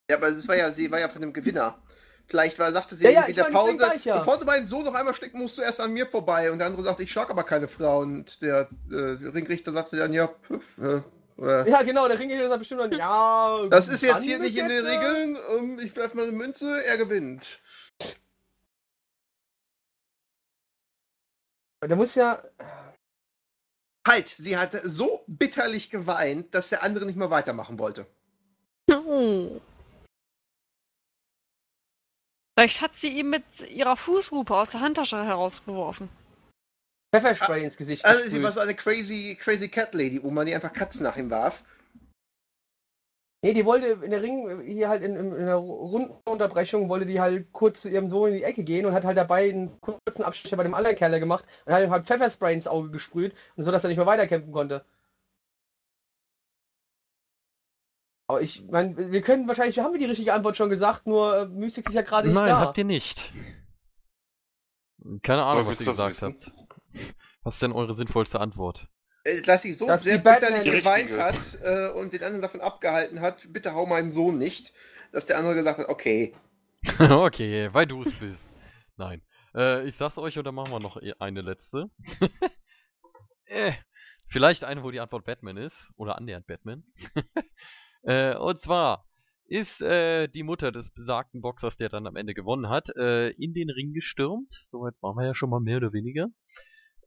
[0.10, 1.82] Ja, aber es war ja, sie war ja von dem Gewinner.
[2.28, 4.18] Vielleicht war, sagte sie Ja, ja, in der Pause, ja.
[4.18, 6.52] bevor du meinen Sohn noch einmal schlägst, musst du erst an mir vorbei.
[6.52, 8.00] Und der andere sagte, ich schlag aber keine Frau.
[8.00, 11.02] Und der äh, Ringrichter sagte dann, ja, pf, äh,
[11.40, 13.68] äh, Ja, genau, der Ringrichter sagt bestimmt dann, ja.
[13.70, 15.38] das ist jetzt hier nicht in den äh, Regeln.
[15.50, 17.62] Ähm, ich werfe mal eine Münze, er gewinnt.
[21.82, 22.42] Der muss ja.
[24.08, 28.06] Halt, sie hat so bitterlich geweint, dass der andere nicht mehr weitermachen wollte.
[28.92, 29.60] Oh.
[32.58, 36.10] Vielleicht hat sie ihm mit ihrer Fußhupe aus der Handtasche herausgeworfen.
[37.22, 38.06] Pfefferspray ins Gesicht.
[38.06, 38.44] Also sie gesprüht.
[38.44, 41.64] war so eine crazy, crazy Cat Lady, Oma, die einfach Katzen nach ihm warf.
[43.44, 47.22] Nee, die wollte in der Ring, hier halt in, in, in der Rundenunterbrechung, wollte die
[47.22, 50.24] halt kurz zu ihrem Sohn in die Ecke gehen und hat halt dabei einen kurzen
[50.24, 53.64] Abstecher bei dem anderen Kerl gemacht und hat ihm halt Pfefferspray ins Auge gesprüht und
[53.64, 54.84] so, dass er nicht mehr weiterkämpfen konnte.
[58.28, 61.46] Aber ich meine, wir können wahrscheinlich, haben wir die richtige Antwort schon gesagt, nur äh,
[61.46, 62.60] Mystics ist ja gerade nicht Nein, da.
[62.60, 63.32] habt ihr nicht.
[65.22, 66.52] Keine Ahnung, Aber was ihr gesagt habt.
[67.44, 68.88] Was ist denn eure sinnvollste Antwort?
[69.24, 71.24] Äh, Dass sie so Dass sehr die Batman bitterlich geweint richtige.
[71.24, 74.74] hat äh, und den anderen davon abgehalten hat, bitte hau meinen Sohn nicht,
[75.12, 76.34] dass der andere gesagt hat, okay.
[77.00, 78.40] okay, weil du es bist.
[78.98, 79.22] Nein.
[79.56, 81.90] Äh, ich sag's euch oder machen wir noch e- eine letzte?
[83.46, 83.74] äh,
[84.28, 85.90] vielleicht eine, wo die Antwort Batman ist.
[85.96, 86.84] Oder annähernd Batman.
[88.04, 89.06] äh, und zwar
[89.48, 93.54] ist äh, die Mutter des besagten Boxers, der dann am Ende gewonnen hat, äh, in
[93.54, 94.54] den Ring gestürmt.
[94.70, 96.28] Soweit waren wir ja schon mal mehr oder weniger.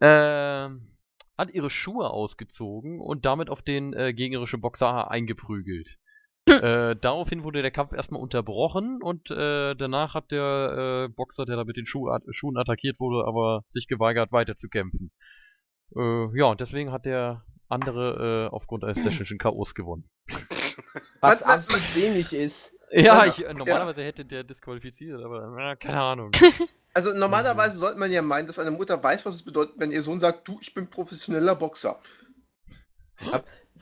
[0.01, 0.89] Ähm,
[1.37, 5.99] hat ihre Schuhe ausgezogen und damit auf den äh, gegnerischen Boxer eingeprügelt.
[6.47, 11.57] Äh, daraufhin wurde der Kampf erstmal unterbrochen und äh, danach hat der äh, Boxer, der
[11.57, 15.13] da mit den Schuh at Schuhen attackiert wurde, aber sich geweigert weiterzukämpfen.
[15.95, 20.09] Äh, ja, und deswegen hat der andere äh, aufgrund eines technischen K.O.s gewonnen.
[21.21, 22.75] was absolut dämlich ist.
[22.91, 26.31] Ja, Also, ich, äh, normalerweise hätte der disqualifiziert, aber äh, keine Ahnung.
[26.99, 30.03] Also normalerweise sollte man ja meinen, dass eine Mutter weiß, was es bedeutet, wenn ihr
[30.03, 32.01] Sohn sagt, du, ich bin professioneller Boxer.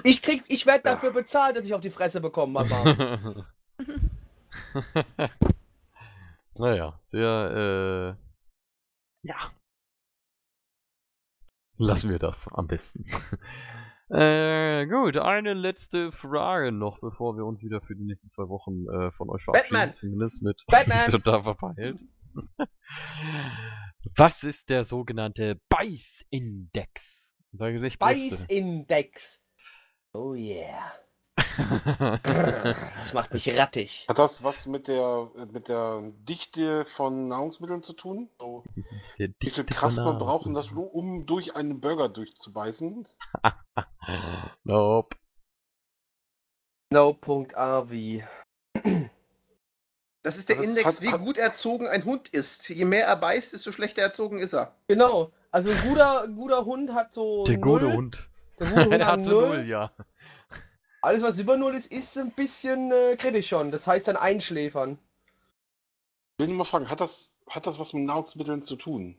[0.03, 3.47] Ich krieg, ich werde dafür bezahlt, dass ich auf die Fresse bekomme, Mama.
[6.59, 8.17] naja, der,
[9.25, 9.51] äh, ja.
[11.79, 13.07] Lassen wir das am besten.
[14.11, 18.87] äh, gut, eine letzte Frage noch, bevor wir uns wieder für die nächsten zwei Wochen
[18.91, 19.73] äh, von euch verabschieden.
[19.73, 19.95] Batman!
[19.95, 21.07] Zumindest mit Batman!
[21.11, 21.99] total verpeilt.
[24.16, 27.34] Was ist der sogenannte Beißindex?
[27.53, 27.91] Sage.
[27.99, 29.41] Beißindex.
[30.12, 30.93] Oh yeah.
[32.22, 34.07] Das macht mich rattig.
[34.09, 38.30] Hat das was mit der, mit der Dichte von Nahrungsmitteln zu tun?
[38.39, 38.64] So,
[39.16, 43.07] wie viel Kraft man braucht, um, das, um durch einen Burger durchzubeißen?
[44.64, 45.16] Nope.
[46.93, 48.22] No.rv.
[50.27, 52.68] Das ist der Das Index, hat- wie hat- gut erzogen ein Hund ist.
[52.68, 54.74] Je mehr er beißt, desto schlechter erzogen ist er.
[54.89, 55.33] Genau.
[55.53, 57.45] Also ein guter, guter Hund hat so.
[57.45, 57.79] Der null.
[57.81, 58.29] gute Hund.
[58.59, 59.59] Der gute Hund Der hat hat so null.
[59.59, 59.93] null, ja.
[61.01, 63.70] Alles, was über null ist, ist ein bisschen äh, kritisch schon.
[63.70, 64.99] Das heißt dann einschläfern.
[66.33, 69.16] Ich will nur mal fragen, hat das, hat das was mit Nahrungsmitteln zu tun?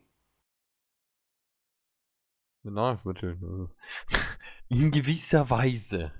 [2.64, 3.70] Mit Nahrungsmitteln.
[4.12, 4.16] äh.
[4.76, 6.12] In gewisser Weise.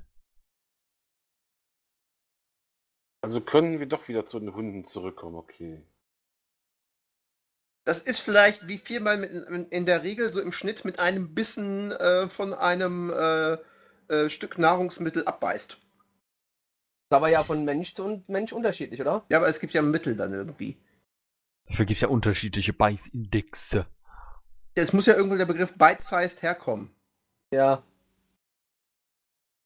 [3.28, 5.84] Also können wir doch wieder zu den Hunden zurückkommen, okay.
[7.84, 11.34] Das ist vielleicht, wie viel man mit, in, der Regel so im Schnitt mit einem
[11.34, 13.58] Bissen äh, von einem äh,
[14.08, 15.74] äh, Stück Nahrungsmittel abbeißt.
[15.74, 19.26] Ist aber ja von Mensch zu Mensch unterschiedlich, oder?
[19.28, 20.78] Ja, aber es gibt ja Mittel dann irgendwie.
[21.68, 23.88] Dafür gibt es ja unterschiedliche Beißindexe.
[24.74, 26.96] Es muss ja irgendwo der Begriff bite-sized herkommen.
[27.52, 27.84] Ja.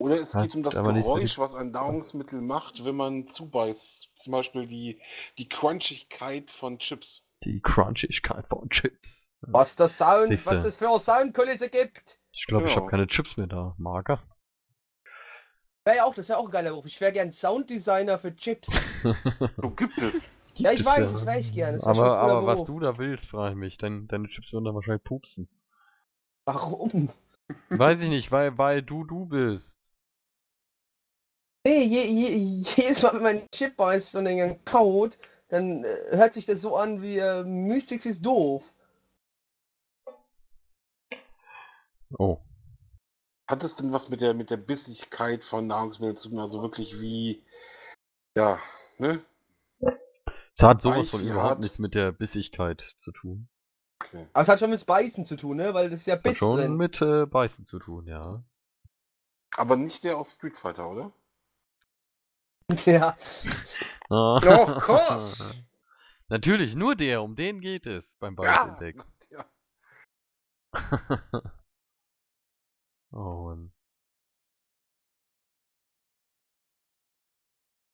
[0.01, 4.11] Oder es geht um das Geräusch, was ein Nahrungsmittel macht, wenn man zubeißt.
[4.15, 4.99] Zum Beispiel die,
[5.37, 7.23] die Crunchigkeit von Chips.
[7.43, 9.29] Die Crunchigkeit von Chips.
[9.41, 10.45] Was das Sound, Siehste.
[10.45, 12.19] was es für eine Soundkulisse gibt.
[12.31, 12.77] Ich glaube, ich Ja.
[12.81, 13.75] habe keine Chips mehr da.
[13.77, 14.21] Marker.
[15.83, 16.85] Wäre ja auch, das wäre auch ein geiler Beruf.
[16.85, 18.69] Ich wäre gern Sounddesigner für Chips.
[19.57, 20.33] So gibt es.
[20.55, 21.75] Ja, ich weiß, das wäre ich gern.
[21.75, 23.77] Das wär schon aber aber was du da willst, frage ich mich.
[23.77, 25.49] Dein, deine Chips würden dann wahrscheinlich pupsen.
[26.45, 27.09] Warum?
[27.69, 29.75] Weiß ich nicht, weil, weil du du bist.
[31.63, 32.29] Nee, je, je,
[32.75, 35.17] jedes Mal, wenn man einen Chip beißt und den kaut,
[35.49, 38.73] dann äh, hört sich das so an wie äh, Mystics ist doof.
[42.17, 42.39] Oh.
[43.47, 46.39] Hat es denn was mit der, mit der Bissigkeit von Nahrungsmitteln zu tun?
[46.39, 47.43] Also wirklich wie,
[48.35, 48.59] ja,
[48.97, 49.23] ne?
[50.55, 53.49] Es hat sowas von überhaupt nichts mit der Bissigkeit zu tun.
[54.03, 54.27] Okay.
[54.33, 55.73] Aber es hat schon mit Beißen zu tun, ne?
[55.73, 56.75] Weil das ist ja Hat Biss schon drin.
[56.75, 58.43] mit äh, Beißen zu tun, ja.
[59.57, 61.11] Aber nicht der aus Street Fighter, oder?
[62.85, 63.15] Ja.
[64.09, 65.55] Of course.
[66.29, 69.17] Natürlich, nur der, um den geht es beim Beißindex.
[69.29, 69.45] ja.
[73.13, 73.71] oh Mann.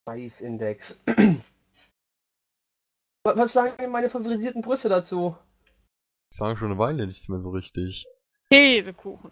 [0.06, 1.00] Beißindex.
[3.26, 5.36] Wa- Was sagen denn meine favorisierten Brüste dazu?
[6.32, 8.06] Ich sage schon eine Weile nichts mehr so richtig.
[8.52, 9.32] Käsekuchen.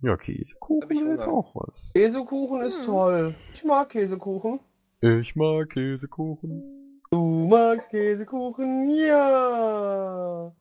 [0.00, 1.28] Ja, Käsekuchen ich Hunger.
[1.28, 1.90] auch was.
[1.92, 2.84] Käsekuchen ist Hm.
[2.86, 3.34] toll.
[3.52, 4.60] Ich mag Käsekuchen.
[5.00, 7.00] Ich mag Käsekuchen.
[7.10, 10.54] Du magst Käsekuchen, ja.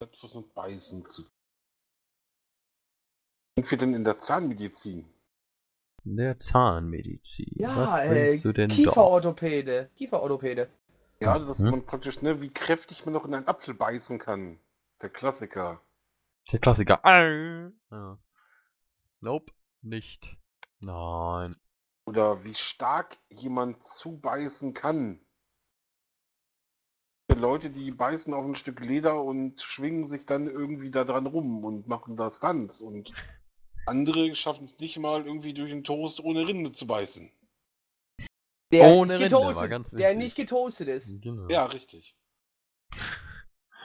[0.00, 1.30] Das hat was mit Beißen zu tun.
[3.58, 5.04] Sind wir denn in der Zahnmedizin?
[6.04, 7.52] In der Zahnmedizin.
[7.56, 8.70] Ja, was äh, du denn?
[8.70, 9.90] Kieferorthopäde.
[9.96, 10.70] Kieferorthopäde.
[11.22, 11.70] Ja, dass Hm?
[11.70, 14.58] man praktisch, ne, wie kräftig man noch in einen Apfel beißen kann.
[15.02, 15.82] Der Klassiker.
[16.50, 17.04] Der Klassiker.
[17.04, 17.70] Au.
[17.94, 18.18] Ja.
[19.20, 19.52] Nope,
[19.82, 20.36] nicht.
[20.80, 21.56] Nein.
[22.06, 25.24] Oder wie stark jemand zubeißen kann.
[27.32, 31.64] Leute, die beißen auf ein Stück Leder und schwingen sich dann irgendwie da dran rum
[31.64, 32.80] und machen da Stunts.
[32.80, 33.12] Und
[33.86, 37.30] andere schaffen es nicht mal irgendwie durch einen Toast ohne Rinde zu beißen.
[38.72, 41.20] Der Ohne nicht Rinde war getoastet, ganz der nicht getoastet ist.
[41.20, 41.48] Genau.
[41.48, 42.16] Ja, richtig.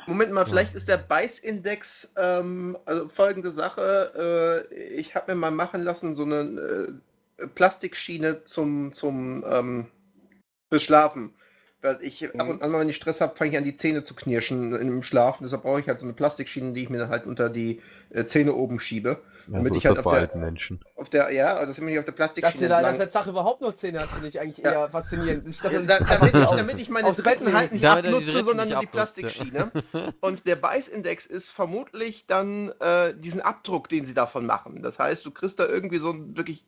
[0.08, 4.68] Moment mal, vielleicht ist der Beißindex ähm, also folgende Sache.
[4.72, 7.00] Äh, ich habe mir mal machen lassen so eine
[7.38, 9.88] äh, Plastikschiene zum zum ähm,
[10.70, 11.34] fürs Schlafen.
[11.86, 14.16] Weil ich ab und an, wenn ich Stress habe, fange ich an, die Zähne zu
[14.16, 15.44] knirschen im Schlafen.
[15.44, 18.26] Deshalb brauche ich halt so eine Plastikschiene, die ich mir dann halt unter die äh,
[18.26, 19.22] Zähne oben schiebe.
[19.48, 20.84] Ja, damit so ich ist halt das auf der- alten Menschen.
[20.96, 23.30] Auf der, ja, also dass ich auf der Dass Plastikschiene ihr da dass der Sache
[23.30, 24.72] überhaupt noch Zähne hat, finde ich eigentlich Ja.
[24.72, 25.46] eher faszinierend.
[25.46, 28.42] Nicht, dass Ja, da, damit, ich, damit ich meine aufs Bett Dritten halt nicht abnutze,
[28.44, 28.88] sondern nicht die.
[28.88, 29.72] Plastikschiene.
[30.22, 34.82] Und der Beißindex ist vermutlich dann äh, diesen Abdruck, den sie davon machen.
[34.82, 36.66] Das heißt, du kriegst da irgendwie so einen wirklich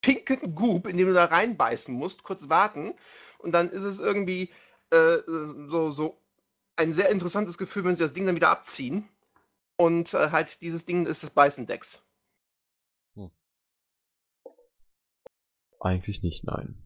[0.00, 2.94] pinken Goop, in dem du da reinbeißen musst, kurz warten.
[3.38, 4.50] Und dann ist es irgendwie
[4.90, 6.20] äh, so, so
[6.76, 9.08] ein sehr interessantes Gefühl, wenn sie das Ding dann wieder abziehen.
[9.76, 12.02] Und äh, halt dieses Ding ist das Beißindex.
[15.80, 16.82] Eigentlich nicht, nein.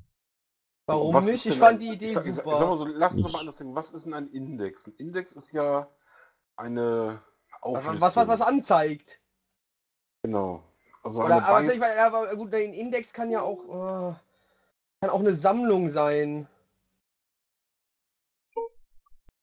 [0.87, 1.47] Warum Was nicht?
[1.47, 2.57] Ich fand ein- die Idee sag, super.
[2.57, 3.75] sag mal so, lass uns doch mal anders denken.
[3.75, 4.87] Was ist denn ein Index?
[4.87, 5.89] Ein Index ist ja
[6.57, 7.23] eine
[7.53, 8.01] was, Auflistung.
[8.03, 9.21] was, was, was anzeigt.
[10.23, 10.63] Genau.
[11.03, 14.15] Also Oder, eine aber, Beiß- ich aber gut, ein Index kann ja auch, äh,
[15.03, 16.47] kann auch eine Sammlung sein.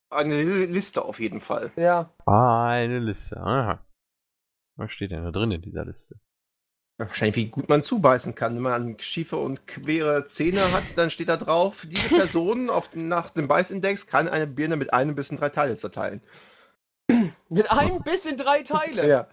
[0.10, 1.72] Eine Liste auf jeden Fall.
[1.76, 2.14] Ja.
[2.26, 3.36] Eine Liste.
[3.36, 3.86] Aha.
[4.78, 6.16] Was steht denn da drin in dieser Liste?
[6.98, 8.56] Wahrscheinlich, wie gut man zubeißen kann.
[8.56, 13.30] Wenn man schiefe und quere Zähne hat, dann steht da drauf, diese Person auf, nach
[13.30, 16.22] dem Beißindex kann eine Birne mit einem bis in drei Teile zerteilen.
[17.50, 19.10] Mit einem Biss in drei Teile.
[19.10, 19.28] Ja.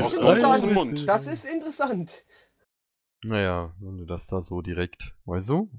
[0.00, 1.06] Aus ist interessant.
[1.08, 2.24] Das ist interessant.
[3.22, 5.70] Naja, wenn du das da so direkt, weißt du?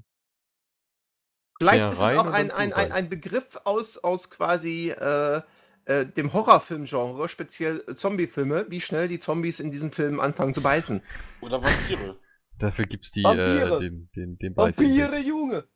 [1.58, 5.40] Vielleicht Ja, ist es auch ein, ein, ein, ein Begriff aus, aus quasi äh,
[5.84, 10.62] äh, dem Horrorfilmgenre, speziell äh, Zombiefilme, wie schnell die Zombies in diesen Filmen anfangen zu
[10.62, 11.02] beißen.
[11.40, 12.16] Oder Vampire.
[12.58, 13.32] Dafür gibt's die, Vampire.
[13.32, 15.68] äh, den, den, den Vampire, Junge.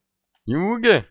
[0.46, 1.06] Junge!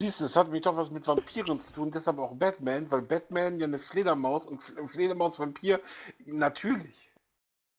[0.00, 3.02] Siehst du, es hat mich doch was mit Vampiren zu tun, deshalb auch Batman, weil
[3.02, 5.80] Batman ja eine Fledermaus und Fle- Fledermaus-Vampir,
[6.26, 7.07] natürlich.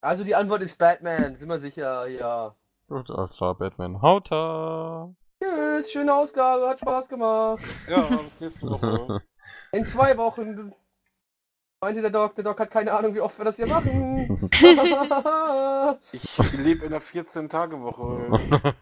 [0.01, 2.55] Also die Antwort ist Batman, sind wir sicher, ja.
[2.87, 4.01] Gut, alles klar, Batman.
[4.01, 5.13] Hauta!
[5.41, 7.63] Tschüss, schöne Ausgabe, hat Spaß gemacht.
[7.87, 9.21] Ja, bis nächste Woche.
[9.71, 10.73] In zwei Wochen.
[11.81, 14.49] Meinte der Doc, der Doc hat keine Ahnung, wie oft wir das hier machen.
[16.11, 18.03] Ich lebe in einer 14-Tage-Woche.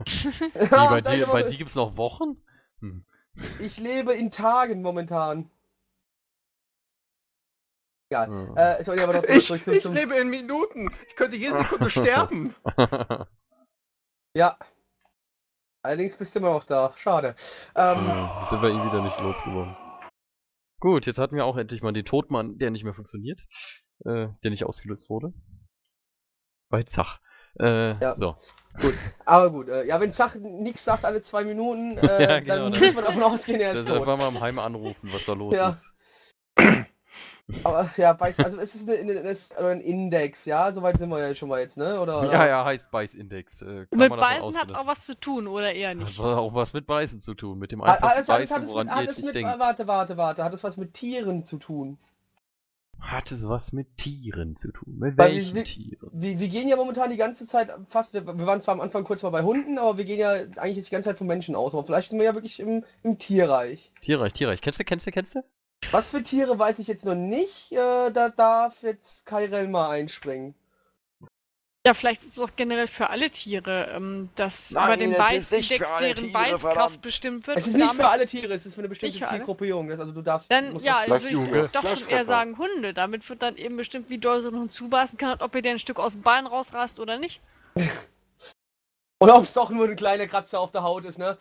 [0.53, 2.37] Wie, bei dir, bei dir gibt's noch Wochen?
[2.81, 3.05] Hm.
[3.59, 5.49] Ich lebe in Tagen momentan.
[8.09, 8.27] Egal.
[8.27, 8.57] Hm.
[8.57, 10.89] Äh, sorry, aber trotzdem Ich, zurück zum, ich zum lebe in Minuten.
[11.09, 12.55] Ich könnte jede Sekunde sterben.
[14.35, 14.55] Ja.
[15.83, 16.93] Allerdings bist du immer noch da.
[16.97, 17.29] Schade.
[17.75, 19.75] Ähm, Ja, sind wir ihn wieder nicht losgeworden.
[20.79, 23.41] Gut, jetzt hatten wir auch endlich mal den Todmann, der nicht mehr funktioniert.
[24.05, 25.33] Äh, der nicht ausgelöst wurde.
[26.69, 27.19] Bei Zach.
[27.59, 28.15] Äh, Ja.
[28.15, 28.35] so.
[29.25, 32.73] aber gut, äh, ja, wenn Zach nichts sagt alle zwei Minuten, äh, Ja, genau, dann
[32.73, 33.97] dann- muss man davon ausgehen, er ist ist tot.
[34.01, 35.69] einfach mal im Heim anrufen, was da los Ja.
[35.69, 35.93] ist.
[37.63, 40.71] Aber ja, weiß, also es ist, eine, eine, es ist ein Index, ja?
[40.73, 41.99] Soweit sind wir ja schon mal jetzt, ne?
[42.01, 42.31] Oder, oder?
[42.33, 43.61] Ja, ja, heißt Beißindex.
[43.61, 44.75] Äh, kann Mit Beißen hat ausgehen.
[44.75, 46.19] auch was zu tun, oder eher Das nicht?
[46.19, 48.69] hat auch was mit Beißen zu tun, mit dem es- hat, es- Beißen, hat es
[48.71, 49.57] woran hat es mit, denkt.
[49.59, 51.97] warte, warte, warte, hat es was mit Tieren zu tun?
[52.99, 54.97] Hat es was mit Tieren zu tun?
[54.97, 56.09] Mit Weil wir- welchen wir- Tieren?
[56.11, 59.05] Wir, wir gehen ja momentan die ganze Zeit fast, wir, wir waren zwar am Anfang
[59.05, 61.55] kurz mal bei Hunden, aber wir gehen ja eigentlich jetzt die ganze Zeit von Menschen
[61.55, 61.73] aus.
[61.75, 63.93] Aber vielleicht sind wir ja wirklich im, im Tierreich.
[64.01, 64.59] Tierreich, Tierreich.
[64.61, 65.43] Kennst du, kennst du, kennst du?
[65.91, 67.71] Was für Tiere weiß ich jetzt noch nicht.
[67.71, 70.53] Äh, da darf jetzt Kairel mal einspringen.
[71.85, 75.89] Ja, vielleicht ist es auch generell für alle Tiere, ähm, dass Nein, über den Beißindex
[75.99, 77.01] deren Tiere, Beißkraft verdammt.
[77.01, 77.59] bestimmt wird.
[77.59, 79.19] Es ist und nicht für alle Tiere, es ist für eine bestimmte?
[79.19, 79.89] Tiergruppierung.
[79.91, 80.51] Also du darfst.
[80.51, 82.93] Dann, musst ja, das- Vielleicht würde ich Junge, doch schon eher sagen Hunde.
[82.93, 85.61] Damit wird dann eben bestimmt, wie doll so ein Hund zubeißen kann, und ob ihr
[85.61, 87.39] dir ein Stück aus dem Bein rausrast oder nicht.
[89.19, 91.39] Oder ob es doch nur ein kleiner Kratzer auf der Haut ist, ne?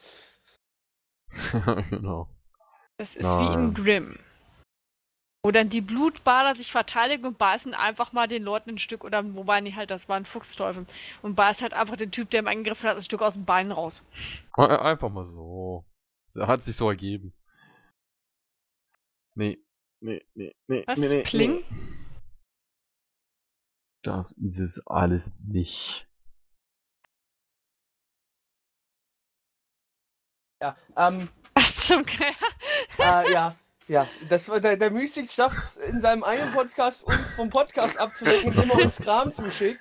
[1.91, 2.27] genau.
[2.97, 3.65] Das ist wie Nein.
[3.65, 4.19] in Grimm.
[5.47, 9.23] Wo dann die Blutbader sich verteidigen und beißen einfach mal den Leuten ein Stück, oder
[9.37, 10.87] wobei nicht halt, das war ein Fuchsteufel.
[11.23, 13.71] Und beißt halt einfach den Typ, der ihm angegriffen hat, ein Stück aus dem Bein
[13.71, 14.03] raus.
[14.57, 15.85] Äh, Einfach mal so.
[16.37, 17.33] Hat sich so ergeben.
[19.37, 19.65] Nee.
[20.01, 20.83] Nee, nee, nee.
[20.85, 20.99] Was?
[20.99, 21.65] nee, nee, Pling?
[21.71, 22.07] Nee.
[24.03, 26.09] Das ist es alles nicht.
[30.61, 30.77] Ja.
[30.97, 32.35] Ähm, Was zum Geier?
[32.99, 33.55] äh, ja.
[33.89, 37.99] Ja, das war der, der Mystics schafft es in seinem einen Podcast, uns vom Podcast
[38.01, 39.81] abzulenken, indem er uns Kram zuschickt.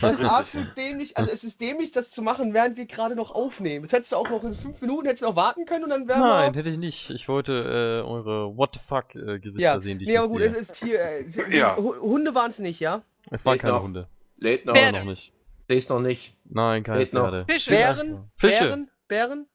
[0.00, 3.84] Was absolut dämlich, also es ist dämlich, das zu machen, während wir gerade noch aufnehmen.
[3.84, 6.08] Das hättest du auch noch in fünf Minuten hättest du noch warten können und dann
[6.08, 6.58] wären Nein, wir.
[6.58, 7.08] hätte ich nicht.
[7.10, 10.28] Ich wollte äh, eure What the fuck äh, Gesichter Ja, sehen, die ich nee, aber
[10.28, 10.48] gut, sehe.
[10.50, 11.00] es ist hier.
[11.00, 11.76] Äh, Ja.
[11.76, 13.02] Hu- Hunde waren es nicht, ja?
[13.30, 13.82] Es waren keine noch.
[13.84, 14.08] Hunde.
[14.38, 14.74] Lädt noch.
[14.74, 15.32] Wer Noch nicht.
[15.68, 16.36] Lest noch nicht.
[16.44, 17.30] Nein, keine Geht noch.
[17.30, 17.44] Pferde.
[17.46, 17.70] Fische.
[17.70, 18.30] Bären?
[18.36, 18.58] Fische.
[18.64, 18.90] Bären?
[19.08, 19.46] Bären?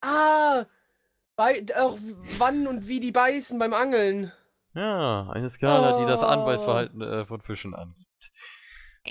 [0.00, 0.64] Ah!
[1.38, 1.96] Bei, auch
[2.38, 4.32] wann und wie die beißen beim Angeln.
[4.74, 6.24] Ja, eine Skala, die das Oh.
[6.24, 8.32] Anbeißverhalten äh, von Fischen angibt.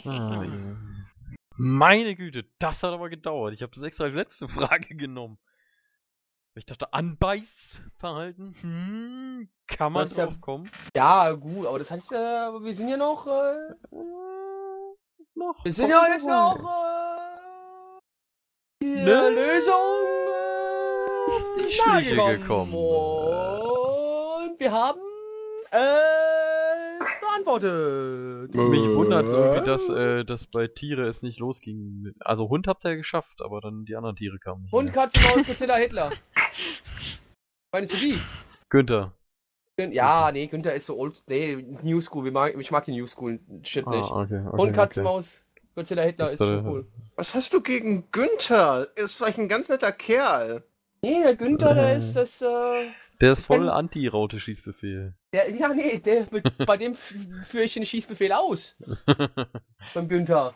[0.06, 0.44] Ah.
[1.56, 3.54] Meine Güte, das hat aber gedauert.
[3.54, 5.40] Ich habe das extra als letzte Frage genommen.
[6.56, 8.56] Ich dachte, Anbeißverhalten?
[8.62, 10.70] Hm, kann man ist ja- drauf kommen?
[10.96, 13.26] Ja, gut, aber das heißt aber wir sind ja noch.
[13.28, 13.56] Äh,
[13.92, 14.96] Äh,
[15.36, 15.64] noch.
[15.64, 16.58] wir sind ja jetzt noch.
[16.60, 18.00] Äh,
[18.84, 19.30] die Ne?
[19.30, 20.07] Lösung.
[21.28, 22.74] Äh, Die Schliche gekommen.
[22.74, 25.00] Und wir haben.
[25.72, 28.56] Äh, es beantwortet.
[28.56, 32.14] Mich wundert irgendwie, dass, äh, dass bei Tiere es nicht losging.
[32.20, 34.72] Also Hund habt ihr geschafft, aber dann die anderen Tiere kamen nicht.
[34.72, 34.94] Hund.
[34.94, 36.12] Katze, Maus, Godzilla, Hitler.
[37.74, 38.18] Meinst du die?
[38.70, 39.12] Günther.
[39.78, 41.22] Gün- Ja, nee, Günther ist so old.
[41.28, 42.24] Nee, ist New School.
[42.24, 44.10] Wir mag, ich mag den New School Shit nicht.
[44.10, 45.10] Ah, okay, okay, Hund, Katze, okay.
[45.10, 45.46] Maus,
[45.76, 46.88] Godzilla, Hitler ist schon cool.
[47.16, 48.88] Was hast du gegen Günther?
[48.96, 50.64] Ist vielleicht ein ganz netter Kerl.
[51.02, 52.90] Nee, der Günther, der ist das, äh.
[53.22, 55.14] Der ist voll Anti-Raute-Schießbefehl.
[55.34, 56.28] Ja, nee, der,
[56.66, 58.76] bei dem führe ich den Schießbefehl aus.
[59.94, 60.54] Beim Günther.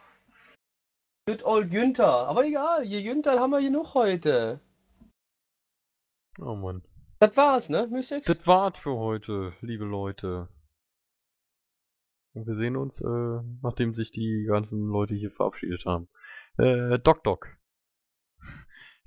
[1.27, 2.27] Good old Günther.
[2.27, 4.59] Aber egal, hier Günther haben wir genug heute.
[6.39, 6.83] oh Mann.
[7.19, 8.25] Das war's, ne, Mystics?
[8.25, 10.47] Das war's für heute, liebe Leute.
[12.33, 16.07] Und wir sehen uns, äh, nachdem sich die ganzen Leute hier verabschiedet haben.
[16.57, 17.47] Äh, Doc Doc.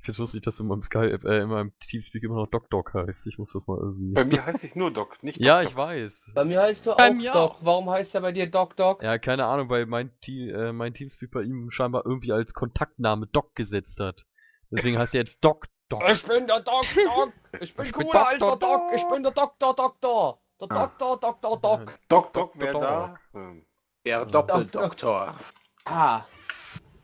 [0.05, 2.68] Ich find's lustig, dass du in meinem Skype, äh, in meinem Teamspeak immer noch Doc
[2.68, 3.26] Doc heißt.
[3.26, 4.12] Ich muss das mal irgendwie.
[4.12, 6.12] Bei mir heißt ich nur Doc, nicht ja, Doc ich weiß.
[6.35, 7.35] Bei mir heißt er Bei auch Doc.
[7.36, 7.56] auch.
[7.62, 9.02] Warum heißt er bei dir Doc Doc?
[9.02, 13.26] Ja, keine Ahnung, weil mein, Team, äh, mein Teamspeak bei ihm scheinbar irgendwie als Kontaktname
[13.28, 14.26] Doc gesetzt hat.
[14.70, 16.02] Deswegen heißt er jetzt Doc Doc.
[16.10, 17.32] Ich bin der Doc Doc.
[17.60, 18.56] Ich bin Ich bin cooler als der.
[18.56, 18.82] Doc.
[18.94, 20.39] Ich bin der Doktor Doktor.
[20.60, 20.86] Der Ah.
[20.86, 21.98] Doktor Doktor Doc.
[22.10, 22.82] Doc, Doc wäre Doc.
[22.82, 23.18] da.
[23.32, 23.64] Hm.
[24.05, 25.35] Der Doppeldoktor.
[25.86, 26.24] Ah.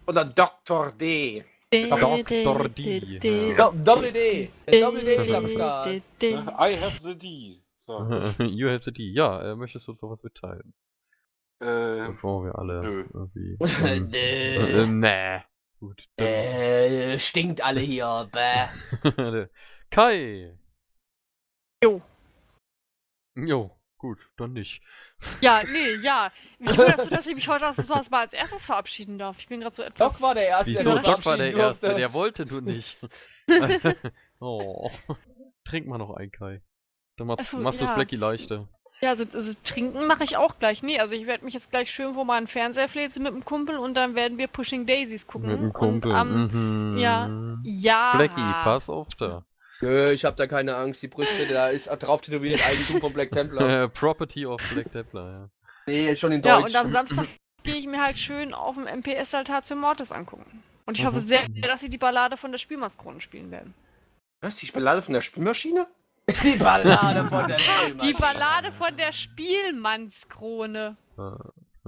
[0.07, 0.93] Oder Dr.
[0.93, 1.47] D.
[1.73, 2.69] Dr.
[2.69, 3.19] D.
[3.21, 4.51] Do Doppel D.
[4.67, 5.87] Der Doppel D ist am Start.
[6.23, 7.63] I have the D.
[7.77, 7.99] So.
[8.45, 9.13] you have the D.
[9.13, 10.75] Ja, äh, möchtest du uns noch was mitteilen?
[11.61, 13.05] äh, Bevor wir alle Nö.
[13.15, 13.57] irgendwie.
[13.87, 14.17] Ähm, Nö.
[14.19, 15.45] äh, nee.
[15.79, 16.09] Gut.
[16.17, 18.29] Dann, Äh, stinkt alle hier.
[18.33, 19.47] Bäh.
[19.91, 20.59] Kai.
[21.83, 22.03] Jo.
[23.37, 24.83] Jo, gut, dann nicht.
[25.41, 26.31] Ja, nee, ja.
[26.59, 29.37] Ich bin dazu, dass ich mich heute das mal als erstes verabschieden darf.
[29.39, 30.19] Ich bin gerade so etwas.
[30.19, 30.93] Doc war der Erste, Wieso?
[30.93, 32.01] sich Doc war der verabschieden Erste, durfte.
[32.01, 32.99] der wollte du nicht.
[34.41, 34.91] oh.
[35.65, 36.61] Trink mal noch ein, Kai.
[37.17, 37.95] Dann machst, Ach so, machst ja.
[37.95, 38.69] Blackie leichter.
[39.01, 40.83] Ja, also, also trinken mache ich auch gleich.
[40.83, 43.79] Nee, also ich werde mich jetzt gleich schön vor meinen Fernseher fläzen mit dem Kumpel
[43.79, 45.49] und dann werden wir Pushing Daisies gucken.
[45.51, 46.11] Mit dem Kumpel.
[46.11, 46.99] Und am, mhm.
[46.99, 47.31] ja.
[47.63, 48.17] ja.
[48.17, 49.45] Blackie, pass auf da.
[49.83, 51.03] Nö, ich hab da keine Angst.
[51.03, 53.69] Die Brüste, da ist drauf tätowiert Eigentum von Black Templar.
[53.85, 55.49] Äh, Property of Black Templar, ja.
[55.87, 56.71] Nee, schon in Ja, Deutsch.
[56.71, 57.27] und am Samstag
[57.63, 60.63] gehe ich mir halt schön auf dem MPS-Altar zum Mortis angucken.
[60.87, 61.25] Und ich hoffe Mhm.
[61.25, 63.75] sehr, dass sie die Ballade von der Spielmannskrone spielen werden.
[64.43, 64.57] Was?
[64.57, 65.87] Die Ballade von der Spielmaschine?
[66.45, 67.57] Die Ballade von der
[68.03, 70.97] Die Ballade von der Spielmannskrone.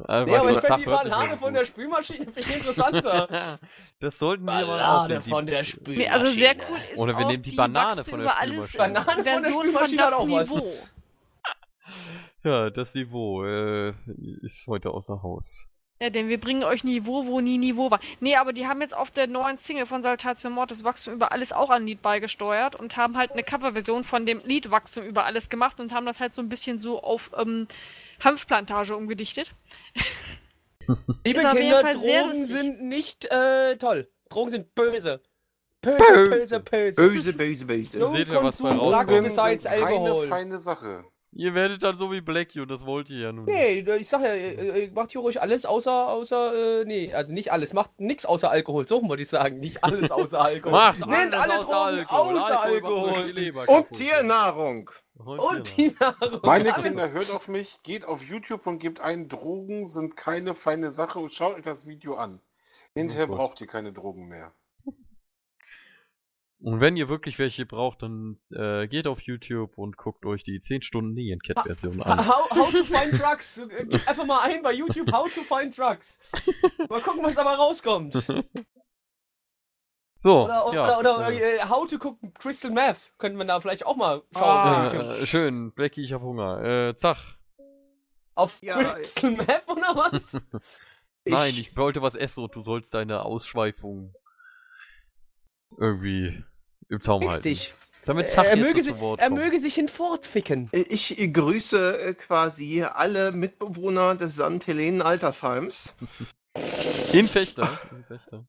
[0.09, 3.29] Äh, Nee, aber ich finde die sich von der Spülmaschine viel interessanter.
[4.01, 5.23] Das sollten wir mal aufnehmen.
[5.23, 6.13] von der Nee, Spülmaschine.
[6.13, 8.69] also sehr cool ist Oder wir auch nehmen die Banane Wachsen von der über alles
[8.73, 9.05] Spülmaschine.
[9.05, 10.49] Banane von der Spülmaschine hat das auch was.
[10.51, 10.73] Niveau.
[12.45, 13.91] Ja, das Niveau äh,
[14.43, 15.67] ist heute außer Haus.
[16.01, 18.01] Ja, denn wir bringen euch Niveau, wo nie Niveau war.
[18.19, 21.31] Nee, aber die haben jetzt auf der neuen Single von Saltation Mord das Wachstum über
[21.31, 25.25] alles auch an Lied beigesteuert und haben halt eine Coverversion von dem Lied Wachstum über
[25.27, 27.69] alles gemacht und haben das halt so ein bisschen so auf ähm,
[28.23, 29.55] Hanfplantage umgedichtet.
[31.25, 34.09] Liebe Kinder, Drogen sind nicht äh, toll.
[34.29, 35.21] Drogen sind böse.
[35.81, 36.31] Böse, Böse.
[36.31, 37.33] böse, böse.
[37.33, 37.99] Böse, böse.
[37.99, 39.65] No Seht ihr, was bei rauskommt?
[39.65, 40.27] Keine Alkohol.
[40.27, 41.05] feine Sache.
[41.35, 43.47] Ihr werdet dann so wie Blackie und das wollt ihr ja nun.
[43.47, 44.35] Nee, ich sag ja,
[44.95, 48.87] macht hier ruhig alles außer, außer, äh, nee, also nicht alles, macht nix außer Alkohol,
[48.87, 50.73] so wollte ich sagen, nicht alles außer Alkohol.
[50.73, 52.37] Macht Nehmt alles alle außer Drogen Alkohol.
[52.39, 53.31] außer Alkohol Alkohol.
[53.31, 53.99] Leber Und kaputt.
[55.25, 56.41] Und die Nahrung.
[56.43, 56.73] Meine.
[56.73, 61.19] Kinder, hört auf mich, geht auf YouTube und gebt ein, Drogen sind keine feine Sache
[61.19, 62.41] und schaut euch das Video an.
[62.95, 64.53] Hinterher Oh braucht ihr keine Drogen mehr.
[66.63, 70.61] Und wenn ihr wirklich welche braucht, dann äh, geht auf YouTube und guckt euch die
[70.61, 72.25] 10 Stunden Nähen-Cat-Version an.
[72.25, 73.61] How, how to find drugs.
[73.89, 76.21] Gib einfach mal ein bei YouTube, how to find drugs.
[76.89, 78.15] Mal gucken, was dabei rauskommt.
[80.23, 83.13] So, Oder, oder, ja, oder, äh, äh, how to cook Crystal Meth.
[83.19, 84.87] Könnte man da vielleicht auch mal schauen.
[84.87, 85.11] auf YouTube.
[85.11, 86.63] äh, schön, Blackie, ich hab Hunger.
[86.63, 87.37] Äh, Zach.
[88.37, 90.41] Auf Ja, Crystal Meth oder was?
[91.25, 94.15] Nein, ich wollte was essen und du sollst deine Ausschweifung
[95.79, 96.45] irgendwie
[96.89, 97.71] im Zaum Richtig.
[97.71, 97.79] halten.
[98.05, 100.69] Damit Äh, Zach er, jetzt möge so si zu Wort er möge sich hinfortficken.
[100.73, 104.67] Ich grüße äh, quasi alle Mitbewohner des St.
[104.67, 105.95] Helenen Altersheims.
[107.13, 107.79] In Fechter.
[107.91, 108.45] In Fechter.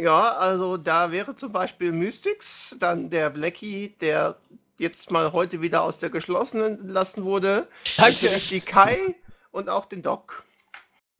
[0.00, 4.36] Ja, also da wäre zum Beispiel Mystics, dann der Blackie, der
[4.78, 7.66] jetzt mal heute wieder aus der geschlossenen entlassen wurde.
[7.96, 8.26] Danke.
[8.26, 9.14] Natürlich die Kai
[9.52, 10.44] und auch den Doc.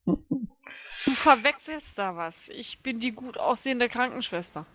[0.05, 2.51] Du verwechselst da was.
[2.51, 4.66] Ich bin die gut aussehende Krankenschwester.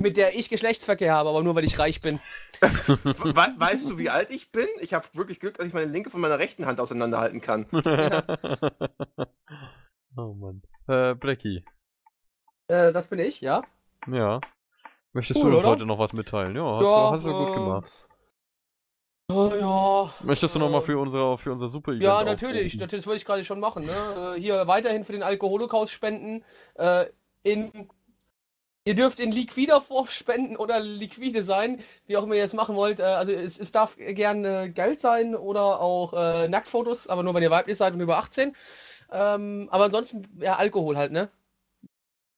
[0.00, 2.20] Mit der ich Geschlechtsverkehr habe, aber nur weil ich reich bin.
[2.60, 4.66] We weißt du, wie alt ich bin?
[4.80, 7.66] Ich habe wirklich Glück, dass ich meine linke von meiner rechten Hand auseinanderhalten kann.
[10.16, 10.62] oh Mann.
[10.88, 11.64] Äh, Blackie.
[12.70, 13.62] Äh, das bin ich, ja.
[14.06, 14.40] Ja.
[15.12, 15.72] Möchtest Cool, du uns oder?
[15.74, 16.54] heute noch was mitteilen?
[16.54, 17.92] Ja, hast, Ja, du, hast du gut äh, gemacht.
[19.32, 20.24] Oh, ja.
[20.24, 22.74] Möchtest du noch mal äh, für unser, für unser super Event Ja, natürlich.
[22.74, 22.88] aufrufen?
[22.96, 23.84] Das wollte ich gerade schon machen.
[23.84, 24.34] Ne?
[24.36, 26.44] Äh, Hier weiterhin für den Alkoholocaust spenden.
[26.74, 27.06] Äh,
[27.42, 27.88] in,
[28.84, 33.00] ihr dürft in Liquider vorspenden oder Liquide sein, wie auch immer ihr es machen wollt.
[33.00, 36.12] Äh, also es, es darf gerne Geld sein oder auch
[36.48, 38.54] Nacktfotos, aber nur wenn ihr weiblich seid und über 18.
[39.12, 41.30] Ähm, aber ansonsten, ja, Alkohol halt, ne?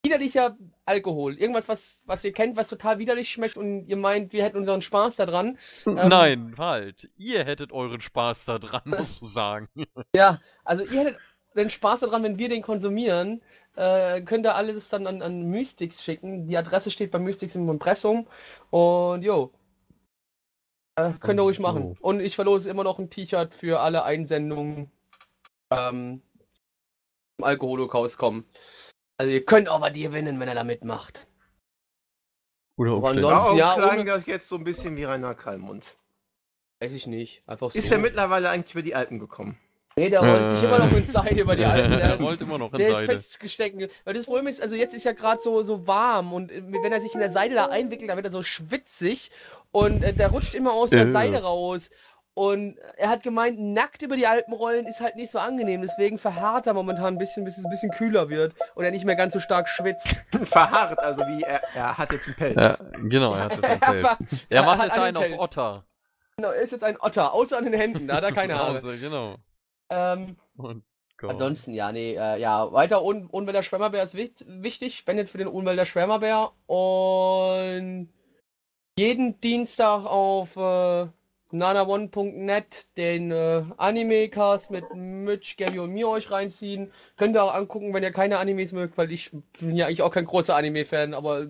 [0.05, 1.39] Widerlicher Alkohol.
[1.39, 4.83] Irgendwas, was, was ihr kennt, was total widerlich schmeckt und ihr meint, wir hätten unseren
[4.83, 5.59] Spaß daran.
[5.87, 7.11] Ähm, Nein, halt.
[7.17, 9.69] Ihr hättet euren Spaß da dran, musst du sagen.
[10.17, 11.19] Ja, also ihr hättet
[11.55, 13.43] den Spaß daran, wenn wir den konsumieren.
[13.77, 16.47] Äh, könnt ihr alles dann an, an Mystics schicken.
[16.47, 18.27] Die Adresse steht bei Mystics im Impressum.
[18.71, 19.53] Und jo.
[20.97, 21.97] Äh, könnt ihr ruhig machen.
[22.01, 24.91] Und ich verlose immer noch ein T-Shirt für alle Einsendungen
[25.71, 26.23] ähm,
[27.39, 28.45] im Alkoholocaust kommen.
[29.23, 31.29] Also ihr könnt auch was gewinnen, wenn ihr da mitmacht.
[32.77, 35.97] Oder Aber ansonsten- Warum ja, klang ohne- das jetzt so ein bisschen wie Rainer Kalmund?
[36.81, 37.45] Weiß ich nicht.
[37.47, 37.79] Einfach so.
[37.79, 39.57] Ist er mittlerweile eigentlich über die Alpen gekommen?
[39.95, 41.91] Nee, der rollt sich immer noch in Seite über die Alten.
[41.93, 43.13] Der er ist- wollte immer noch in Der ist Seide.
[43.13, 43.77] festgesteckt.
[44.05, 46.91] Weil das Problem ist, also jetzt ist ja gerade so, so warm und äh, wenn
[46.93, 49.31] er sich in der Seide da einwickelt, dann wird er so schwitzig
[49.71, 51.07] und äh, der rutscht immer aus der Äh.
[51.13, 51.91] Seide raus.
[52.35, 55.83] Und er hat gemeint, nackt über die Alpen rollen ist halt nicht so angenehm.
[55.83, 59.05] Deswegen verharrt er momentan ein bisschen, bis es ein bisschen kühler wird und er nicht
[59.05, 60.17] mehr ganz so stark schwitzt.
[60.45, 62.79] Verharrt, also wie er, er hat jetzt einen Pelz.
[62.81, 64.01] Ja, genau, er hat das er, erzählt.
[64.07, 64.19] ver-
[64.49, 65.41] Er macht jetzt einen auf Pelz.
[65.41, 65.85] Otter.
[66.39, 68.83] Genau, er ist jetzt ein Otter, außer an den Händen, da hat er keine Haare.
[68.83, 69.37] Also, genau.
[69.91, 70.85] Ähm, Und
[71.19, 71.31] Gott.
[71.33, 75.49] Ansonsten, ja, nee, äh, ja, weiter Un Unwälder Schwärmerbär ist wicht wichtig, spendet für den
[75.49, 78.09] Unwälder Schwärmerbär und
[78.99, 81.07] jeden Dienstag auf äh,
[81.53, 86.93] nanaone.net den äh, Anime-Cast mit Mitch, Gabby und mir euch reinziehen.
[87.17, 89.31] Könnt ihr auch angucken, wenn ihr keine Animes mögt, weil ich
[89.61, 91.47] bin ja eigentlich auch kein großer Anime-Fan, aber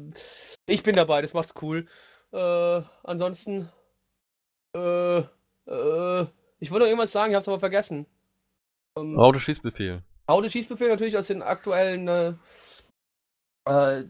[0.67, 1.87] ich bin dabei, das macht's cool.
[2.33, 3.71] Äh, ansonsten,
[4.75, 6.27] äh, äh,
[6.59, 8.07] ich wollte noch irgendwas sagen, ich hab's aber vergessen.
[8.97, 10.03] Ähm, Autoschießbefehl.
[10.27, 12.35] Autoschießbefehl natürlich aus den aktuellen äh,
[13.69, 14.05] äh,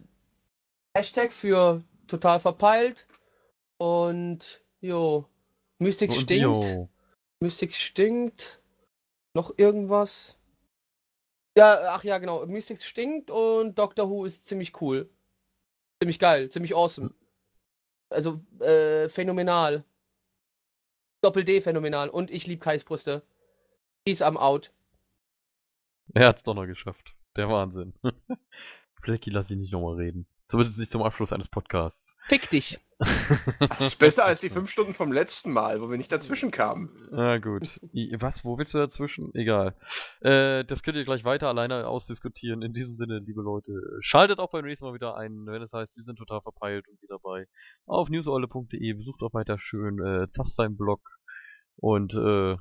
[0.97, 3.07] Hashtag für total verpeilt.
[3.79, 5.27] Und jo,
[5.83, 6.43] Mystic Und stinkt.
[6.43, 6.89] jo.
[7.41, 8.61] Mystic stinkt.
[9.35, 10.39] Noch irgendwas?
[11.57, 12.47] Ja, ach ja, genau.
[12.47, 15.11] Mystic stinkt und Doctor Who ist ziemlich cool.
[16.03, 17.15] Ziemlich geil, ziemlich awesome.
[18.11, 19.85] Also, äh, phänomenal.
[21.23, 22.09] Doppel-D phänomenal.
[22.11, 23.23] Und ich liebe Kais Brüste.
[24.05, 24.73] Peace am Out.
[26.15, 27.15] Er hat's doch noch geschafft.
[27.37, 27.95] Der Wahnsinn.
[29.03, 30.27] Blackie lass ich nicht nochmal reden.
[30.49, 32.02] Zumindest nicht zum Abschluss eines Podcasts.
[32.29, 32.79] Fick dich.
[33.59, 37.09] Das ist besser als die fünf Stunden vom letzten Mal, wo wir nicht dazwischen kamen.
[37.11, 37.81] Na gut.
[38.19, 38.45] Was?
[38.45, 39.35] Wo willst du dazwischen?
[39.35, 39.75] Egal.
[40.21, 42.63] Äh, das könnt ihr gleich weiter alleine ausdiskutieren.
[42.63, 45.97] In diesem Sinne, liebe Leute, schaltet auch beim nächsten Mal wieder ein, wenn es heißt,
[45.97, 47.47] wir sind total verpeilt und wieder dabei.
[47.87, 51.01] Auf newsolle.de, besucht auch weiter schön äh, Zach seinen Blog
[51.77, 52.57] und äh,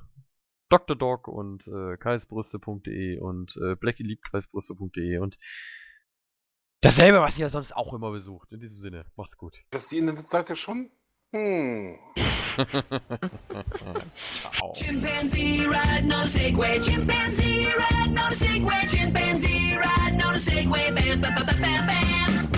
[0.68, 0.96] Dr.
[0.96, 5.36] Dog und äh, kreisbrüste.de und äh, Blackie liebt kreisbrüste.de und
[6.82, 8.52] Dasselbe, was ihr sonst auch immer besucht.
[8.52, 9.56] In diesem Sinne, macht's gut.
[9.70, 10.90] Das ist die Internetseite schon?
[11.30, 11.96] Hm.
[14.74, 20.92] Chimpanzee riding on a Segway, Chimpanzee riding on a Segway, Chimpanzee riding on a Segway,
[20.92, 22.50] bam, bam, bam, bam, bam.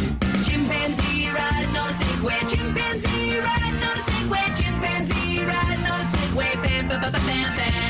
[0.43, 6.55] Chimpanzee riding on a Segway, Chimpanzee riding on a Segway, Chimpanzee riding on a Segway,
[6.63, 7.84] bam, bam, bam, bam, bam.